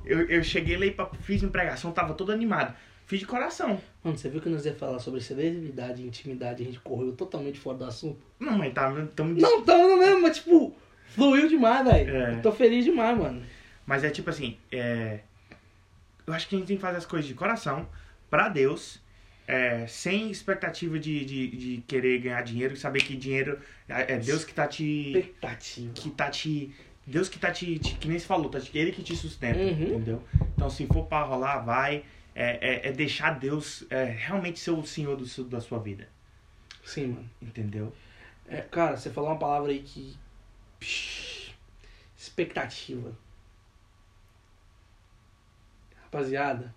Eu, 0.04 0.22
eu 0.28 0.44
cheguei 0.44 0.76
lá 0.76 0.86
e 0.86 0.96
fiz 1.22 1.44
uma 1.44 1.52
pregação, 1.52 1.92
tava 1.92 2.16
todo 2.16 2.32
animado. 2.32 2.74
Fiz 3.06 3.20
de 3.20 3.26
coração. 3.28 3.80
Mano, 4.04 4.18
você 4.18 4.30
viu 4.30 4.42
que 4.42 4.50
nós 4.50 4.66
ia 4.66 4.74
falar 4.74 4.98
sobre 5.00 5.20
exclusividade 5.20 6.02
e 6.02 6.08
intimidade, 6.08 6.64
a 6.64 6.66
gente 6.66 6.80
correu 6.80 7.12
totalmente 7.12 7.60
fora 7.60 7.78
do 7.78 7.86
assunto. 7.86 8.20
Não, 8.40 8.58
mas 8.58 8.74
tá, 8.74 8.90
tamo 9.16 9.40
Não, 9.40 9.62
tamo 9.64 9.88
no 9.90 9.98
mesmo, 9.98 10.22
mas 10.22 10.38
tipo, 10.38 10.74
fluiu 11.10 11.48
demais, 11.48 11.86
velho. 11.86 12.16
É. 12.16 12.36
Tô 12.40 12.52
feliz 12.52 12.86
demais, 12.86 13.18
mano. 13.18 13.44
Mas 13.86 14.04
é 14.04 14.10
tipo 14.10 14.30
assim, 14.30 14.58
é... 14.72 15.20
eu 16.28 16.34
acho 16.34 16.48
que 16.48 16.56
a 16.56 16.58
gente 16.60 16.68
tem 16.68 16.76
que 16.78 16.82
fazer 16.82 16.98
as 16.98 17.06
coisas 17.06 17.28
de 17.28 17.34
coração, 17.34 17.88
pra 18.30 18.48
Deus, 18.50 19.02
é, 19.48 19.86
sem 19.88 20.30
expectativa 20.32 20.98
de, 21.00 21.26
de, 21.26 21.48
de 21.50 21.84
querer 21.88 22.20
ganhar 22.20 22.42
dinheiro, 22.42 22.76
saber 22.78 23.02
que 23.04 23.16
dinheiro 23.16 23.60
é 23.90 24.14
é 24.14 24.18
Deus 24.18 24.46
que 24.46 24.54
tá 24.54 24.68
te. 24.68 25.18
Expectativa. 25.18 25.94
que 25.94 26.10
tá 26.12 26.30
te. 26.30 26.74
Deus 27.06 27.28
que 27.28 27.40
tá 27.40 27.52
te. 27.52 27.80
te- 27.80 27.96
que 27.96 28.08
nem 28.08 28.18
se 28.20 28.26
falou, 28.26 28.50
tá 28.50 28.60
te- 28.62 28.78
ele 28.78 28.92
que 28.92 29.04
te 29.04 29.16
sustenta, 29.16 29.60
Uhum. 29.60 29.84
entendeu? 29.84 30.24
Então 30.56 30.70
se 30.70 30.86
for 30.88 31.06
pra 31.08 31.24
rolar, 31.24 31.60
vai. 31.60 32.04
É, 32.34 32.86
é, 32.86 32.88
é 32.88 32.92
deixar 32.94 33.38
Deus 33.38 33.84
é, 33.90 34.06
realmente 34.06 34.58
ser 34.58 34.72
o 34.72 34.86
Senhor 34.86 35.18
do, 35.18 35.44
da 35.46 35.60
sua 35.60 35.80
vida. 35.80 36.08
Sim, 36.86 37.08
mano. 37.08 37.30
Entendeu? 37.42 37.94
É, 38.48 38.62
cara, 38.62 38.96
você 38.96 39.10
falou 39.10 39.32
uma 39.32 39.38
palavra 39.40 39.72
aí 39.72 39.80
que. 39.80 40.16
Psh, 40.80 41.52
expectativa. 42.18 43.14
Rapaziada. 46.12 46.76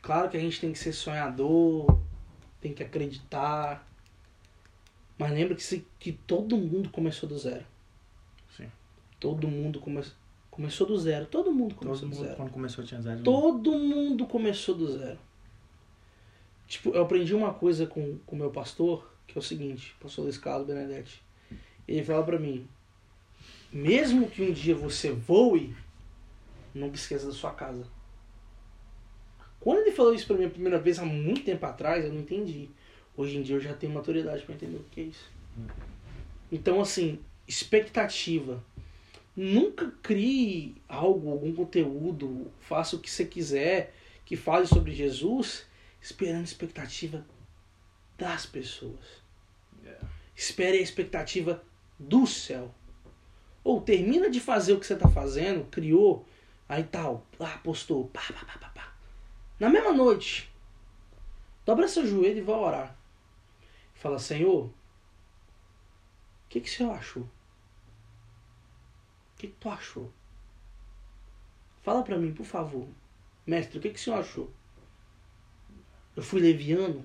Claro 0.00 0.30
que 0.30 0.36
a 0.36 0.40
gente 0.40 0.60
tem 0.60 0.72
que 0.72 0.78
ser 0.78 0.92
sonhador, 0.92 1.98
tem 2.60 2.72
que 2.72 2.82
acreditar. 2.82 3.86
Mas 5.18 5.32
lembra 5.32 5.54
que, 5.56 5.62
se, 5.62 5.84
que 5.98 6.12
todo 6.12 6.56
mundo 6.56 6.88
começou 6.90 7.28
do 7.28 7.36
zero. 7.36 7.64
Sim. 8.56 8.70
Todo 9.18 9.48
mundo 9.48 9.80
come, 9.80 10.02
começou 10.50 10.86
do 10.86 10.96
zero. 10.96 11.26
Todo 11.26 11.52
mundo 11.52 11.74
Todo 11.74 11.84
começou 11.84 12.08
do 12.08 12.14
mundo 12.14 12.24
zero. 12.24 12.36
quando 12.36 12.50
começou 12.50 12.84
tinha 12.84 13.00
zero. 13.00 13.22
Todo 13.22 13.72
mundo 13.78 14.26
começou 14.26 14.74
do 14.76 14.98
zero. 14.98 15.18
Tipo, 16.68 16.90
eu 16.90 17.02
aprendi 17.02 17.34
uma 17.34 17.52
coisa 17.52 17.86
com 17.86 18.18
o 18.26 18.36
meu 18.36 18.50
pastor, 18.50 19.12
que 19.26 19.36
é 19.36 19.40
o 19.40 19.42
seguinte, 19.42 19.94
o 19.98 20.02
pastor 20.04 20.24
Luiz 20.24 20.38
Carlos 20.38 20.66
Benedetti. 20.66 21.22
Ele 21.86 22.04
fala 22.04 22.24
pra 22.24 22.38
mim, 22.38 22.66
mesmo 23.72 24.28
que 24.30 24.42
um 24.42 24.52
dia 24.52 24.74
você 24.74 25.12
voe, 25.12 25.74
nunca 26.74 26.96
esqueça 26.96 27.26
da 27.26 27.32
sua 27.32 27.52
casa. 27.52 27.86
Quando 29.60 29.78
ele 29.78 29.92
falou 29.92 30.12
isso 30.12 30.26
pra 30.26 30.36
mim 30.36 30.46
a 30.46 30.50
primeira 30.50 30.78
vez, 30.78 30.98
há 30.98 31.04
muito 31.04 31.44
tempo 31.44 31.64
atrás, 31.64 32.04
eu 32.04 32.12
não 32.12 32.20
entendi. 32.20 32.68
Hoje 33.16 33.36
em 33.36 33.42
dia 33.42 33.56
eu 33.56 33.60
já 33.60 33.72
tenho 33.74 33.92
maturidade 33.92 34.42
pra 34.42 34.54
entender 34.54 34.76
o 34.76 34.84
que 34.90 35.00
é 35.00 35.04
isso. 35.04 35.30
Então, 36.50 36.80
assim, 36.80 37.20
expectativa. 37.46 38.62
Nunca 39.34 39.90
crie 40.02 40.74
algo, 40.88 41.30
algum 41.30 41.54
conteúdo, 41.54 42.50
faça 42.60 42.96
o 42.96 42.98
que 42.98 43.10
você 43.10 43.24
quiser, 43.24 43.94
que 44.26 44.36
fale 44.36 44.66
sobre 44.66 44.92
Jesus, 44.92 45.66
esperando 46.00 46.40
a 46.40 46.44
expectativa 46.44 47.24
das 48.18 48.44
pessoas. 48.44 49.22
Yeah. 49.82 50.08
Espere 50.34 50.78
a 50.78 50.82
expectativa 50.82 51.62
do 51.98 52.26
céu. 52.26 52.74
Ou 53.64 53.80
termina 53.80 54.28
de 54.28 54.40
fazer 54.40 54.72
o 54.72 54.80
que 54.80 54.86
você 54.86 54.94
está 54.94 55.08
fazendo, 55.08 55.64
criou, 55.70 56.26
aí 56.72 56.84
tal, 56.84 57.26
lá 57.38 57.58
postou, 57.58 58.08
pá, 58.08 58.22
pá, 58.32 58.46
pá, 58.46 58.58
pá, 58.58 58.68
pá. 58.70 58.92
Na 59.60 59.68
mesma 59.68 59.92
noite, 59.92 60.50
dobra 61.66 61.86
seu 61.86 62.06
joelho 62.06 62.38
e 62.38 62.42
vai 62.42 62.56
orar. 62.56 62.96
Fala, 63.94 64.18
Senhor, 64.18 64.64
o 64.64 64.74
que, 66.48 66.62
que 66.62 66.68
o 66.68 66.72
Senhor 66.72 66.92
achou? 66.94 67.24
O 67.24 67.28
que, 69.36 69.48
que 69.48 69.56
tu 69.60 69.68
achou? 69.68 70.10
Fala 71.82 72.02
pra 72.02 72.16
mim, 72.16 72.32
por 72.32 72.46
favor. 72.46 72.88
Mestre, 73.46 73.78
o 73.78 73.80
que, 73.82 73.90
que 73.90 73.98
o 73.98 74.02
Senhor 74.02 74.20
achou? 74.20 74.50
Eu 76.16 76.22
fui 76.22 76.40
leviano? 76.40 77.04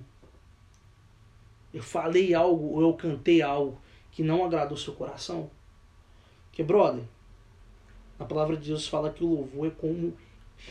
Eu 1.74 1.84
falei 1.84 2.34
algo 2.34 2.68
ou 2.68 2.82
eu 2.82 2.94
cantei 2.94 3.42
algo 3.42 3.82
que 4.12 4.24
não 4.24 4.46
agradou 4.46 4.78
seu 4.78 4.96
coração? 4.96 5.52
Porque, 6.46 6.64
brother, 6.64 7.04
a 8.20 8.26
palavra 8.26 8.58
de 8.58 8.70
Deus 8.70 8.88
fala 8.88 9.12
que 9.12 9.24
o 9.24 9.28
louvor 9.28 9.68
é 9.68 9.72
como 9.72 10.16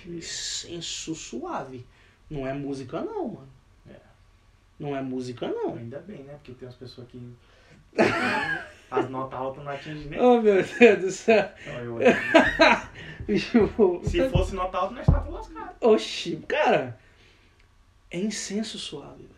incenso 0.07 1.14
suave. 1.14 1.84
Não 2.28 2.47
é 2.47 2.53
música 2.53 3.01
não, 3.03 3.28
mano. 3.28 3.49
É. 3.88 3.94
Não 4.78 4.97
é 4.97 5.01
música 5.03 5.49
não. 5.49 5.74
Ainda 5.76 5.99
bem, 6.01 6.18
né? 6.24 6.34
Porque 6.34 6.53
tem 6.53 6.66
umas 6.66 6.76
pessoas 6.76 7.07
que. 7.09 7.20
As 8.90 9.09
notas 9.11 9.38
altas 9.38 9.64
não 9.64 9.72
atingem 9.72 10.07
nem. 10.09 10.20
Oh 10.20 10.40
meu 10.40 10.62
Deus 10.62 11.01
do 11.01 11.11
céu. 11.11 11.49
Então, 11.66 12.01
Se 14.05 14.28
fosse 14.30 14.55
nota 14.55 14.78
alta, 14.78 14.94
nós 14.94 15.07
estávamos 15.09 15.34
lascados. 15.34 15.76
Oxi, 15.80 16.36
cara. 16.49 16.97
É 18.11 18.18
incenso 18.18 18.78
suave, 18.78 19.22
velho. 19.24 19.36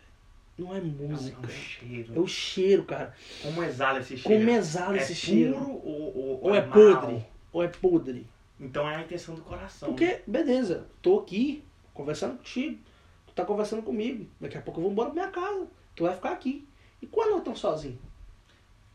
Não 0.57 0.75
é 0.75 0.77
É 0.77 0.81
música. 0.81 1.39
um 1.43 1.49
cheiro. 1.49 2.13
É 2.15 2.19
o 2.19 2.27
cheiro, 2.27 2.83
cara. 2.83 3.15
Como 3.41 3.63
exala 3.63 3.99
esse 3.99 4.17
cheiro? 4.17 4.39
Como 4.45 4.49
exala 4.55 4.97
é 4.97 5.01
esse 5.01 5.13
puro 5.13 5.37
cheiro. 5.37 5.55
Ou, 5.57 6.17
ou, 6.17 6.39
Ou 6.43 6.55
é 6.55 6.61
mal? 6.65 6.71
podre. 7.01 7.25
Ou 7.51 7.63
é 7.63 7.67
podre. 7.67 8.27
Então 8.59 8.87
é 8.89 8.95
a 8.95 9.01
intenção 9.01 9.35
do 9.35 9.41
coração. 9.41 9.89
né? 9.89 9.95
Porque, 9.95 10.21
beleza, 10.27 10.87
tô 11.01 11.19
aqui 11.19 11.63
conversando 11.93 12.37
contigo. 12.37 12.79
Tu 13.27 13.33
tá 13.33 13.45
conversando 13.45 13.81
comigo. 13.81 14.27
Daqui 14.39 14.57
a 14.57 14.61
pouco 14.61 14.79
eu 14.79 14.83
vou 14.83 14.91
embora 14.91 15.11
pra 15.11 15.21
minha 15.21 15.31
casa. 15.31 15.67
Tu 15.95 16.03
vai 16.03 16.13
ficar 16.15 16.31
aqui. 16.31 16.67
E 17.01 17.07
quando 17.07 17.31
eu 17.31 17.41
tô 17.41 17.55
sozinho? 17.55 17.99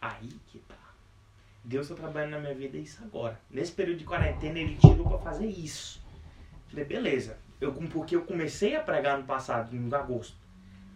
Aí 0.01 0.29
que 0.49 0.59
tá. 0.61 0.75
Deus 1.65 1.89
tá 1.89 1.95
trabalhando 1.95 2.33
na 2.33 2.41
minha 2.41 2.55
vida 2.55 2.77
isso 2.77 3.03
agora. 3.03 3.41
Nesse 3.51 3.73
período 3.73 3.99
de 3.99 4.05
quarentena, 4.05 4.59
ele 4.59 4.77
tirou 4.77 5.09
pra 5.09 5.19
fazer 5.19 5.47
isso. 5.47 6.03
Falei, 6.69 6.85
beleza. 6.85 7.39
Eu, 7.59 7.73
porque 7.73 8.15
eu 8.15 8.23
comecei 8.23 8.77
a 8.77 8.83
pregar 8.83 9.17
no 9.17 9.25
passado, 9.25 9.75
em 9.75 9.95
agosto. 9.95 10.37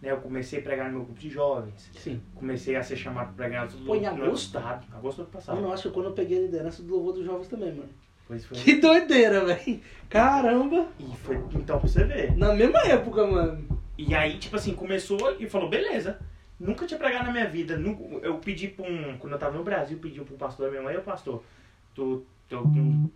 Né? 0.01 0.11
Eu 0.11 0.17
comecei 0.17 0.59
a 0.59 0.61
pregar 0.61 0.87
no 0.87 0.97
meu 0.97 1.05
grupo 1.05 1.19
de 1.19 1.29
jovens. 1.29 1.89
Sim. 1.95 2.21
Comecei 2.35 2.75
a 2.75 2.83
ser 2.83 2.95
chamado 2.95 3.33
pra 3.33 3.45
pregar 3.47 3.65
no 3.65 3.85
Foi 3.85 3.99
em 3.99 4.05
agosto? 4.05 4.45
estado. 4.57 4.85
Agosto 4.93 5.17
do 5.17 5.21
ano 5.23 5.31
passado. 5.31 5.55
Mano, 5.55 5.67
eu 5.67 5.73
acho 5.73 5.83
que 5.83 5.93
quando 5.93 6.05
eu 6.07 6.13
peguei 6.13 6.37
a 6.37 6.41
liderança 6.41 6.81
do 6.83 6.93
louvor 6.93 7.13
dos 7.13 7.25
jovens 7.25 7.47
também, 7.47 7.73
mano. 7.73 7.89
Pois 8.27 8.45
foi. 8.45 8.57
Que 8.57 8.75
doideira, 8.75 9.43
velho. 9.43 9.81
Caramba. 10.09 10.87
E 10.99 11.15
foi, 11.17 11.35
então, 11.53 11.79
pra 11.79 11.87
você 11.89 12.03
ver. 12.03 12.37
Na 12.37 12.53
mesma 12.53 12.79
época, 12.81 13.25
mano. 13.25 13.79
E 13.97 14.13
aí, 14.15 14.37
tipo 14.37 14.55
assim, 14.55 14.73
começou 14.75 15.35
e 15.39 15.49
falou, 15.49 15.69
beleza. 15.69 16.19
Nunca 16.59 16.85
tinha 16.85 16.99
pregado 16.99 17.25
na 17.25 17.31
minha 17.31 17.47
vida. 17.49 17.75
Nunca, 17.77 18.03
eu 18.25 18.37
pedi 18.37 18.67
pra 18.67 18.85
um. 18.85 19.17
Quando 19.17 19.33
eu 19.33 19.39
tava 19.39 19.57
no 19.57 19.63
Brasil, 19.63 19.97
eu 19.97 20.01
pedi 20.01 20.21
pro 20.21 20.35
pastor 20.37 20.65
da 20.67 20.71
minha 20.71 20.83
mãe, 20.83 20.95
ô 20.95 21.01
pastor, 21.01 21.43
tô, 21.95 22.21
tô 22.47 22.63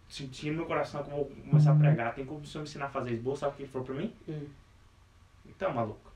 sentindo 0.09 0.51
no 0.53 0.57
meu 0.59 0.65
coração 0.65 1.03
que 1.03 1.11
eu 1.11 1.15
vou 1.15 1.31
começar 1.49 1.73
a 1.73 1.75
pregar. 1.75 2.15
Tem 2.15 2.25
como 2.25 2.39
o 2.39 2.45
senhor 2.45 2.63
me 2.63 2.69
ensinar 2.69 2.85
a 2.85 2.89
fazer 2.89 3.11
esboço? 3.11 3.41
Sabe 3.41 3.53
o 3.53 3.55
que 3.57 3.63
ele 3.63 3.71
falou 3.71 3.85
pra 3.85 3.95
mim? 3.95 4.13
Hum. 4.27 4.45
Então, 5.47 5.73
maluco. 5.73 6.12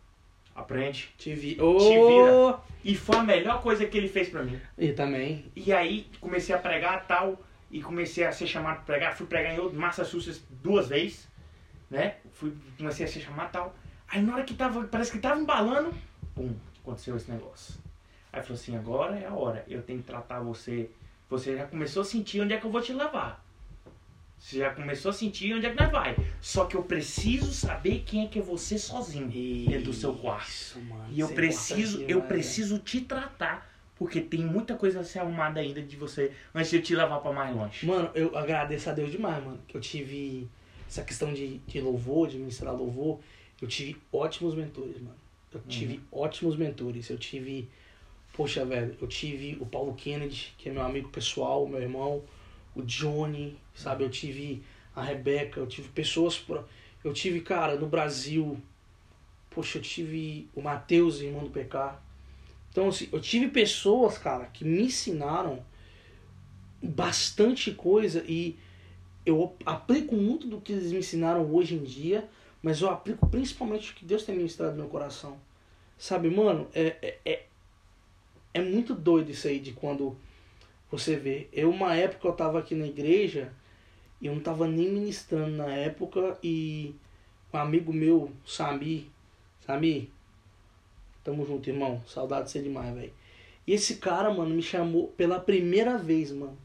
Aprende. 0.57 1.13
Te 1.19 1.35
vi. 1.35 1.53
Te 1.55 1.61
Ô! 1.61 1.77
vira. 1.77 2.59
E 2.83 2.95
foi 2.95 3.17
a 3.17 3.23
melhor 3.23 3.61
coisa 3.61 3.85
que 3.85 3.95
ele 3.95 4.07
fez 4.07 4.27
pra 4.27 4.43
mim. 4.43 4.59
E 4.75 4.91
também. 4.91 5.45
E 5.55 5.71
aí 5.71 6.09
comecei 6.19 6.55
a 6.55 6.57
pregar 6.57 7.05
tal, 7.05 7.39
e 7.69 7.81
comecei 7.81 8.25
a 8.25 8.31
ser 8.31 8.47
chamado 8.47 8.77
pra 8.77 8.95
pregar. 8.95 9.15
Fui 9.15 9.27
pregar 9.27 9.53
em 9.53 9.59
outro 9.59 9.79
Massachusetts 9.79 10.43
duas 10.63 10.87
vezes, 10.87 11.27
né? 11.91 12.15
Fui, 12.33 12.51
comecei 12.75 13.05
a 13.05 13.09
ser 13.09 13.19
chamado 13.19 13.51
tal. 13.51 13.75
Aí 14.07 14.21
na 14.21 14.33
hora 14.33 14.43
que 14.43 14.55
tava, 14.55 14.83
parece 14.85 15.11
que 15.11 15.19
tava 15.19 15.39
embalando, 15.39 15.93
pum, 16.33 16.55
aconteceu 16.81 17.15
esse 17.15 17.29
negócio. 17.29 17.75
Aí 18.33 18.41
falou 18.41 18.55
assim, 18.55 18.75
agora 18.75 19.15
é 19.15 19.25
a 19.27 19.33
hora, 19.33 19.63
eu 19.67 19.83
tenho 19.83 19.99
que 19.99 20.05
tratar 20.05 20.39
você. 20.39 20.89
Você 21.29 21.55
já 21.55 21.67
começou 21.67 22.01
a 22.01 22.05
sentir 22.05 22.41
onde 22.41 22.53
é 22.53 22.57
que 22.57 22.65
eu 22.65 22.71
vou 22.71 22.81
te 22.81 22.93
levar. 22.93 23.45
Você 24.39 24.59
já 24.59 24.69
começou 24.69 25.09
a 25.09 25.13
sentir 25.13 25.53
onde 25.53 25.65
é 25.65 25.69
que 25.71 25.81
nós 25.81 25.91
vai. 25.91 26.15
Só 26.39 26.65
que 26.65 26.75
eu 26.75 26.83
preciso 26.83 27.51
saber 27.51 28.03
quem 28.05 28.25
é 28.25 28.27
que 28.27 28.39
é 28.39 28.41
você 28.41 28.77
sozinho 28.77 29.27
dentro 29.27 29.85
do 29.85 29.93
seu 29.93 30.13
quarto. 30.13 30.47
Isso, 30.47 30.79
mano. 30.81 31.05
E 31.11 31.19
eu 31.19 31.25
Isso 31.25 31.33
é 31.33 31.35
preciso, 31.35 32.01
eu 32.01 32.07
demais, 32.07 32.27
preciso 32.27 32.79
te 32.79 33.01
tratar, 33.01 33.69
porque 33.95 34.21
tem 34.21 34.41
muita 34.41 34.75
coisa 34.75 34.99
a 34.99 35.03
ser 35.03 35.19
arrumada 35.19 35.59
ainda 35.59 35.81
de 35.81 35.95
você 35.95 36.31
antes 36.53 36.69
de 36.69 36.77
eu 36.77 36.81
te 36.83 36.95
levar 36.95 37.19
pra 37.19 37.33
mais 37.33 37.55
longe. 37.55 37.85
Mano, 37.85 38.11
eu 38.13 38.37
agradeço 38.37 38.89
a 38.89 38.93
Deus 38.93 39.11
demais, 39.11 39.43
mano. 39.43 39.59
Que 39.67 39.75
eu 39.75 39.81
tive 39.81 40.47
essa 40.87 41.03
questão 41.03 41.33
de, 41.33 41.57
de 41.59 41.81
louvor, 41.81 42.27
de 42.27 42.37
ministrar 42.37 42.75
louvor. 42.75 43.19
Eu 43.59 43.67
tive 43.67 43.97
ótimos 44.13 44.53
mentores, 44.53 45.01
mano. 45.01 45.17
Eu 45.51 45.61
tive 45.67 45.99
ótimos 46.11 46.55
mentores. 46.55 47.09
Eu 47.09 47.17
tive. 47.17 47.67
Poxa, 48.33 48.63
velho, 48.63 48.95
eu 49.01 49.07
tive 49.07 49.57
o 49.59 49.65
Paulo 49.65 49.95
Kennedy, 49.95 50.53
que 50.59 50.69
é 50.69 50.71
meu 50.71 50.83
amigo 50.83 51.09
pessoal, 51.09 51.67
meu 51.67 51.81
irmão. 51.81 52.23
O 52.77 52.83
Johnny, 52.83 53.57
sabe? 53.73 54.03
Eu 54.03 54.09
tive 54.09 54.63
a 54.95 55.01
Rebeca, 55.03 55.59
eu 55.59 55.67
tive 55.67 55.89
pessoas. 55.89 56.37
pro- 56.37 56.65
Eu 57.03 57.13
tive, 57.13 57.41
cara, 57.41 57.75
no 57.75 57.87
Brasil. 57.87 58.57
Poxa, 59.49 59.77
eu 59.77 59.81
tive 59.81 60.47
o 60.55 60.61
Matheus, 60.61 61.19
irmão 61.21 61.43
do 61.43 61.49
PK. 61.49 61.99
Então, 62.69 62.89
assim, 62.89 63.09
eu 63.11 63.19
tive 63.19 63.47
pessoas, 63.47 64.17
cara, 64.17 64.45
que 64.45 64.63
me 64.63 64.83
ensinaram 64.83 65.63
bastante 66.81 67.71
coisa 67.71 68.23
e 68.27 68.57
eu 69.25 69.55
aplico 69.65 70.15
muito 70.15 70.47
do 70.47 70.61
que 70.61 70.71
eles 70.73 70.91
me 70.91 70.99
ensinaram 70.99 71.51
hoje 71.53 71.75
em 71.75 71.83
dia, 71.83 72.29
mas 72.61 72.81
eu 72.81 72.89
aplico 72.89 73.27
principalmente 73.27 73.91
o 73.91 73.95
que 73.95 74.05
Deus 74.05 74.23
tem 74.23 74.35
ministrado 74.35 74.71
no 74.73 74.77
meu 74.83 74.87
coração. 74.87 75.37
Sabe, 75.97 76.29
mano, 76.29 76.67
é, 76.73 76.95
é, 77.01 77.17
é, 77.25 77.45
é 78.53 78.61
muito 78.61 78.93
doido 78.93 79.31
isso 79.31 79.47
aí 79.47 79.59
de 79.59 79.71
quando 79.73 80.15
você 80.91 81.15
vê. 81.15 81.47
Eu, 81.51 81.69
uma 81.69 81.95
época, 81.95 82.27
eu 82.27 82.33
tava 82.33 82.59
aqui 82.59 82.75
na 82.75 82.85
igreja 82.85 83.51
e 84.21 84.27
eu 84.27 84.33
não 84.33 84.41
tava 84.41 84.67
nem 84.67 84.89
ministrando 84.89 85.55
na 85.57 85.71
época 85.73 86.37
e 86.43 86.95
um 87.53 87.57
amigo 87.57 87.93
meu, 87.93 88.31
Sami, 88.45 89.09
Sami, 89.65 90.11
tamo 91.23 91.45
junto, 91.45 91.69
irmão, 91.69 92.01
saudade 92.07 92.45
de 92.45 92.51
ser 92.51 92.63
demais, 92.63 92.93
velho. 92.95 93.13
E 93.65 93.73
esse 93.73 93.95
cara, 93.95 94.33
mano, 94.33 94.55
me 94.55 94.63
chamou 94.63 95.07
pela 95.09 95.39
primeira 95.39 95.97
vez, 95.97 96.31
mano, 96.31 96.57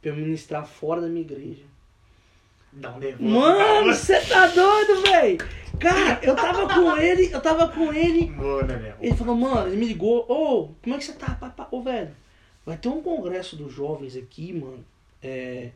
pra 0.00 0.10
eu 0.10 0.16
ministrar 0.16 0.66
fora 0.66 1.00
da 1.00 1.08
minha 1.08 1.20
igreja. 1.20 1.62
Dá 2.72 2.94
um 2.94 2.98
nervoso. 2.98 3.30
Mano, 3.30 3.94
você 3.94 4.20
tá 4.20 4.46
doido, 4.46 5.02
velho? 5.02 5.38
Cara, 5.78 6.20
eu 6.22 6.34
tava 6.34 6.66
com 6.68 6.96
ele, 6.96 7.32
eu 7.32 7.40
tava 7.40 7.68
com 7.68 7.92
ele. 7.92 8.30
Mano, 8.30 8.66
né? 8.66 8.96
Ele 9.00 9.14
falou, 9.14 9.36
mano, 9.36 9.68
ele 9.68 9.76
me 9.76 9.86
ligou, 9.86 10.24
ô, 10.28 10.68
como 10.82 10.94
é 10.94 10.98
que 10.98 11.04
você 11.04 11.12
tá, 11.12 11.34
papá? 11.34 11.68
Ô, 11.70 11.82
velho, 11.82 12.14
vai 12.68 12.76
ter 12.76 12.88
um 12.88 13.02
congresso 13.02 13.56
dos 13.56 13.72
jovens 13.72 14.16
aqui, 14.16 14.52
mano. 14.52 14.84
É. 15.22 15.70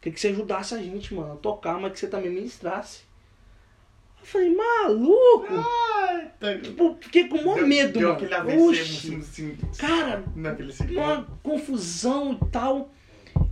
Queria 0.00 0.14
que 0.14 0.20
você 0.20 0.28
ajudasse 0.28 0.74
a 0.74 0.78
gente, 0.78 1.12
mano, 1.14 1.34
a 1.34 1.36
tocar, 1.36 1.78
mas 1.80 1.92
que 1.92 1.98
você 1.98 2.08
também 2.08 2.30
ministrasse. 2.30 3.02
Eu 4.20 4.26
falei, 4.26 4.54
maluco! 4.54 5.54
Ai, 5.54 6.30
tá... 6.40 6.58
Tipo, 6.58 6.96
fiquei 7.00 7.28
com 7.28 7.36
maior 7.36 7.62
medo, 7.66 7.92
Deu 7.98 8.08
mano. 8.08 8.14
aquele 8.14 8.34
AVC, 8.34 8.58
Oxi, 8.58 9.14
assim, 9.16 9.58
cara, 9.78 10.24
uma 10.90 11.26
confusão 11.42 12.32
e 12.40 12.50
tal. 12.50 12.90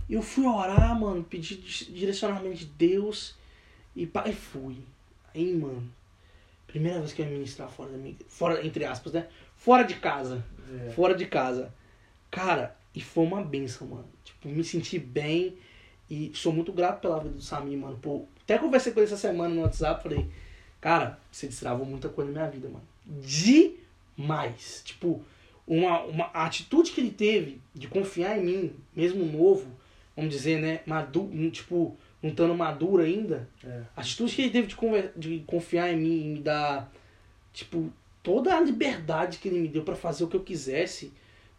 Eu 0.09 0.21
fui 0.21 0.45
orar, 0.45 0.97
mano, 0.99 1.23
pedi 1.23 1.55
di- 1.57 1.91
direcionamento 1.91 2.55
de 2.57 2.65
Deus 2.65 3.35
e 3.95 4.03
e 4.25 4.33
fui. 4.33 4.77
Aí, 5.35 5.53
mano, 5.53 5.83
primeira 6.65 6.99
vez 6.99 7.11
que 7.13 7.21
eu 7.21 7.25
ia 7.25 7.31
ministrar 7.31 7.69
fora 7.69 7.91
da 7.91 7.97
minha 7.97 8.15
fora 8.29 8.65
entre 8.65 8.85
aspas, 8.85 9.11
né? 9.13 9.27
Fora 9.57 9.83
de 9.83 9.95
casa, 9.95 10.43
É. 10.87 10.91
fora 10.91 11.13
de 11.13 11.25
casa. 11.25 11.73
Cara, 12.31 12.76
e 12.97 13.01
foi 13.01 13.23
uma 13.25 13.43
benção, 13.43 13.87
mano. 13.87 14.05
Tipo, 14.23 14.49
me 14.49 14.63
senti 14.63 14.97
bem 14.97 15.55
e 16.09 16.31
sou 16.33 16.51
muito 16.51 16.71
grato 16.71 17.01
pela 17.01 17.19
vida 17.19 17.35
do 17.35 17.41
Sami, 17.41 17.75
mano. 17.77 17.97
Pô, 18.01 18.25
até 18.43 18.57
conversei 18.57 18.91
com 18.91 18.99
ele 18.99 19.07
essa 19.07 19.17
semana 19.17 19.53
no 19.53 19.61
WhatsApp, 19.61 20.01
falei, 20.01 20.25
cara, 20.81 21.19
você 21.31 21.47
destravou 21.47 21.85
muita 21.85 22.09
coisa 22.09 22.31
na 22.31 22.39
minha 22.39 22.51
vida, 22.51 22.67
mano. 22.69 22.83
Demais. 24.17 24.81
Tipo, 24.85 25.21
uma, 25.67 26.01
uma 26.03 26.25
a 26.33 26.45
atitude 26.45 26.91
que 26.91 27.01
ele 27.01 27.11
teve 27.11 27.59
de 27.73 27.87
confiar 27.87 28.37
em 28.37 28.43
mim, 28.43 28.73
mesmo 28.95 29.25
novo, 29.25 29.67
vamos 30.15 30.33
dizer, 30.33 30.59
né, 30.59 30.81
maduro, 30.85 31.51
tipo, 31.51 31.95
não 32.21 32.31
estando 32.31 32.55
maduro 32.55 33.03
ainda, 33.03 33.47
É. 33.63 33.83
a 33.95 34.01
atitude 34.01 34.33
que 34.35 34.41
ele 34.41 34.51
teve 34.51 34.67
de, 34.67 34.75
conver- 34.75 35.11
de 35.15 35.43
confiar 35.45 35.93
em 35.93 35.97
mim 35.97 36.21
e 36.21 36.27
me 36.29 36.39
dar, 36.39 36.91
tipo, 37.53 37.91
toda 38.23 38.55
a 38.55 38.59
liberdade 38.61 39.37
que 39.37 39.47
ele 39.47 39.59
me 39.59 39.67
deu 39.67 39.83
pra 39.83 39.95
fazer 39.95 40.23
o 40.23 40.27
que 40.27 40.35
eu 40.35 40.43
quisesse 40.43 41.11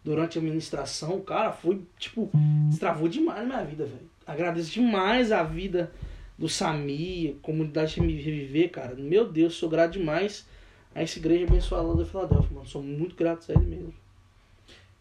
durante 0.05 0.39
a 0.39 0.43
ministração, 0.43 1.21
cara, 1.21 1.53
foi, 1.53 1.83
tipo, 1.99 2.31
destravou 2.69 3.09
demais 3.09 3.41
na 3.41 3.57
minha 3.57 3.65
vida, 3.65 3.85
velho. 3.85 4.09
Agradeço 4.27 4.71
demais 4.73 5.33
a 5.33 5.43
vida 5.43 5.93
do 6.39 6.49
Sami, 6.49 7.39
comunidade 7.43 7.95
de 7.95 8.01
me 8.01 8.15
reviver, 8.21 8.71
cara. 8.71 8.95
Meu 8.95 9.31
Deus, 9.31 9.55
sou 9.55 9.69
grato 9.69 9.93
demais 9.93 10.47
a 10.95 11.03
essa 11.03 11.19
igreja 11.19 11.45
abençoada 11.47 11.95
da 11.95 12.05
Filadélfia, 12.05 12.55
mano. 12.55 12.67
Sou 12.67 12.83
muito 12.83 13.17
grato 13.17 13.51
a 13.51 13.55
ele 13.55 13.65
mesmo. 13.67 13.95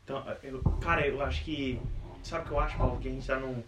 Então, 0.03 0.23
eu, 0.43 0.61
cara, 0.81 1.05
eu 1.07 1.21
acho 1.21 1.43
que. 1.43 1.79
Sabe 2.23 2.43
o 2.45 2.47
que 2.47 2.53
eu 2.53 2.59
acho, 2.59 2.77
Paulo? 2.77 2.99
Que 2.99 3.07
a 3.07 3.11
gente 3.11 3.27
tá 3.27 3.39
num. 3.39 3.61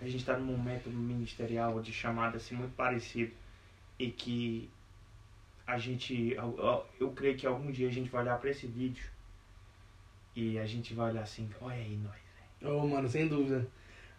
A 0.00 0.08
gente 0.08 0.24
tá 0.24 0.36
num 0.36 0.56
momento 0.56 0.90
ministerial 0.90 1.80
de 1.80 1.92
chamada 1.92 2.36
assim 2.38 2.54
muito 2.54 2.74
parecido. 2.74 3.32
E 3.98 4.10
que 4.10 4.68
a 5.66 5.78
gente. 5.78 6.32
Eu, 6.32 6.84
eu- 7.00 7.10
creio 7.10 7.36
que 7.36 7.46
algum 7.46 7.70
dia 7.70 7.88
a 7.88 7.92
gente 7.92 8.08
vai 8.10 8.22
olhar 8.22 8.38
pra 8.38 8.50
esse 8.50 8.66
vídeo. 8.66 9.04
E 10.36 10.58
a 10.58 10.66
gente 10.66 10.92
vai 10.94 11.10
olhar 11.10 11.22
assim, 11.22 11.48
olha 11.60 11.74
aí 11.76 11.96
nós. 11.96 12.14
Oh, 12.62 12.86
mano, 12.86 13.08
sem 13.08 13.26
dúvida. 13.26 13.66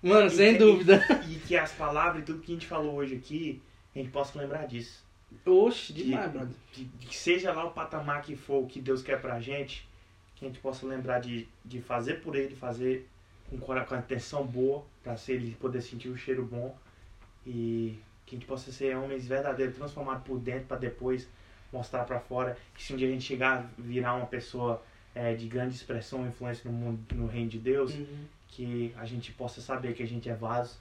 Mano, 0.01 0.28
E 0.28 0.32
sem 0.32 0.53
que- 0.53 0.59
dúvida. 0.59 1.01
E 1.30 1.36
que 1.36 1.55
as 1.55 1.72
palavras 1.72 2.24
e 2.24 2.26
tudo 2.26 2.41
que 2.41 2.51
a 2.51 2.55
gente 2.55 2.65
falou 2.68 2.95
hoje 2.95 3.15
aqui, 3.15 3.61
a 3.95 3.99
gente 3.99 4.09
possa 4.09 4.38
lembrar 4.39 4.65
disso. 4.68 5.05
Oxe, 5.45 5.93
Que- 5.93 6.03
demais, 6.05 6.32
brother. 6.32 6.55
de 6.74 6.86
que 7.07 7.15
seja 7.15 7.51
lá 7.53 7.65
o 7.65 7.72
patamar 7.72 8.22
que 8.24 8.36
for, 8.36 8.63
o 8.63 8.68
que 8.68 8.80
Deus 8.82 9.01
quer 9.03 9.22
pra 9.22 9.39
gente, 9.39 9.88
que 10.36 10.45
a 10.45 10.47
gente 10.47 10.59
possa 10.59 10.86
lembrar 10.88 11.20
de, 11.20 11.47
de 11.65 11.82
fazer 11.82 12.15
por 12.22 12.36
ele, 12.36 12.55
fazer 12.55 13.07
com, 13.49 13.57
com 13.59 13.72
a 13.74 13.82
atenção 13.82 14.45
boa, 14.45 14.84
pra 15.03 15.18
ser, 15.18 15.34
ele 15.34 15.55
poder 15.59 15.82
sentir 15.82 16.09
o 16.09 16.18
cheiro 16.18 16.45
bom 16.45 16.76
e 17.45 17.99
que 18.26 18.36
a 18.36 18.39
gente 18.39 18.47
possa 18.47 18.72
ser 18.72 18.95
homens 18.95 19.26
verdadeiros, 19.28 19.76
transformados 19.76 20.24
por 20.24 20.38
dentro 20.39 20.65
pra 20.68 20.78
depois 20.78 21.28
mostrar 21.72 22.03
pra 22.05 22.20
fora. 22.20 22.57
Que 22.76 22.84
se 22.84 22.93
um 22.93 22.97
dia 22.97 23.07
a 23.07 23.11
gente 23.11 23.24
chegar 23.24 23.59
a 23.59 23.82
virar 23.82 24.13
uma 24.15 24.26
pessoa 24.28 24.82
é, 25.18 25.34
de 25.36 25.47
grande 25.47 25.74
expressão 25.76 26.26
e 26.26 26.30
influência 26.30 26.70
no 26.70 26.78
mundo, 26.78 26.99
no 27.15 27.28
reino 27.28 27.49
de 27.49 27.59
Deus, 27.59 27.93
Uhum. 27.93 28.26
que 28.47 28.93
a 28.97 29.05
gente 29.05 29.32
possa 29.32 29.59
saber 29.61 29.93
que 29.93 30.03
a 30.03 30.07
gente 30.07 30.30
é 30.30 30.36
vaso 30.36 30.78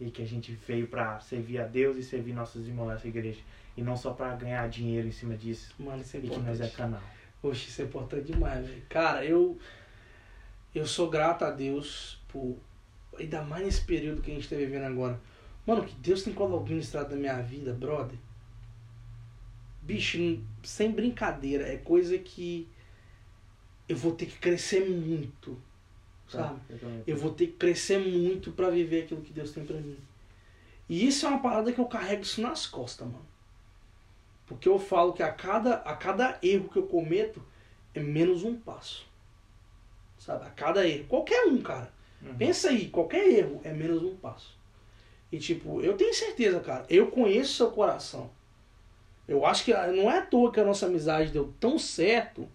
e 0.00 0.10
que 0.10 0.22
a 0.22 0.26
gente 0.26 0.52
veio 0.66 0.86
pra 0.86 1.20
servir 1.20 1.58
a 1.60 1.66
Deus 1.66 1.96
e 1.96 2.02
servir 2.02 2.32
nossos 2.32 2.66
irmãos 2.66 2.88
nessa 2.88 3.06
igreja. 3.08 3.40
E 3.76 3.82
não 3.82 3.96
só 3.96 4.12
pra 4.12 4.34
ganhar 4.34 4.68
dinheiro 4.68 5.06
em 5.06 5.12
cima 5.12 5.36
disso. 5.36 5.74
Mano, 5.78 6.00
isso 6.02 6.16
é 6.16 6.20
E 6.20 6.22
que 6.22 6.28
nós 6.28 6.46
é 6.60 6.64
importante. 6.66 6.76
canal. 6.76 7.02
Oxe, 7.42 7.68
isso 7.68 7.82
é 7.82 7.84
importante 7.84 8.32
demais, 8.32 8.66
velho. 8.66 8.82
Cara, 8.88 9.24
eu. 9.24 9.58
Eu 10.74 10.86
sou 10.86 11.08
grato 11.10 11.44
a 11.44 11.50
Deus 11.50 12.18
por. 12.28 12.56
Ainda 13.18 13.42
mais 13.42 13.64
nesse 13.64 13.82
período 13.84 14.22
que 14.22 14.30
a 14.30 14.34
gente 14.34 14.48
tá 14.48 14.56
vivendo 14.56 14.84
agora. 14.84 15.18
Mano, 15.66 15.84
que 15.84 15.94
Deus 15.96 16.22
tem 16.22 16.32
colocado 16.34 16.68
ministrado 16.68 17.10
na 17.10 17.16
minha 17.16 17.40
vida, 17.42 17.72
brother. 17.72 18.18
Bicho, 19.82 20.18
sem 20.62 20.90
brincadeira, 20.92 21.66
é 21.66 21.76
coisa 21.76 22.16
que 22.18 22.68
eu 23.90 23.96
vou 23.96 24.12
ter 24.12 24.26
que 24.26 24.38
crescer 24.38 24.88
muito, 24.88 25.60
sabe? 26.28 26.60
Eu 27.04 27.16
vou 27.16 27.32
ter 27.32 27.48
que 27.48 27.54
crescer 27.54 27.98
muito 27.98 28.52
pra 28.52 28.70
viver 28.70 29.02
aquilo 29.02 29.20
que 29.20 29.32
Deus 29.32 29.50
tem 29.50 29.64
pra 29.64 29.76
mim. 29.78 29.98
E 30.88 31.08
isso 31.08 31.26
é 31.26 31.28
uma 31.28 31.42
parada 31.42 31.72
que 31.72 31.80
eu 31.80 31.86
carrego 31.86 32.22
isso 32.22 32.40
nas 32.40 32.68
costas, 32.68 33.08
mano. 33.08 33.26
Porque 34.46 34.68
eu 34.68 34.78
falo 34.78 35.12
que 35.12 35.24
a 35.24 35.32
cada, 35.32 35.74
a 35.78 35.96
cada 35.96 36.38
erro 36.40 36.68
que 36.68 36.78
eu 36.78 36.86
cometo 36.86 37.42
é 37.92 37.98
menos 37.98 38.44
um 38.44 38.56
passo. 38.56 39.04
Sabe? 40.20 40.46
A 40.46 40.50
cada 40.50 40.86
erro. 40.86 41.06
Qualquer 41.08 41.46
um, 41.48 41.60
cara. 41.60 41.92
Uhum. 42.22 42.36
Pensa 42.36 42.68
aí, 42.68 42.88
qualquer 42.90 43.28
erro 43.28 43.60
é 43.64 43.72
menos 43.72 44.04
um 44.04 44.14
passo. 44.14 44.56
E 45.32 45.38
tipo, 45.38 45.80
eu 45.80 45.96
tenho 45.96 46.14
certeza, 46.14 46.60
cara. 46.60 46.86
Eu 46.88 47.08
conheço 47.08 47.54
seu 47.54 47.72
coração. 47.72 48.30
Eu 49.26 49.44
acho 49.44 49.64
que 49.64 49.72
não 49.72 50.08
é 50.08 50.18
à 50.18 50.22
toa 50.26 50.52
que 50.52 50.60
a 50.60 50.64
nossa 50.64 50.86
amizade 50.86 51.32
deu 51.32 51.52
tão 51.58 51.76
certo, 51.76 52.48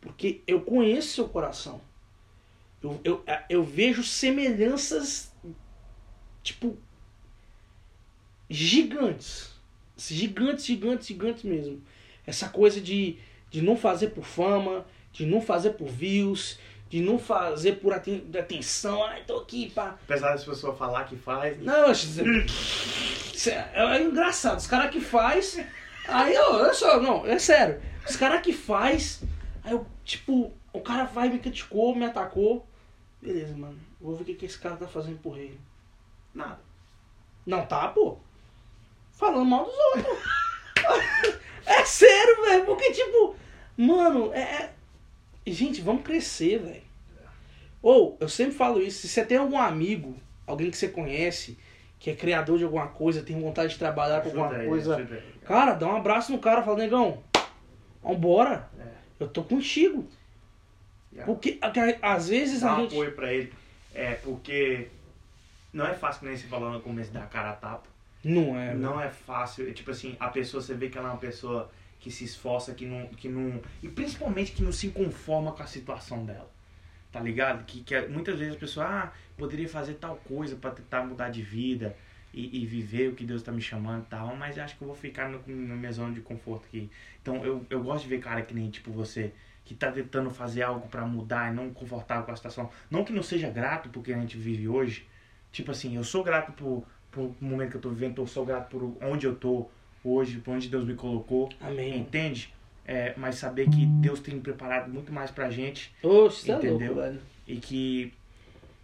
porque 0.00 0.42
eu 0.46 0.62
conheço 0.62 1.14
seu 1.14 1.28
coração. 1.28 1.80
Eu, 2.82 3.00
eu, 3.04 3.24
eu 3.48 3.62
vejo 3.62 4.02
semelhanças, 4.02 5.32
tipo, 6.42 6.78
gigantes. 8.48 9.50
Gigantes, 9.98 10.64
gigantes, 10.64 11.06
gigantes 11.06 11.42
mesmo. 11.44 11.82
Essa 12.26 12.48
coisa 12.48 12.80
de, 12.80 13.18
de 13.50 13.60
não 13.60 13.76
fazer 13.76 14.08
por 14.08 14.24
fama, 14.24 14.86
de 15.12 15.26
não 15.26 15.42
fazer 15.42 15.70
por 15.70 15.88
views, 15.88 16.58
de 16.88 17.00
não 17.00 17.18
fazer 17.18 17.74
por 17.74 17.92
aten 17.92 18.26
atenção. 18.38 19.04
Ai, 19.04 19.22
tô 19.26 19.36
aqui, 19.36 19.70
pá. 19.70 19.98
Apesar 20.02 20.32
das 20.32 20.44
pessoas 20.44 20.78
falar 20.78 21.04
que 21.04 21.16
faz. 21.16 21.60
Não, 21.62 21.92
isso 21.92 23.50
é, 23.50 23.72
é 23.74 24.02
engraçado. 24.02 24.58
Os 24.58 24.66
caras 24.66 24.90
que 24.90 25.00
faz. 25.00 25.60
Aí 26.08 26.34
eu, 26.34 26.54
eu 26.54 26.74
só, 26.74 27.00
não, 27.00 27.26
é 27.26 27.38
sério. 27.38 27.80
Os 28.08 28.16
caras 28.16 28.40
que 28.40 28.52
faz. 28.52 29.22
Aí 29.62 29.72
eu, 29.72 29.86
tipo, 30.04 30.52
o 30.72 30.80
cara 30.80 31.04
vai, 31.04 31.28
me 31.28 31.38
criticou, 31.38 31.94
me 31.94 32.04
atacou. 32.04 32.66
Beleza, 33.20 33.56
mano. 33.56 33.78
Vou 34.00 34.16
ver 34.16 34.22
o 34.22 34.24
que, 34.24 34.34
que 34.34 34.46
esse 34.46 34.58
cara 34.58 34.76
tá 34.76 34.88
fazendo 34.88 35.18
por 35.18 35.36
ele. 35.38 35.60
Nada. 36.34 36.60
Não 37.44 37.66
tá, 37.66 37.88
pô. 37.88 38.18
Falando 39.12 39.44
mal 39.44 39.64
dos 39.64 39.74
outros. 39.74 40.18
é 41.66 41.84
sério, 41.84 42.42
velho. 42.44 42.64
Porque, 42.64 42.92
tipo, 42.92 43.36
mano, 43.76 44.32
é. 44.32 44.40
é- 44.40 44.70
Gente, 45.46 45.80
vamos 45.80 46.02
crescer, 46.02 46.58
velho. 46.58 46.82
Ou, 47.82 48.16
eu 48.20 48.28
sempre 48.28 48.54
falo 48.54 48.80
isso, 48.80 49.00
se 49.00 49.08
você 49.08 49.24
tem 49.24 49.38
algum 49.38 49.58
amigo, 49.58 50.14
alguém 50.46 50.70
que 50.70 50.76
você 50.76 50.88
conhece, 50.88 51.58
que 51.98 52.10
é 52.10 52.14
criador 52.14 52.58
de 52.58 52.64
alguma 52.64 52.88
coisa, 52.88 53.22
tem 53.22 53.40
vontade 53.40 53.72
de 53.72 53.78
trabalhar 53.78 54.20
com 54.20 54.28
alguma 54.28 54.48
coisa. 54.64 55.08
Cara, 55.44 55.74
dá 55.74 55.86
um 55.86 55.96
abraço 55.96 56.30
no 56.30 56.38
cara, 56.38 56.62
fala, 56.62 56.76
negão, 56.78 57.22
vambora. 58.02 58.68
É. 58.78 58.99
Eu 59.20 59.28
tô 59.28 59.44
contigo. 59.44 60.08
Yeah. 61.12 61.30
Porque 61.32 61.58
às 62.02 62.28
vezes 62.28 62.62
Dá 62.62 62.70
a 62.70 62.76
um 62.78 62.80
gente. 62.82 62.92
apoio 62.94 63.12
pra 63.12 63.32
ele. 63.32 63.52
É, 63.94 64.14
porque 64.14 64.88
não 65.72 65.86
é 65.86 65.94
fácil 65.94 66.26
nem 66.26 66.36
você 66.36 66.46
falou 66.46 66.70
no 66.70 66.80
começo 66.80 67.12
da 67.12 67.22
cara 67.26 67.50
a 67.50 67.54
tapa. 67.54 67.88
Não 68.24 68.58
é, 68.58 68.74
Não 68.74 69.00
é 69.00 69.08
fácil. 69.10 69.68
é 69.68 69.72
Tipo 69.72 69.90
assim, 69.90 70.16
a 70.18 70.28
pessoa, 70.28 70.62
você 70.62 70.74
vê 70.74 70.88
que 70.88 70.98
ela 70.98 71.08
é 71.08 71.12
uma 71.12 71.18
pessoa 71.18 71.70
que 71.98 72.10
se 72.10 72.24
esforça, 72.24 72.72
que 72.74 72.86
não, 72.86 73.06
que 73.08 73.28
não. 73.28 73.60
E 73.82 73.88
principalmente 73.88 74.52
que 74.52 74.62
não 74.62 74.72
se 74.72 74.88
conforma 74.88 75.52
com 75.52 75.62
a 75.62 75.66
situação 75.66 76.24
dela. 76.24 76.50
Tá 77.12 77.18
ligado? 77.20 77.64
Que, 77.64 77.82
que 77.82 78.00
muitas 78.02 78.38
vezes 78.38 78.54
a 78.54 78.58
pessoa, 78.58 78.86
ah, 78.86 79.12
poderia 79.36 79.68
fazer 79.68 79.94
tal 79.94 80.16
coisa 80.16 80.54
para 80.56 80.70
tentar 80.70 81.02
mudar 81.04 81.28
de 81.30 81.42
vida 81.42 81.96
e, 82.32 82.62
e, 82.62 82.66
viver 82.66 83.08
o 83.08 83.14
que 83.14 83.24
Deus 83.24 83.42
tá 83.42 83.50
me 83.50 83.60
chamando 83.60 84.02
e 84.02 84.06
tal, 84.06 84.36
mas 84.36 84.58
acho 84.58 84.76
que 84.76 84.82
eu 84.82 84.86
vou 84.86 84.96
ficar 84.96 85.28
no, 85.28 85.42
na 85.46 85.74
minha 85.74 85.92
zona 85.92 86.14
de 86.14 86.20
conforto 86.20 86.64
aqui. 86.66 86.90
Então 87.20 87.44
eu, 87.44 87.66
eu 87.68 87.82
gosto 87.82 88.04
de 88.04 88.10
ver 88.10 88.20
cara 88.20 88.42
que 88.42 88.54
nem 88.54 88.70
tipo 88.70 88.90
você, 88.92 89.32
que 89.64 89.74
tá 89.74 89.90
tentando 89.90 90.30
fazer 90.30 90.62
algo 90.62 90.88
para 90.88 91.04
mudar 91.04 91.52
e 91.52 91.54
não 91.54 91.70
confortável 91.70 92.24
com 92.24 92.32
a 92.32 92.36
situação. 92.36 92.70
Não 92.90 93.04
que 93.04 93.12
não 93.12 93.22
seja 93.22 93.50
grato 93.50 93.88
porque 93.88 94.12
a 94.12 94.18
gente 94.18 94.36
vive 94.36 94.68
hoje. 94.68 95.06
Tipo 95.52 95.72
assim, 95.72 95.96
eu 95.96 96.04
sou 96.04 96.22
grato 96.22 96.52
por, 96.52 96.84
por 97.10 97.34
momento 97.40 97.70
que 97.70 97.76
eu 97.76 97.80
tô 97.80 97.90
vivendo, 97.90 98.20
eu 98.20 98.26
sou 98.26 98.46
grato 98.46 98.68
por 98.68 98.96
onde 99.00 99.26
eu 99.26 99.34
tô 99.34 99.68
hoje, 100.04 100.38
por 100.38 100.54
onde 100.54 100.68
Deus 100.68 100.84
me 100.84 100.94
colocou. 100.94 101.50
Amém. 101.60 101.98
Entende? 101.98 102.52
É, 102.86 103.14
mas 103.16 103.36
saber 103.36 103.68
que 103.68 103.86
Deus 103.86 104.20
tem 104.20 104.40
preparado 104.40 104.90
muito 104.90 105.12
mais 105.12 105.30
pra 105.30 105.50
gente. 105.50 105.94
Oxe, 106.02 106.50
entendeu? 106.50 107.02
É 107.02 107.08
louco. 107.08 107.22
E 107.46 107.56
que, 107.56 108.12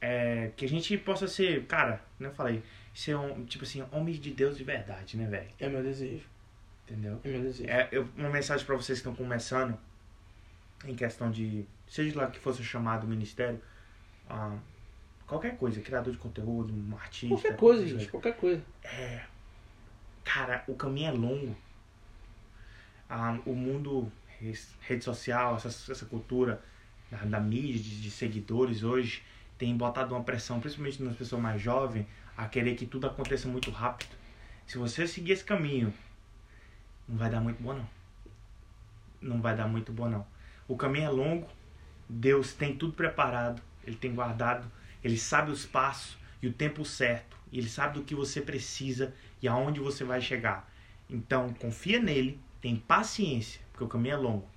é, 0.00 0.50
que 0.56 0.64
a 0.64 0.68
gente 0.68 0.96
possa 0.98 1.26
ser, 1.26 1.64
cara, 1.64 2.00
né, 2.18 2.28
eu 2.28 2.32
falei, 2.32 2.62
ser 2.96 3.14
um, 3.14 3.44
tipo 3.44 3.62
assim, 3.62 3.84
homens 3.92 4.18
de 4.18 4.30
Deus 4.30 4.56
de 4.56 4.64
verdade, 4.64 5.18
né, 5.18 5.26
velho? 5.26 5.50
É 5.60 5.68
meu 5.68 5.82
desejo. 5.82 6.24
Entendeu? 6.84 7.20
É 7.22 7.28
meu 7.28 7.42
desejo. 7.42 7.68
É, 7.68 7.88
eu, 7.92 8.08
uma 8.16 8.30
mensagem 8.30 8.64
para 8.64 8.74
vocês 8.74 9.00
que 9.00 9.06
estão 9.06 9.14
começando, 9.14 9.76
em 10.82 10.94
questão 10.94 11.30
de, 11.30 11.66
seja 11.86 12.18
lá 12.18 12.30
que 12.30 12.38
fosse 12.38 12.64
chamado 12.64 13.06
ministério, 13.06 13.60
ah, 14.30 14.56
qualquer 15.26 15.58
coisa, 15.58 15.78
criador 15.82 16.10
de 16.10 16.18
conteúdo, 16.18 16.72
um 16.72 16.96
artista. 16.96 17.34
Qualquer 17.34 17.56
coisa, 17.56 17.86
gente, 17.86 18.08
qualquer 18.08 18.34
coisa. 18.34 18.62
É. 18.82 19.26
Cara, 20.24 20.64
o 20.66 20.74
caminho 20.74 21.08
é 21.08 21.12
longo. 21.12 21.56
Ah, 23.10 23.38
o 23.44 23.54
mundo, 23.54 24.10
rede 24.80 25.04
social, 25.04 25.56
essa, 25.56 25.92
essa 25.92 26.06
cultura 26.06 26.62
da, 27.10 27.18
da 27.18 27.40
mídia, 27.40 27.78
de, 27.78 28.00
de, 28.00 28.10
seguidores 28.10 28.82
hoje, 28.82 29.22
tem 29.58 29.76
botado 29.76 30.14
uma 30.14 30.24
pressão, 30.24 30.60
principalmente 30.60 31.02
nas 31.02 31.14
pessoas 31.14 31.42
mais 31.42 31.60
jovens, 31.60 32.06
a 32.36 32.46
querer 32.46 32.74
que 32.74 32.86
tudo 32.86 33.06
aconteça 33.06 33.48
muito 33.48 33.70
rápido. 33.70 34.10
Se 34.66 34.78
você 34.78 35.06
seguir 35.06 35.32
esse 35.32 35.44
caminho, 35.44 35.92
não 37.08 37.16
vai 37.16 37.30
dar 37.30 37.40
muito 37.40 37.62
bom 37.62 37.72
não. 37.72 37.88
Não 39.20 39.40
vai 39.40 39.56
dar 39.56 39.66
muito 39.66 39.92
bom 39.92 40.08
não. 40.08 40.26
O 40.68 40.76
caminho 40.76 41.06
é 41.06 41.10
longo, 41.10 41.48
Deus 42.08 42.52
tem 42.52 42.76
tudo 42.76 42.92
preparado, 42.92 43.62
Ele 43.84 43.96
tem 43.96 44.14
guardado, 44.14 44.70
Ele 45.02 45.16
sabe 45.16 45.50
os 45.50 45.64
passos 45.64 46.18
e 46.42 46.48
o 46.48 46.52
tempo 46.52 46.84
certo, 46.84 47.36
Ele 47.52 47.68
sabe 47.68 47.94
do 47.94 48.04
que 48.04 48.14
você 48.14 48.40
precisa 48.40 49.14
e 49.40 49.48
aonde 49.48 49.80
você 49.80 50.04
vai 50.04 50.20
chegar. 50.20 50.68
Então, 51.08 51.52
confia 51.54 52.00
nele, 52.00 52.40
tem 52.60 52.76
paciência, 52.76 53.60
porque 53.70 53.84
o 53.84 53.88
caminho 53.88 54.14
é 54.14 54.18
longo, 54.18 54.48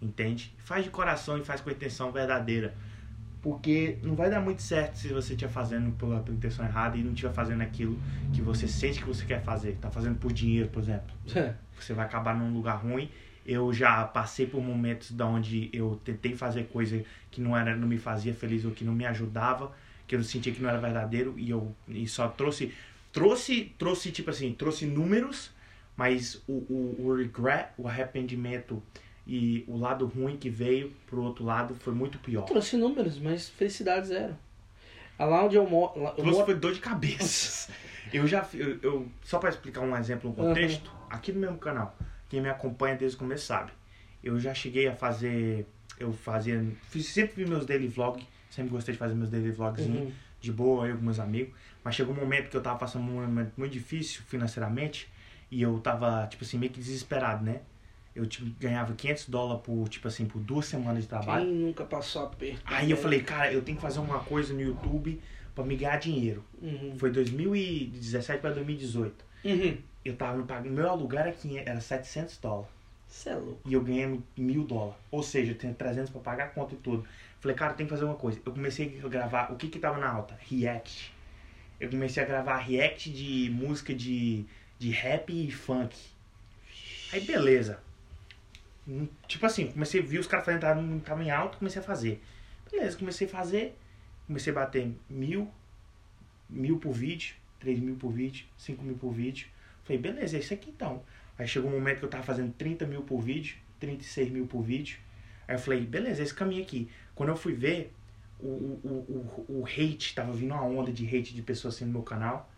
entende? 0.00 0.54
Faz 0.58 0.84
de 0.84 0.90
coração 0.90 1.38
e 1.38 1.44
faz 1.44 1.60
com 1.60 1.70
a 1.70 1.72
intenção 1.72 2.12
verdadeira. 2.12 2.76
Porque 3.44 3.98
não 4.02 4.14
vai 4.14 4.30
dar 4.30 4.40
muito 4.40 4.62
certo 4.62 4.96
se 4.96 5.08
você 5.08 5.34
estiver 5.34 5.52
fazendo 5.52 5.92
pela, 5.98 6.20
pela 6.20 6.34
intenção 6.34 6.64
errada 6.64 6.96
e 6.96 7.02
não 7.02 7.12
estiver 7.12 7.30
fazendo 7.34 7.60
aquilo 7.60 8.00
que 8.32 8.40
você 8.40 8.66
sente 8.66 9.00
que 9.00 9.06
você 9.06 9.22
quer 9.26 9.42
fazer. 9.42 9.76
Tá 9.82 9.90
fazendo 9.90 10.18
por 10.18 10.32
dinheiro, 10.32 10.70
por 10.70 10.82
exemplo. 10.82 11.14
É. 11.36 11.52
Você 11.78 11.92
vai 11.92 12.06
acabar 12.06 12.34
num 12.34 12.54
lugar 12.54 12.76
ruim. 12.76 13.10
Eu 13.44 13.70
já 13.70 14.02
passei 14.02 14.46
por 14.46 14.62
momentos 14.62 15.10
da 15.10 15.26
onde 15.26 15.68
eu 15.74 16.00
tentei 16.02 16.34
fazer 16.34 16.68
coisa 16.68 17.04
que 17.30 17.38
não 17.38 17.54
era, 17.54 17.76
não 17.76 17.86
me 17.86 17.98
fazia 17.98 18.32
feliz 18.32 18.64
ou 18.64 18.70
que 18.70 18.82
não 18.82 18.94
me 18.94 19.04
ajudava, 19.04 19.72
que 20.08 20.16
eu 20.16 20.24
sentia 20.24 20.50
que 20.50 20.62
não 20.62 20.70
era 20.70 20.80
verdadeiro 20.80 21.34
e 21.36 21.50
eu 21.50 21.76
e 21.86 22.08
só 22.08 22.28
trouxe 22.28 22.72
trouxe 23.12 23.74
trouxe 23.76 24.10
tipo 24.10 24.30
assim, 24.30 24.54
trouxe 24.54 24.86
números, 24.86 25.50
mas 25.94 26.42
o, 26.48 26.52
o, 26.52 26.96
o 26.98 27.14
regret, 27.14 27.72
o 27.76 27.86
arrependimento 27.86 28.82
e 29.26 29.64
o 29.66 29.76
lado 29.78 30.06
ruim 30.06 30.36
que 30.36 30.50
veio 30.50 30.92
pro 31.06 31.22
outro 31.22 31.44
lado 31.44 31.74
foi 31.74 31.94
muito 31.94 32.18
pior. 32.18 32.42
Trouxe 32.42 32.76
números, 32.76 33.18
mas 33.18 33.48
felicidade 33.48 34.08
zero. 34.08 34.36
Lá 35.18 35.44
onde 35.44 35.56
eu 35.56 35.68
moro. 35.68 35.92
Eu 35.98 36.12
Trouxe 36.12 36.32
moro... 36.32 36.44
foi 36.44 36.54
dor 36.54 36.72
de 36.72 36.80
cabeça. 36.80 37.72
eu 38.12 38.26
já. 38.26 38.46
Eu, 38.52 38.78
eu 38.82 39.08
só 39.22 39.38
para 39.38 39.48
explicar 39.48 39.80
um 39.80 39.96
exemplo, 39.96 40.30
um 40.30 40.34
contexto, 40.34 40.88
uhum. 40.88 41.06
aqui 41.08 41.32
no 41.32 41.40
mesmo 41.40 41.58
canal, 41.58 41.96
quem 42.28 42.40
me 42.40 42.48
acompanha 42.48 42.96
desde 42.96 43.16
o 43.16 43.20
começo 43.20 43.46
sabe. 43.46 43.72
Eu 44.22 44.38
já 44.38 44.52
cheguei 44.52 44.88
a 44.88 44.94
fazer. 44.94 45.66
Eu 45.98 46.12
fazia. 46.12 46.62
Fiz, 46.90 47.06
sempre 47.06 47.34
fiz 47.36 47.48
meus 47.48 47.64
daily 47.64 47.88
vlogs. 47.88 48.26
Sempre 48.50 48.72
gostei 48.72 48.92
de 48.92 48.98
fazer 48.98 49.14
meus 49.14 49.30
daily 49.30 49.50
vlogs 49.50 49.86
uhum. 49.86 50.12
de 50.40 50.52
boa, 50.52 50.86
eu 50.86 50.96
com 50.96 51.02
meus 51.02 51.18
amigos. 51.18 51.54
Mas 51.82 51.94
chegou 51.94 52.14
um 52.14 52.18
momento 52.18 52.50
que 52.50 52.56
eu 52.56 52.62
tava 52.62 52.78
passando 52.78 53.02
um 53.02 53.20
momento 53.20 53.52
muito 53.56 53.72
difícil 53.72 54.22
financeiramente. 54.26 55.08
E 55.50 55.62
eu 55.62 55.78
tava, 55.78 56.26
tipo 56.26 56.44
assim, 56.44 56.58
meio 56.58 56.72
que 56.72 56.80
desesperado, 56.80 57.44
né? 57.44 57.60
Eu 58.14 58.26
tipo, 58.26 58.48
ganhava 58.60 58.94
500 58.94 59.28
dólares 59.28 59.62
por, 59.64 59.88
tipo 59.88 60.06
assim, 60.06 60.24
por 60.24 60.40
duas 60.40 60.66
semanas 60.66 61.02
de 61.02 61.08
trabalho. 61.08 61.44
Quem 61.44 61.54
nunca 61.54 61.84
passou 61.84 62.22
aperto? 62.22 62.62
Aí 62.64 62.90
eu 62.90 62.96
falei, 62.96 63.20
cara, 63.20 63.52
eu 63.52 63.60
tenho 63.60 63.76
que 63.76 63.82
fazer 63.82 63.98
uma 63.98 64.20
coisa 64.20 64.54
no 64.54 64.60
YouTube 64.60 65.20
para 65.54 65.64
me 65.64 65.76
ganhar 65.76 65.96
dinheiro. 65.98 66.44
Uhum. 66.62 66.94
Foi 66.96 67.10
2017 67.10 68.40
para 68.40 68.50
2018. 68.50 69.24
Uhum. 69.44 69.78
Eu 70.04 70.16
tava 70.16 70.40
pagando, 70.44 70.70
meu 70.70 70.88
aluguel 70.88 71.20
era, 71.20 71.32
500, 71.32 71.66
era 71.66 71.80
700 71.80 72.38
dólares. 72.38 72.70
Você 73.08 73.30
é 73.30 73.34
louco. 73.34 73.60
E 73.66 73.72
eu 73.72 73.82
ganhei 73.82 74.20
mil 74.36 74.64
dólares. 74.64 74.96
Ou 75.10 75.22
seja, 75.22 75.52
eu 75.52 75.58
tenho 75.58 75.74
300 75.74 76.10
para 76.10 76.20
pagar 76.20 76.44
a 76.44 76.48
conta 76.48 76.74
e 76.74 76.78
tudo. 76.78 77.04
Falei, 77.40 77.56
cara, 77.56 77.74
tem 77.74 77.86
que 77.86 77.90
fazer 77.90 78.04
uma 78.04 78.14
coisa. 78.14 78.40
Eu 78.44 78.52
comecei 78.52 79.00
a 79.04 79.08
gravar, 79.08 79.52
o 79.52 79.56
que 79.56 79.68
que 79.68 79.78
tava 79.78 79.98
na 79.98 80.08
alta? 80.08 80.38
React. 80.48 81.12
Eu 81.80 81.90
comecei 81.90 82.22
a 82.22 82.26
gravar 82.26 82.58
react 82.58 83.10
de 83.10 83.50
música 83.50 83.92
de, 83.92 84.44
de 84.78 84.90
rap 84.90 85.30
e 85.30 85.50
funk. 85.50 85.96
Aí 87.12 87.20
beleza 87.20 87.80
Tipo 89.26 89.46
assim, 89.46 89.68
comecei 89.72 90.00
a 90.00 90.04
ver 90.04 90.18
os 90.18 90.26
caras 90.26 90.44
fazendo, 90.44 91.00
tava 91.00 91.22
em 91.22 91.30
alto, 91.30 91.58
comecei 91.58 91.80
a 91.80 91.84
fazer. 91.84 92.22
Beleza, 92.70 92.98
comecei 92.98 93.26
a 93.26 93.30
fazer, 93.30 93.78
comecei 94.26 94.52
a 94.52 94.56
bater 94.56 94.94
mil, 95.08 95.50
mil 96.48 96.78
por 96.78 96.92
vídeo, 96.92 97.34
três 97.58 97.78
mil 97.78 97.96
por 97.96 98.10
vídeo, 98.10 98.46
cinco 98.56 98.84
mil 98.84 98.96
por 98.96 99.10
vídeo. 99.10 99.48
Falei, 99.84 100.00
beleza, 100.00 100.36
é 100.36 100.40
isso 100.40 100.52
aqui 100.52 100.70
então. 100.70 101.02
Aí 101.38 101.46
chegou 101.48 101.70
um 101.70 101.74
momento 101.74 101.98
que 101.98 102.04
eu 102.04 102.10
tava 102.10 102.22
fazendo 102.22 102.52
30 102.52 102.86
mil 102.86 103.02
por 103.02 103.20
vídeo, 103.20 103.56
36 103.80 104.30
mil 104.30 104.46
por 104.46 104.62
vídeo. 104.62 104.98
Aí 105.48 105.54
eu 105.54 105.58
falei, 105.58 105.80
beleza, 105.80 106.22
é 106.22 106.24
esse 106.24 106.34
caminho 106.34 106.62
aqui. 106.62 106.88
Quando 107.14 107.30
eu 107.30 107.36
fui 107.36 107.54
ver, 107.54 107.92
o, 108.38 108.46
o, 108.46 109.44
o, 109.48 109.60
o 109.60 109.66
hate, 109.66 110.14
tava 110.14 110.32
vindo 110.32 110.52
uma 110.54 110.62
onda 110.62 110.92
de 110.92 111.04
hate 111.06 111.34
de 111.34 111.42
pessoas 111.42 111.74
assim 111.74 111.84
no 111.84 111.92
meu 111.92 112.02
canal. 112.02 112.50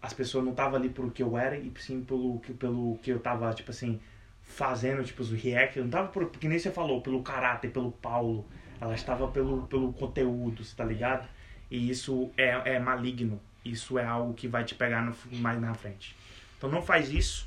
As 0.00 0.12
pessoas 0.12 0.44
não 0.44 0.52
estavam 0.52 0.76
ali 0.76 0.88
pelo 0.88 1.10
que 1.10 1.22
eu 1.22 1.36
era, 1.36 1.56
e 1.56 1.72
sim 1.78 2.04
pelo, 2.04 2.38
pelo 2.58 2.98
que 3.02 3.10
eu 3.10 3.18
tava, 3.18 3.52
tipo 3.52 3.70
assim, 3.70 4.00
fazendo, 4.48 5.04
tipo, 5.04 5.22
os 5.22 5.30
react, 5.30 5.78
não 5.78 5.90
tava 5.90 6.08
por, 6.08 6.26
porque 6.26 6.48
nem 6.48 6.58
você 6.58 6.70
falou, 6.70 7.00
pelo 7.00 7.22
caráter, 7.22 7.70
pelo 7.70 7.92
Paulo. 7.92 8.44
Ela 8.80 8.94
estava 8.94 9.28
pelo, 9.28 9.66
pelo 9.66 9.92
conteúdo, 9.92 10.64
tá 10.74 10.84
ligado? 10.84 11.28
E 11.70 11.90
isso 11.90 12.30
é, 12.36 12.74
é 12.74 12.78
maligno. 12.78 13.40
Isso 13.64 13.98
é 13.98 14.04
algo 14.04 14.34
que 14.34 14.48
vai 14.48 14.64
te 14.64 14.74
pegar 14.74 15.02
no, 15.02 15.14
mais 15.38 15.60
na 15.60 15.74
frente. 15.74 16.16
Então 16.56 16.70
não 16.70 16.82
faz 16.82 17.10
isso. 17.10 17.46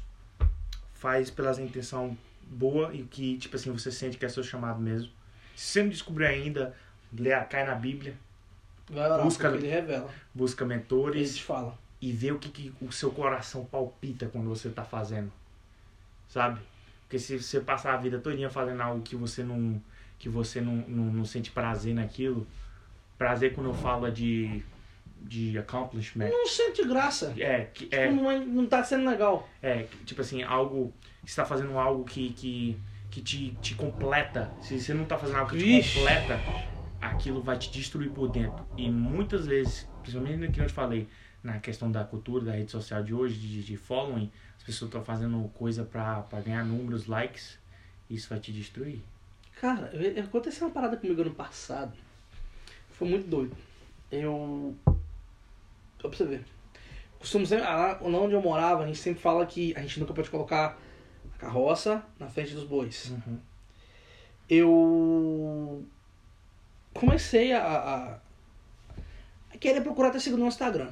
Faz 0.94 1.32
pela 1.32 1.60
intenção 1.60 2.16
boa 2.46 2.94
e 2.94 3.04
que, 3.04 3.38
tipo 3.38 3.56
assim, 3.56 3.72
você 3.72 3.92
sente 3.92 4.18
que 4.18 4.26
é 4.26 4.30
seu 4.30 4.44
chamado 4.44 4.80
mesmo. 4.80 5.12
Se 5.56 5.68
você 5.68 5.84
não 5.84 5.90
descobrir 5.90 6.26
ainda, 6.26 6.76
lê, 7.12 7.32
cai 7.46 7.66
na 7.66 7.76
Bíblia. 7.76 8.16
Vai 8.90 9.10
lá, 9.10 9.18
busca, 9.18 9.48
ele 9.48 9.68
revela. 9.68 10.10
Busca 10.34 10.66
mentores. 10.66 11.30
Ele 11.30 11.38
te 11.40 11.44
fala. 11.44 11.78
E 12.00 12.12
vê 12.12 12.32
o 12.32 12.38
que, 12.38 12.50
que 12.50 12.74
o 12.82 12.92
seu 12.92 13.12
coração 13.12 13.66
palpita 13.66 14.28
quando 14.28 14.50
você 14.50 14.70
tá 14.70 14.84
fazendo. 14.84 15.32
Sabe? 16.28 16.60
Porque 17.12 17.20
se 17.20 17.38
você 17.38 17.60
passar 17.60 17.94
a 17.94 17.98
vida 17.98 18.20
todinha 18.20 18.50
fazendo 18.50 18.80
algo 18.80 19.02
que 19.02 19.18
você 19.18 19.44
não 19.44 19.82
que 20.18 20.30
você 20.30 20.62
não, 20.62 20.76
não, 20.88 21.04
não 21.12 21.26
sente 21.26 21.52
prazer 21.52 21.94
naquilo, 21.94 22.48
prazer 23.18 23.54
quando 23.54 23.68
eu 23.68 23.74
falo 23.74 24.08
é 24.08 24.12
de 24.12 24.64
de 25.22 25.58
accomplishment. 25.58 26.30
Não 26.30 26.48
sente 26.48 26.88
graça. 26.88 27.34
É, 27.38 27.66
que, 27.66 27.84
tipo, 27.84 27.96
é 27.96 28.10
não, 28.10 28.32
é, 28.32 28.40
não 28.40 28.66
tá 28.66 28.82
sendo 28.82 29.10
legal. 29.10 29.50
É, 29.62 29.88
tipo 30.06 30.22
assim, 30.22 30.42
algo 30.42 30.94
está 31.26 31.44
fazendo 31.44 31.78
algo 31.78 32.06
que 32.06 32.32
que, 32.32 32.78
que 33.10 33.20
te, 33.20 33.58
te 33.62 33.76
completa. 33.76 34.50
Se 34.62 34.80
você 34.80 34.94
não 34.94 35.04
tá 35.04 35.18
fazendo 35.18 35.40
algo 35.40 35.52
que 35.52 35.82
te 35.82 35.96
completa, 35.96 36.40
aquilo 37.02 37.42
vai 37.42 37.58
te 37.58 37.70
destruir 37.72 38.12
por 38.12 38.30
dentro. 38.30 38.66
E 38.78 38.90
muitas 38.90 39.46
vezes, 39.46 39.86
principalmente 40.02 40.38
no 40.38 40.50
que 40.50 40.62
eu 40.62 40.66
te 40.66 40.72
falei, 40.72 41.10
na 41.44 41.60
questão 41.60 41.92
da 41.92 42.06
cultura, 42.06 42.46
da 42.46 42.52
rede 42.54 42.72
social 42.72 43.04
de 43.04 43.14
hoje, 43.14 43.38
de, 43.38 43.64
de 43.64 43.76
following, 43.76 44.32
as 44.62 44.66
pessoas 44.66 44.90
estão 44.90 45.04
fazendo 45.04 45.50
coisa 45.56 45.84
pra, 45.84 46.22
pra 46.22 46.40
ganhar 46.40 46.64
números, 46.64 47.08
likes, 47.08 47.58
isso 48.08 48.30
vai 48.30 48.40
te 48.40 48.52
destruir. 48.52 49.02
Cara, 49.60 49.92
aconteceu 50.24 50.68
uma 50.68 50.74
parada 50.74 50.96
comigo 50.98 51.20
ano 51.20 51.34
passado. 51.34 51.98
Foi 52.92 53.10
muito 53.10 53.28
doido. 53.28 53.58
Eu. 54.12 54.76
Pra 55.98 56.10
você 56.10 56.26
ver. 56.26 56.46
Costumo 57.18 57.44
sempre. 57.44 57.66
Lá 57.66 58.00
onde 58.04 58.36
eu 58.36 58.42
morava, 58.42 58.84
a 58.84 58.86
gente 58.86 59.00
sempre 59.00 59.20
fala 59.20 59.48
que 59.48 59.76
a 59.76 59.82
gente 59.82 60.00
nunca 60.00 60.14
pode 60.14 60.30
colocar 60.30 60.78
a 61.34 61.38
carroça 61.40 62.06
na 62.20 62.28
frente 62.28 62.54
dos 62.54 62.64
bois. 62.64 63.10
Uhum. 63.10 63.40
Eu. 64.48 65.86
Comecei 66.94 67.52
a, 67.52 67.64
a, 67.64 68.14
a 69.52 69.58
querer 69.58 69.82
procurar 69.82 70.12
ter 70.12 70.20
seguido 70.20 70.40
no 70.40 70.48
Instagram. 70.48 70.92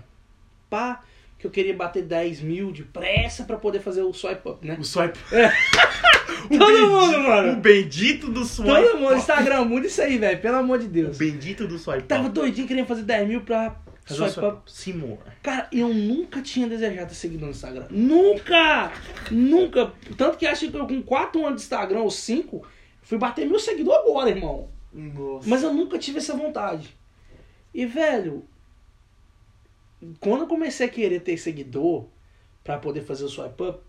Pá, 0.72 1.04
que 1.40 1.48
eu 1.48 1.52
queria 1.52 1.74
bater 1.74 2.04
10 2.04 2.42
mil 2.42 2.72
depressa 2.72 3.44
pra 3.46 3.56
poder 3.58 3.80
fazer 3.80 4.02
o 4.04 4.14
swipe 4.14 4.48
up, 4.48 4.68
né? 4.68 4.78
O 4.80 4.84
swipe. 4.84 5.18
É. 5.32 5.48
O 5.48 6.50
Todo 6.60 6.74
bendito- 6.74 6.90
mundo, 6.90 7.20
mano. 7.22 7.54
O 7.54 7.56
bendito 7.56 8.30
do 8.30 8.44
swipe 8.46 8.70
Todo 8.72 8.98
mundo, 8.98 9.08
up. 9.12 9.18
Instagram, 9.20 9.66
muda 9.66 9.88
isso 9.88 10.02
aí, 10.02 10.18
velho. 10.18 10.40
Pelo 10.42 10.58
amor 10.58 10.78
de 10.80 10.86
O 10.86 10.90
Deus. 10.90 11.18
bendito 11.18 11.66
do 11.68 11.80
swipe 11.80 12.04
Tava 12.04 12.26
up. 12.26 12.34
doidinho 12.34 12.68
querendo 12.68 12.86
fazer 12.86 13.04
10 13.04 13.28
mil 13.28 13.42
pra 13.42 13.76
o 14.10 14.14
swipe 14.14 14.40
up. 14.46 14.62
Simor. 14.70 15.18
Cara, 15.42 15.68
eu 15.72 15.88
nunca 15.94 16.42
tinha 16.42 16.68
desejado 16.68 17.08
ter 17.08 17.16
seguidor 17.16 17.46
no 17.48 17.52
Instagram. 17.52 17.86
Nunca! 17.90 18.92
Nunca! 19.32 19.94
Tanto 20.18 20.38
que 20.38 20.46
acho 20.46 20.70
que 20.70 20.76
eu 20.78 20.86
com 20.88 21.02
4 21.02 21.40
anos 21.46 21.62
de 21.62 21.64
Instagram, 21.64 22.00
ou 22.02 22.12
5, 22.12 22.68
fui 23.02 23.18
bater 23.18 23.48
mil 23.48 23.60
seguidores 23.60 24.02
agora, 24.02 24.30
irmão. 24.30 24.68
Nossa. 24.92 25.48
Mas 25.50 25.64
eu 25.64 25.74
nunca 25.74 25.98
tive 25.98 26.18
essa 26.18 26.36
vontade. 26.36 26.98
E, 27.74 27.86
velho, 27.86 28.44
quando 30.20 30.42
eu 30.42 30.48
comecei 30.48 30.88
a 30.88 30.90
querer 30.90 31.20
ter 31.22 31.38
seguidor 31.38 32.06
pra 32.64 32.78
poder 32.80 33.02
fazer 33.02 33.24
o 33.26 33.30
swipe 33.30 33.64
up, 33.64 33.84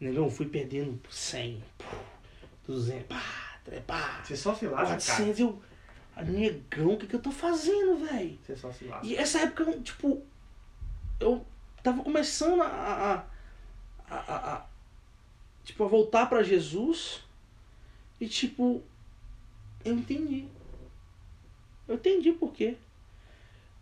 negão, 0.00 0.30
fui 0.30 0.46
perdendo 0.46 1.00
100, 1.10 1.62
200, 2.66 3.06
pá, 3.06 3.22
pá, 3.86 4.22
Você 4.24 4.36
só 4.36 4.54
se 4.54 4.66
lasca, 4.66 4.86
cara. 4.86 4.98
400. 4.98 5.38
Eu, 5.40 5.62
ah, 6.16 6.22
negão, 6.24 6.94
o 6.94 6.96
que, 6.98 7.06
que 7.06 7.14
eu 7.16 7.22
tô 7.22 7.30
fazendo, 7.30 7.96
velho? 8.06 8.38
Você 8.44 8.56
só 8.56 8.72
se 8.72 8.84
lasca. 8.84 9.06
E 9.06 9.16
essa 9.16 9.40
época, 9.40 9.64
eu, 9.64 9.82
tipo, 9.82 10.22
eu 11.20 11.44
tava 11.82 12.02
começando 12.02 12.62
a, 12.62 12.66
a, 12.66 13.14
a, 14.08 14.16
a- 14.16 14.54
a- 14.56 14.66
tipo, 15.64 15.84
a 15.84 15.88
voltar 15.88 16.26
pra 16.26 16.42
Jesus 16.42 17.22
e, 18.20 18.28
tipo, 18.28 18.82
eu 19.84 19.94
entendi. 19.94 20.46
Eu 21.86 21.94
entendi 21.96 22.32
por 22.32 22.52
quê. 22.52 22.76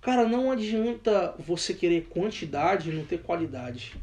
Cara, 0.08 0.26
não 0.26 0.50
adianta 0.50 1.34
você 1.38 1.74
querer 1.74 2.06
quantidade 2.08 2.88
e 2.88 2.94
não 2.94 3.04
ter 3.04 3.18
qualidade. 3.20 3.94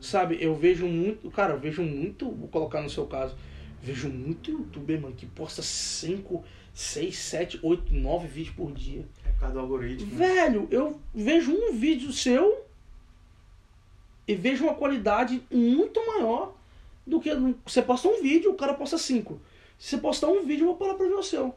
Sabe, 0.00 0.38
eu 0.40 0.56
vejo 0.56 0.88
muito, 0.88 1.30
cara, 1.30 1.52
eu 1.52 1.60
vejo 1.60 1.84
muito, 1.84 2.28
vou 2.32 2.48
colocar 2.48 2.82
no 2.82 2.90
seu 2.90 3.06
caso, 3.06 3.36
vejo 3.80 4.08
muito 4.08 4.50
youtuber, 4.50 5.00
mano, 5.00 5.14
que 5.14 5.24
posta 5.24 5.62
5, 5.62 6.42
6, 6.74 7.16
7, 7.16 7.60
8, 7.62 7.94
9 7.94 8.26
vídeos 8.26 8.56
por 8.56 8.72
dia. 8.72 9.06
É 9.24 9.30
por 9.30 9.38
causa 9.38 9.54
do 9.54 9.60
algoritmo. 9.60 10.12
né? 10.12 10.34
Velho, 10.34 10.66
eu 10.72 11.00
vejo 11.14 11.52
um 11.52 11.72
vídeo 11.72 12.12
seu 12.12 12.66
e 14.26 14.34
vejo 14.34 14.64
uma 14.64 14.74
qualidade 14.74 15.44
muito 15.48 16.04
maior 16.04 16.56
do 17.06 17.20
que 17.20 17.30
você 17.64 17.82
posta 17.82 18.08
um 18.08 18.20
vídeo, 18.20 18.50
o 18.50 18.56
cara 18.56 18.74
posta 18.74 18.98
cinco. 18.98 19.40
Se 19.78 19.90
você 19.90 19.98
postar 19.98 20.26
um 20.26 20.44
vídeo, 20.44 20.64
eu 20.64 20.70
vou 20.70 20.76
parar 20.76 20.94
pra 20.94 21.06
ver 21.06 21.14
o 21.14 21.22
seu. 21.22 21.54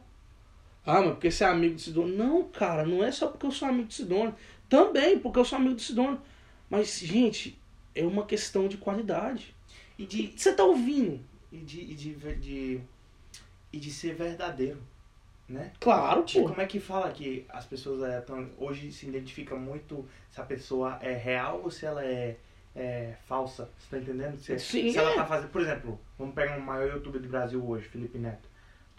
Ah, 0.84 1.00
mas 1.00 1.12
porque 1.12 1.30
você 1.30 1.44
é 1.44 1.48
amigo 1.48 1.74
de 1.74 1.82
Sidônio. 1.82 2.16
Não, 2.16 2.44
cara, 2.44 2.84
não 2.84 3.04
é 3.04 3.12
só 3.12 3.28
porque 3.28 3.46
eu 3.46 3.50
sou 3.50 3.68
amigo 3.68 3.88
de 3.88 3.94
Sidônio. 3.94 4.34
Também 4.68 5.18
porque 5.18 5.38
eu 5.38 5.44
sou 5.44 5.58
amigo 5.58 5.74
de 5.76 5.82
Sidônio. 5.82 6.20
Mas, 6.68 7.00
gente, 7.00 7.60
é 7.94 8.04
uma 8.04 8.24
questão 8.24 8.68
de 8.68 8.76
qualidade. 8.76 9.54
E 9.98 10.06
de, 10.06 10.32
você 10.36 10.52
tá 10.54 10.64
ouvindo? 10.64 11.20
e 11.52 11.58
de, 11.58 11.80
e 11.80 11.94
de, 11.94 12.14
de, 12.36 12.80
e 13.72 13.78
de 13.78 13.90
ser 13.90 14.14
verdadeiro, 14.14 14.78
né? 15.48 15.72
Claro, 15.80 16.22
pô. 16.22 16.44
como 16.44 16.60
é 16.60 16.66
que 16.66 16.78
fala 16.78 17.10
que 17.10 17.44
as 17.48 17.66
pessoas 17.66 18.02
é, 18.02 18.20
tão, 18.20 18.50
hoje 18.56 18.92
se 18.92 19.06
identificam 19.06 19.58
muito 19.58 20.08
se 20.30 20.40
a 20.40 20.44
pessoa 20.44 20.98
é 21.02 21.12
real 21.12 21.60
ou 21.62 21.70
se 21.70 21.84
ela 21.84 22.04
é, 22.04 22.36
é 22.74 23.14
falsa? 23.26 23.68
Você 23.78 23.96
tá 23.96 23.98
entendendo? 23.98 24.38
Se, 24.38 24.58
Sim, 24.58 24.92
se 24.92 24.98
ela 24.98 25.12
é. 25.12 25.14
tá 25.16 25.26
fazendo, 25.26 25.50
por 25.50 25.60
exemplo, 25.60 26.00
vamos 26.18 26.34
pegar 26.34 26.56
o 26.56 26.62
maior 26.62 26.88
youtuber 26.94 27.20
do 27.20 27.28
Brasil 27.28 27.64
hoje, 27.66 27.88
Felipe 27.88 28.18
Neto. 28.18 28.48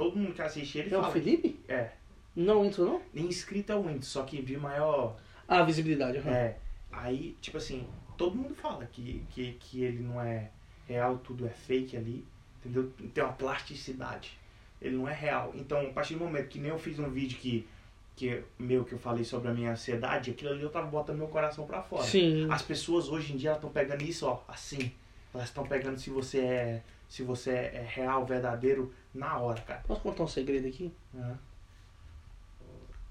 Todo 0.01 0.17
mundo 0.17 0.33
que 0.33 0.41
assiste 0.41 0.79
ele 0.79 0.93
É 0.93 0.97
o 0.97 1.01
fala. 1.01 1.13
Felipe? 1.13 1.59
É. 1.67 1.91
Não 2.35 2.65
entrou, 2.65 2.87
não? 2.87 3.01
Nem 3.13 3.25
inscrito 3.25 3.71
é 3.71 3.75
o 3.75 3.89
índice, 3.89 4.09
só 4.11 4.23
que 4.23 4.41
vi 4.41 4.57
maior. 4.57 5.15
Ah, 5.47 5.63
visibilidade. 5.63 6.17
aham. 6.17 6.31
É. 6.31 6.57
Aí, 6.91 7.35
tipo 7.41 7.57
assim, 7.57 7.85
todo 8.17 8.35
mundo 8.35 8.55
fala 8.55 8.85
que, 8.91 9.23
que, 9.29 9.53
que 9.59 9.83
ele 9.83 9.99
não 10.01 10.19
é 10.21 10.49
real, 10.87 11.17
tudo 11.19 11.45
é 11.45 11.49
fake 11.49 11.95
ali. 11.95 12.25
Entendeu? 12.59 12.91
Tem 13.13 13.23
uma 13.23 13.33
plasticidade. 13.33 14.37
Ele 14.81 14.95
não 14.95 15.07
é 15.07 15.13
real. 15.13 15.51
Então, 15.55 15.79
a 15.81 15.89
partir 15.91 16.15
do 16.15 16.21
momento 16.23 16.47
que 16.47 16.57
nem 16.59 16.71
eu 16.71 16.79
fiz 16.79 16.97
um 16.97 17.09
vídeo 17.09 17.37
que, 17.37 17.67
que 18.15 18.43
meu, 18.57 18.83
que 18.83 18.93
eu 18.93 18.99
falei 18.99 19.23
sobre 19.23 19.49
a 19.49 19.53
minha 19.53 19.71
ansiedade, 19.71 20.31
aquilo 20.31 20.51
ali 20.51 20.63
eu 20.63 20.69
tava 20.71 20.87
botando 20.87 21.17
meu 21.17 21.27
coração 21.27 21.65
pra 21.67 21.83
fora. 21.83 22.03
Sim. 22.03 22.47
As 22.49 22.61
pessoas 22.63 23.07
hoje 23.07 23.33
em 23.33 23.37
dia 23.37 23.53
estão 23.53 23.69
pegando 23.69 24.01
isso, 24.03 24.25
ó, 24.25 24.41
assim. 24.47 24.91
Elas 25.33 25.49
estão 25.49 25.65
pegando 25.65 25.99
se 25.99 26.09
você 26.09 26.39
é. 26.39 26.83
Se 27.11 27.23
você 27.23 27.51
é 27.51 27.85
real, 27.85 28.25
verdadeiro, 28.25 28.93
na 29.13 29.37
hora, 29.37 29.59
cara. 29.63 29.83
Posso 29.85 29.99
contar 29.99 30.23
um 30.23 30.27
segredo 30.29 30.65
aqui? 30.65 30.93
Aham. 31.13 31.37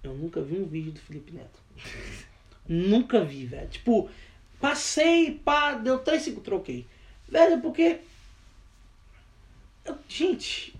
Eu 0.02 0.14
nunca 0.14 0.40
vi 0.40 0.56
um 0.58 0.64
vídeo 0.66 0.92
do 0.92 1.00
Felipe 1.00 1.32
Neto. 1.32 1.60
nunca 2.66 3.22
vi, 3.22 3.44
velho. 3.44 3.68
Tipo, 3.68 4.08
passei, 4.58 5.38
pá, 5.44 5.74
deu 5.74 5.98
três 5.98 6.22
segundos, 6.22 6.44
troquei. 6.46 6.86
Velho, 7.28 7.60
porque. 7.60 7.98
eu- 9.84 9.98
gente, 10.08 10.74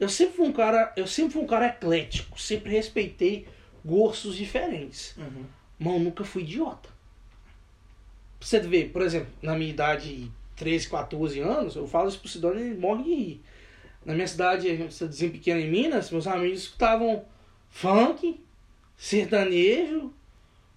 eu 0.00 0.08
sempre 0.08 0.34
fui 0.34 0.48
um 0.48 0.52
cara. 0.52 0.92
Eu 0.96 1.06
sempre 1.06 1.34
fui 1.34 1.42
um 1.42 1.46
cara 1.46 1.68
eclético. 1.68 2.40
Sempre 2.40 2.72
respeitei 2.72 3.46
gostos 3.84 4.34
diferentes. 4.34 5.16
Uhum. 5.16 5.44
Mas 5.78 5.92
eu 5.94 6.00
nunca 6.00 6.24
fui 6.24 6.42
idiota. 6.42 6.88
Pra 8.40 8.48
você 8.48 8.58
ver, 8.58 8.90
por 8.90 9.02
exemplo, 9.02 9.32
na 9.40 9.54
minha 9.54 9.70
idade, 9.70 10.28
13, 10.62 10.88
14 10.88 11.40
anos, 11.40 11.74
eu 11.74 11.88
falo 11.88 12.08
isso 12.08 12.20
pro 12.20 12.28
Sidônio 12.28 12.60
e 12.60 12.70
ele 12.70 12.78
morre 12.78 13.02
de 13.02 13.14
rir. 13.14 13.42
Na 14.04 14.14
minha 14.14 14.28
cidade, 14.28 14.92
cidadezinha 14.92 15.30
pequena 15.30 15.60
em 15.60 15.68
Minas, 15.68 16.10
meus 16.10 16.26
amigos 16.26 16.60
escutavam 16.60 17.24
funk, 17.68 18.40
sertanejo. 18.96 20.12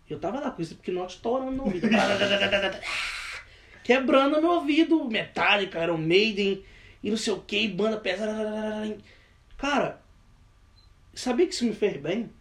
Eu 0.09 0.19
tava 0.19 0.39
lá 0.39 0.49
com 0.49 0.61
esse 0.61 0.73
pinote 0.73 1.15
estourando 1.15 1.51
no 1.51 1.65
ouvido. 1.65 1.87
Quebrando 3.83 4.41
no 4.41 4.49
ouvido, 4.53 5.05
Metallica, 5.05 5.83
Iron 5.83 5.97
Maiden 5.97 6.63
e 7.03 7.09
não 7.11 7.17
sei 7.17 7.33
o 7.33 7.41
que, 7.41 7.67
banda 7.67 7.97
pesada. 7.97 8.97
Cara, 9.55 10.01
sabia 11.13 11.45
que 11.45 11.53
isso 11.53 11.65
me 11.65 11.73
fez 11.73 11.97
bem? 11.97 12.31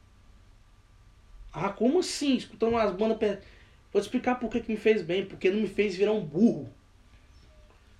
Ah, 1.52 1.68
como 1.68 2.00
assim? 2.00 2.36
Escutando 2.36 2.70
umas 2.70 2.90
bandas 2.92 3.18
pesadas. 3.18 3.44
Vou 3.92 4.00
te 4.00 4.06
explicar 4.06 4.36
por 4.36 4.50
que, 4.50 4.60
que 4.60 4.72
me 4.72 4.78
fez 4.78 5.02
bem. 5.02 5.24
Porque 5.24 5.50
não 5.50 5.60
me 5.60 5.68
fez 5.68 5.94
virar 5.94 6.12
um 6.12 6.24
burro. 6.24 6.72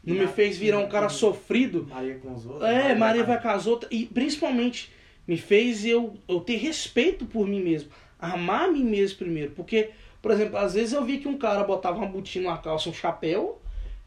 Não 0.07 0.15
me 0.15 0.27
fez 0.27 0.59
virar 0.59 0.79
um 0.79 0.89
cara 0.89 1.09
sofrido. 1.09 1.87
Maria 1.89 2.17
com 2.17 2.35
os 2.35 2.45
outros. 2.45 2.65
É, 2.65 2.95
Maria 2.95 3.25
vai 3.25 3.41
com 3.41 3.49
as 3.49 3.67
outras. 3.67 3.91
E 3.91 4.05
principalmente 4.05 4.93
me 5.27 5.37
fez 5.37 5.85
eu, 5.85 6.15
eu 6.29 6.41
ter 6.41 6.57
respeito 6.57 7.25
por 7.25 7.47
mim 7.47 7.63
mesmo. 7.63 7.91
Amar 8.19 8.69
a 8.69 8.71
mim 8.71 8.85
mesmo 8.85 9.19
primeiro. 9.19 9.53
Porque, 9.53 9.91
por 10.21 10.31
exemplo, 10.31 10.59
às 10.59 10.75
vezes 10.75 10.93
eu 10.93 11.05
vi 11.05 11.19
que 11.19 11.29
um 11.29 11.39
cara 11.39 11.65
botava 11.65 11.97
uma 11.97 12.07
botina, 12.07 12.51
uma 12.51 12.59
calça, 12.59 12.91
um 12.91 12.95
chapéu, 12.95 13.61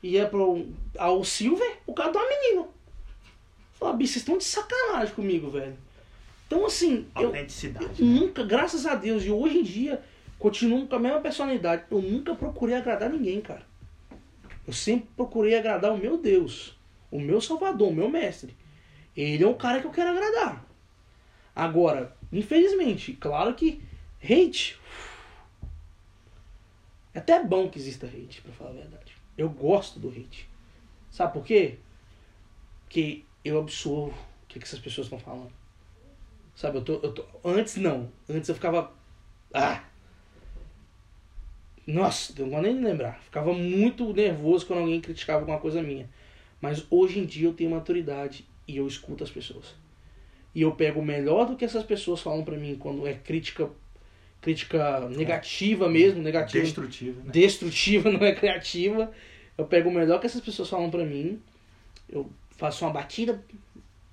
ia 0.04 0.28
pro 0.28 0.68
ao 0.98 1.24
Silver, 1.24 1.78
o 1.88 1.94
cara 1.94 2.12
de 2.12 2.18
uma 2.18 2.28
menina. 2.28 2.68
Falei, 3.74 3.98
bicho, 3.98 4.14
vocês 4.14 4.24
estão 4.24 4.38
de 4.38 4.44
sacanagem 4.44 5.14
comigo, 5.14 5.50
velho. 5.50 5.76
Então, 6.48 6.66
assim, 6.66 7.06
eu, 7.16 7.28
Autenticidade. 7.28 7.86
eu 8.00 8.06
né? 8.06 8.20
nunca, 8.20 8.44
graças 8.44 8.86
a 8.86 8.96
Deus, 8.96 9.24
e 9.24 9.30
hoje 9.30 9.60
em 9.60 9.64
dia, 9.64 10.02
continuo 10.40 10.88
com 10.88 10.96
a 10.96 11.00
mesma 11.00 11.20
personalidade. 11.20 11.84
Eu 11.92 12.02
nunca 12.02 12.34
procurei 12.34 12.76
agradar 12.76 13.10
ninguém, 13.10 13.42
cara. 13.42 13.64
Eu 14.68 14.74
sempre 14.74 15.10
procurei 15.16 15.56
agradar 15.56 15.94
o 15.94 15.98
meu 15.98 16.18
Deus, 16.18 16.78
o 17.10 17.20
meu 17.20 17.40
Salvador, 17.40 17.88
o 17.88 17.96
meu 17.96 18.10
mestre. 18.10 18.54
Ele 19.16 19.44
é 19.44 19.48
o 19.48 19.56
cara 19.56 19.80
que 19.80 19.88
eu 19.88 19.92
quero 19.92 20.10
agradar. 20.10 20.68
Agora, 21.56 22.16
infelizmente, 22.32 23.14
claro 23.14 23.56
que 23.56 23.82
hate. 24.22 24.78
É 27.14 27.20
até 27.20 27.42
bom 27.42 27.70
que 27.70 27.80
exista 27.80 28.06
hate, 28.06 28.42
pra 28.42 28.52
falar 28.52 28.72
a 28.72 28.74
verdade. 28.74 29.16
Eu 29.38 29.50
gosto 29.50 30.00
do 30.00 30.10
hate. 30.10 30.48
Sabe 31.10 31.34
por 31.34 31.46
quê? 31.46 31.80
Porque 32.84 33.24
eu 33.44 33.60
absorvo 33.60 34.18
o 34.44 34.48
que, 34.48 34.60
que 34.60 34.66
essas 34.66 34.80
pessoas 34.80 35.08
estão 35.08 35.18
falando. 35.18 35.52
Sabe, 36.56 36.78
eu 36.78 36.84
tô, 36.84 36.94
eu 36.96 37.14
tô. 37.14 37.24
Antes 37.44 37.78
não. 37.78 38.12
Antes 38.30 38.50
eu 38.50 38.56
ficava. 38.56 38.92
Ah! 39.54 39.84
Nossa, 41.88 42.34
não 42.38 42.50
vou 42.50 42.62
nem 42.62 42.84
lembrar. 42.84 43.22
Ficava 43.24 43.54
muito 43.54 44.14
nervoso 44.14 44.66
quando 44.66 44.80
alguém 44.80 45.00
criticava 45.00 45.40
alguma 45.40 45.58
coisa 45.58 45.82
minha. 45.82 46.10
Mas 46.60 46.86
hoje 46.92 47.20
em 47.20 47.26
dia 47.26 47.48
eu 47.48 47.54
tenho 47.54 47.70
maturidade 47.70 48.46
e 48.68 48.76
eu 48.76 48.86
escuto 48.86 49.24
as 49.24 49.32
pessoas. 49.32 49.74
E 50.54 50.62
eu 50.62 50.74
pego 50.74 51.00
o 51.00 51.06
melhor 51.06 51.46
do 51.46 51.56
que 51.56 51.64
essas 51.64 51.84
pessoas 51.84 52.20
falam 52.20 52.44
pra 52.44 52.58
mim 52.58 52.76
quando 52.76 53.08
é 53.08 53.14
crítica 53.14 53.70
crítica 54.42 55.10
negativa 55.10 55.90
mesmo, 55.90 56.22
negativa 56.22 56.64
Destrutivo, 56.64 57.22
né? 57.24 57.32
destrutiva, 57.32 58.10
não 58.12 58.24
é 58.24 58.34
criativa. 58.36 59.12
Eu 59.58 59.66
pego 59.66 59.90
o 59.90 59.94
melhor 59.94 60.20
que 60.20 60.28
essas 60.28 60.42
pessoas 60.42 60.70
falam 60.70 60.90
pra 60.90 61.04
mim, 61.04 61.42
eu 62.08 62.30
faço 62.52 62.86
uma 62.86 62.92
batida, 62.92 63.44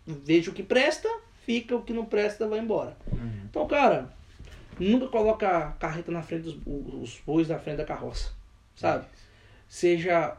vejo 0.06 0.50
o 0.50 0.54
que 0.54 0.62
presta, 0.62 1.08
fica, 1.44 1.76
o 1.76 1.82
que 1.82 1.92
não 1.92 2.06
presta 2.06 2.48
vai 2.48 2.60
embora. 2.60 2.96
Uhum. 3.12 3.42
Então, 3.48 3.66
cara, 3.66 4.12
nunca 4.78 5.08
coloca 5.08 5.48
a 5.48 5.72
carreta 5.72 6.10
na 6.12 6.22
frente 6.22 6.42
dos 6.42 6.56
os 6.66 7.20
bois 7.24 7.48
na 7.48 7.58
frente 7.58 7.78
da 7.78 7.84
carroça, 7.84 8.32
sabe? 8.74 9.06
Seja 9.68 10.36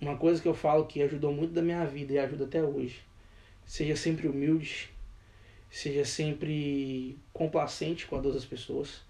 uma 0.00 0.16
coisa 0.16 0.40
que 0.40 0.48
eu 0.48 0.54
falo 0.54 0.86
que 0.86 1.02
ajudou 1.02 1.32
muito 1.32 1.52
da 1.52 1.62
minha 1.62 1.84
vida 1.84 2.12
e 2.12 2.18
ajuda 2.18 2.44
até 2.44 2.62
hoje. 2.62 3.00
Seja 3.64 3.96
sempre 3.96 4.28
humilde, 4.28 4.90
seja 5.70 6.04
sempre 6.04 7.18
complacente 7.32 8.06
com 8.06 8.16
a 8.16 8.20
dor 8.20 8.32
das 8.32 8.44
pessoas, 8.44 9.02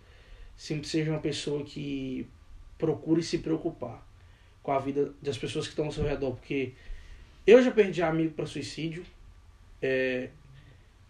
sempre 0.57 0.89
seja 0.89 1.11
uma 1.11 1.21
pessoa 1.21 1.63
que 1.65 2.27
procure 2.77 3.23
se 3.23 3.39
preocupar 3.39 4.07
com 4.63 4.73
a 4.73 4.79
vida 4.79 5.13
das 5.23 5.39
pessoas 5.39 5.67
que 5.67 5.73
estão 5.73 5.87
ao 5.87 5.93
seu 5.93 6.05
redor, 6.05 6.33
porque 6.33 6.73
Eu 7.47 7.63
já 7.63 7.71
perdi 7.71 8.03
amigo 8.03 8.35
pra 8.35 8.45
suicídio. 8.45 9.03
É, 9.81 10.29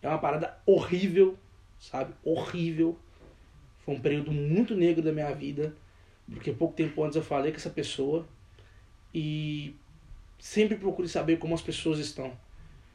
é 0.01 0.09
uma 0.09 0.19
parada 0.19 0.57
horrível, 0.65 1.37
sabe? 1.81 2.15
Horrível. 2.23 2.97
Foi 3.89 3.95
um 3.97 4.01
período 4.01 4.31
muito 4.31 4.77
negro 4.77 5.01
da 5.03 5.11
minha 5.11 5.33
vida. 5.33 5.75
Porque 6.31 6.53
pouco 6.53 6.75
tempo 6.75 7.03
antes 7.03 7.17
eu 7.17 7.23
falei 7.23 7.51
com 7.53 7.57
essa 7.57 7.71
pessoa. 7.71 8.27
E 9.15 9.75
sempre 10.39 10.77
procure 10.77 11.09
saber 11.09 11.39
como 11.39 11.55
as 11.55 11.63
pessoas 11.63 11.99
estão. 11.99 12.31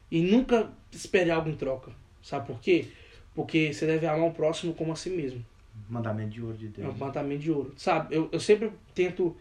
E 0.08 0.22
nunca 0.22 0.70
espere 0.92 1.32
algo 1.32 1.48
em 1.50 1.56
troca. 1.56 1.90
Sabe 2.22 2.46
por 2.46 2.60
quê? 2.60 2.86
Porque 3.34 3.72
você 3.72 3.86
deve 3.86 4.06
amar 4.06 4.28
o 4.28 4.32
próximo 4.32 4.72
como 4.72 4.92
a 4.92 4.94
si 4.94 5.10
mesmo. 5.10 5.44
Mandamento 5.90 6.30
de 6.30 6.40
ouro 6.40 6.56
de 6.56 6.66
É 6.66 6.68
um 6.68 6.72
Deus. 6.90 6.96
mandamento 6.96 7.40
de 7.42 7.50
ouro. 7.50 7.74
Sabe, 7.76 8.14
eu, 8.14 8.28
eu 8.30 8.38
sempre 8.38 8.70
tento. 8.94 9.36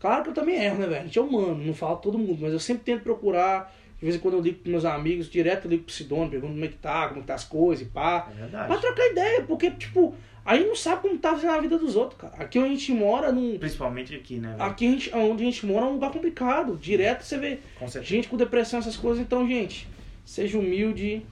Claro 0.00 0.24
que 0.24 0.30
eu 0.30 0.34
também 0.34 0.56
erro, 0.60 0.78
né, 0.78 0.88
velho? 0.88 1.00
A 1.02 1.04
gente 1.04 1.16
é 1.16 1.22
humano, 1.22 1.64
não 1.64 1.74
falo 1.74 1.98
todo 1.98 2.18
mundo, 2.18 2.38
mas 2.40 2.52
eu 2.52 2.58
sempre 2.58 2.82
tento 2.82 3.04
procurar. 3.04 3.72
De 3.98 4.04
vez 4.04 4.14
em 4.16 4.18
quando 4.20 4.34
eu 4.34 4.40
ligo 4.40 4.58
pros 4.60 4.70
meus 4.70 4.84
amigos, 4.84 5.28
direto 5.28 5.64
eu 5.64 5.70
ligo 5.72 5.84
pro 5.84 5.92
Sidônio, 5.92 6.30
pergunto 6.30 6.52
como 6.52 6.64
é 6.64 6.68
que 6.68 6.76
tá, 6.76 7.08
como 7.08 7.18
é 7.18 7.22
que 7.22 7.26
tá 7.26 7.34
as 7.34 7.44
coisas 7.44 7.84
e 7.86 7.90
pá. 7.90 8.28
É 8.30 8.34
Pra 8.34 8.46
verdade. 8.46 8.80
trocar 8.80 9.06
ideia, 9.10 9.42
porque, 9.42 9.70
tipo, 9.72 10.14
a 10.44 10.56
gente 10.56 10.68
não 10.68 10.76
sabe 10.76 11.02
como 11.02 11.18
tá 11.18 11.32
fazendo 11.32 11.50
a 11.50 11.60
vida 11.60 11.76
dos 11.76 11.96
outros, 11.96 12.20
cara. 12.20 12.34
Aqui 12.36 12.58
onde 12.60 12.68
a 12.68 12.72
gente 12.76 12.92
mora, 12.92 13.32
num. 13.32 13.58
Principalmente 13.58 14.14
aqui, 14.14 14.36
né, 14.36 14.50
velho? 14.50 14.62
Aqui 14.62 14.86
a 14.86 14.90
gente, 14.92 15.14
onde 15.16 15.42
a 15.42 15.46
gente 15.46 15.66
mora 15.66 15.84
é 15.86 15.88
um 15.88 15.92
lugar 15.94 16.12
complicado. 16.12 16.76
Direto 16.76 17.22
você 17.24 17.36
vê 17.38 17.58
Com 17.78 17.88
gente 17.88 18.28
com 18.28 18.36
depressão, 18.36 18.78
essas 18.78 18.96
coisas. 18.96 19.20
Então, 19.22 19.46
gente, 19.48 19.88
seja 20.24 20.58
humilde, 20.58 21.22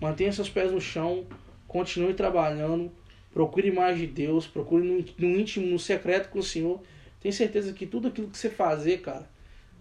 mantenha 0.00 0.32
seus 0.32 0.50
pés 0.50 0.70
no 0.70 0.80
chão, 0.82 1.24
continue 1.66 2.12
trabalhando, 2.12 2.92
procure 3.32 3.70
mais 3.72 3.96
de 3.96 4.06
Deus, 4.06 4.46
procure 4.46 4.84
no, 4.86 5.02
no 5.18 5.40
íntimo, 5.40 5.66
no 5.66 5.78
secreto 5.78 6.28
com 6.28 6.40
o 6.40 6.42
Senhor. 6.42 6.80
Tenho 7.20 7.32
certeza 7.32 7.72
que 7.72 7.86
tudo 7.86 8.08
aquilo 8.08 8.28
que 8.28 8.36
você 8.36 8.50
fazer, 8.50 8.98
cara, 9.00 9.28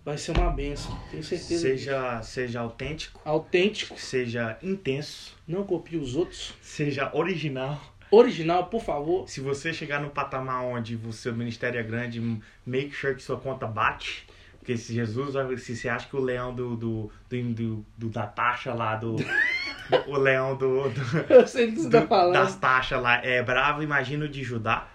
vai 0.05 0.17
ser 0.17 0.31
uma 0.37 0.49
benção. 0.49 0.97
Tenho 1.09 1.23
certeza. 1.23 1.49
disso. 1.49 1.61
Seja, 1.61 2.21
seja 2.21 2.59
autêntico, 2.61 3.21
Autêntico, 3.25 3.99
seja 3.99 4.57
intenso, 4.61 5.35
não 5.47 5.63
copie 5.63 5.97
os 5.97 6.15
outros. 6.15 6.53
seja 6.61 7.09
original. 7.13 7.79
Original, 8.11 8.65
por 8.65 8.83
favor. 8.83 9.29
Se 9.29 9.39
você 9.39 9.71
chegar 9.71 10.01
no 10.01 10.09
patamar 10.09 10.63
onde 10.65 10.95
o 10.97 11.13
seu 11.13 11.33
ministério 11.33 11.79
é 11.79 11.83
grande, 11.83 12.19
make 12.65 12.91
sure 12.93 13.15
que 13.15 13.23
sua 13.23 13.37
conta 13.37 13.65
bate. 13.65 14.27
Porque 14.59 14.75
se 14.77 14.93
Jesus, 14.93 15.33
se 15.63 15.75
você 15.75 15.87
acha 15.89 16.07
que 16.07 16.15
o 16.15 16.19
leão 16.19 16.53
do, 16.53 16.75
do, 16.75 17.11
do, 17.29 17.43
do- 17.53 17.85
do- 17.97 18.09
da 18.09 18.27
taxa 18.27 18.73
lá, 18.73 18.95
do. 18.95 19.15
o 20.07 20.17
leão 20.17 20.55
do, 20.57 20.89
do- 20.89 21.33
Eu 21.33 21.47
sei 21.47 21.69
o 21.69 21.71
que 21.73 21.79
você 21.79 21.89
tá 21.89 21.99
do- 22.01 22.07
falando. 22.07 22.33
das 22.33 22.55
taxas 22.57 23.01
lá 23.01 23.15
é 23.25 23.41
bravo, 23.41 23.81
imagina 23.81 24.25
o 24.25 24.29
de 24.29 24.43
Judá. 24.43 24.87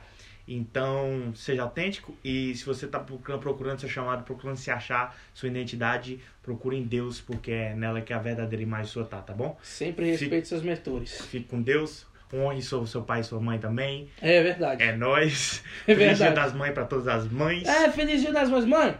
Então, 0.48 1.32
seja 1.34 1.62
autêntico 1.62 2.14
e 2.22 2.54
se 2.54 2.64
você 2.64 2.86
está 2.86 3.00
procurando, 3.00 3.80
seu 3.80 3.88
chamado, 3.88 4.22
procurando 4.22 4.56
se 4.56 4.70
achar, 4.70 5.16
sua 5.34 5.48
identidade, 5.48 6.20
procure 6.42 6.76
em 6.76 6.84
Deus, 6.84 7.20
porque 7.20 7.50
é 7.50 7.74
nela 7.74 8.00
que 8.00 8.12
a 8.12 8.18
verdadeira 8.18 8.62
imagem 8.62 8.86
sua 8.86 9.04
tá, 9.04 9.20
tá 9.20 9.32
bom? 9.32 9.58
Sempre 9.62 10.10
respeite 10.10 10.46
seus 10.46 10.62
mentores. 10.62 11.20
Fique 11.26 11.48
com 11.48 11.60
Deus, 11.60 12.06
honre 12.32 12.62
seu, 12.62 12.86
seu 12.86 13.02
pai 13.02 13.20
e 13.20 13.24
sua 13.24 13.40
mãe 13.40 13.58
também. 13.58 14.08
É 14.22 14.40
verdade. 14.42 14.82
É 14.82 14.94
nóis. 14.96 15.64
É 15.86 15.94
Feliz 15.94 16.16
Dia 16.18 16.26
verdade. 16.28 16.34
das 16.48 16.52
Mães 16.58 16.72
para 16.72 16.84
todas 16.84 17.08
as 17.08 17.28
mães. 17.30 17.66
É, 17.66 17.90
feliz 17.90 18.20
dia 18.20 18.32
das 18.32 18.48
mães. 18.48 18.64
Mãe, 18.64 18.96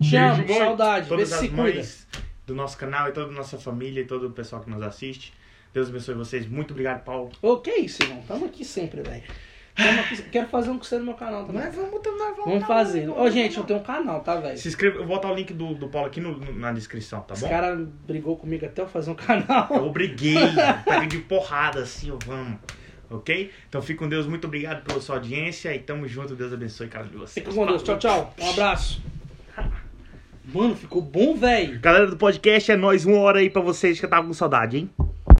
te 0.00 0.16
amo, 0.16 0.46
saudade. 0.48 1.08
Todas 1.08 1.32
as 1.32 1.38
se 1.40 1.48
cuida. 1.48 1.62
mães 1.62 2.06
do 2.46 2.54
nosso 2.54 2.76
canal 2.76 3.08
e 3.08 3.12
toda 3.12 3.30
a 3.30 3.34
nossa 3.34 3.58
família 3.58 4.00
e 4.00 4.04
todo 4.04 4.26
o 4.26 4.30
pessoal 4.32 4.60
que 4.62 4.68
nos 4.70 4.82
assiste. 4.82 5.32
Deus 5.72 5.88
abençoe 5.88 6.16
vocês. 6.16 6.48
Muito 6.48 6.72
obrigado, 6.72 7.04
Paulo. 7.04 7.30
Ô, 7.40 7.58
que 7.58 7.70
isso, 7.70 8.02
irmão? 8.02 8.22
Tamo 8.26 8.46
aqui 8.46 8.64
sempre, 8.64 9.02
velho. 9.02 9.22
Quero 10.30 10.48
fazer 10.48 10.70
um 10.70 10.78
com 10.78 10.84
você 10.84 10.98
no 10.98 11.04
meu 11.06 11.14
canal 11.14 11.44
também. 11.44 11.62
Nós 11.64 11.74
vamos, 11.74 11.92
nós 11.92 12.02
vamos, 12.36 12.44
Vamos 12.44 12.66
fazer. 12.66 13.08
Ô, 13.08 13.14
nós 13.16 13.34
gente, 13.34 13.56
eu 13.56 13.64
tenho 13.64 13.78
um 13.78 13.82
canal, 13.82 14.20
tá, 14.20 14.36
velho? 14.36 14.56
Se 14.58 14.68
inscreva, 14.68 14.96
eu 14.98 15.06
vou 15.06 15.16
botar 15.16 15.30
o 15.30 15.34
link 15.34 15.52
do, 15.52 15.74
do 15.74 15.88
Paulo 15.88 16.06
aqui 16.08 16.20
no- 16.20 16.36
no- 16.36 16.58
na 16.58 16.72
descrição, 16.72 17.20
tá 17.20 17.34
Esse 17.34 17.42
bom? 17.44 17.48
cara 17.50 17.76
brigou 18.06 18.36
comigo 18.36 18.64
até 18.66 18.82
eu 18.82 18.88
fazer 18.88 19.10
um 19.10 19.14
Eu 19.14 19.16
canal. 19.26 19.68
obriguei, 19.86 20.36
pega 20.84 21.06
de 21.06 21.18
porrada 21.18 21.80
assim, 21.82 22.10
ó, 22.10 22.16
vamos. 22.24 22.58
Ok? 23.10 23.50
Então 23.68 23.82
fique 23.82 23.98
com 23.98 24.08
Deus, 24.08 24.26
muito 24.26 24.46
obrigado 24.46 24.84
pela 24.84 25.00
sua 25.00 25.16
audiência 25.16 25.74
e 25.74 25.80
tamo 25.80 26.06
junto. 26.06 26.36
Deus 26.36 26.52
abençoe 26.52 26.86
cada 26.86 27.06
um 27.06 27.08
de 27.08 27.16
vocês. 27.16 27.32
Fica 27.44 27.52
com 27.52 27.66
Deus. 27.66 27.82
Tchau, 27.82 27.98
tchau. 27.98 28.34
Um 28.40 28.50
abraço. 28.50 29.02
Mano, 30.52 30.74
ficou 30.74 31.00
bom, 31.02 31.34
velho. 31.36 31.78
Galera 31.80 32.06
do 32.06 32.16
podcast, 32.16 32.70
é 32.72 32.76
nós 32.76 33.04
uma 33.04 33.18
hora 33.18 33.38
aí 33.40 33.50
pra 33.50 33.62
vocês 33.62 33.98
que 33.98 34.04
eu 34.06 34.10
tava 34.10 34.26
com 34.26 34.32
saudade, 34.32 34.78
hein? 34.78 34.90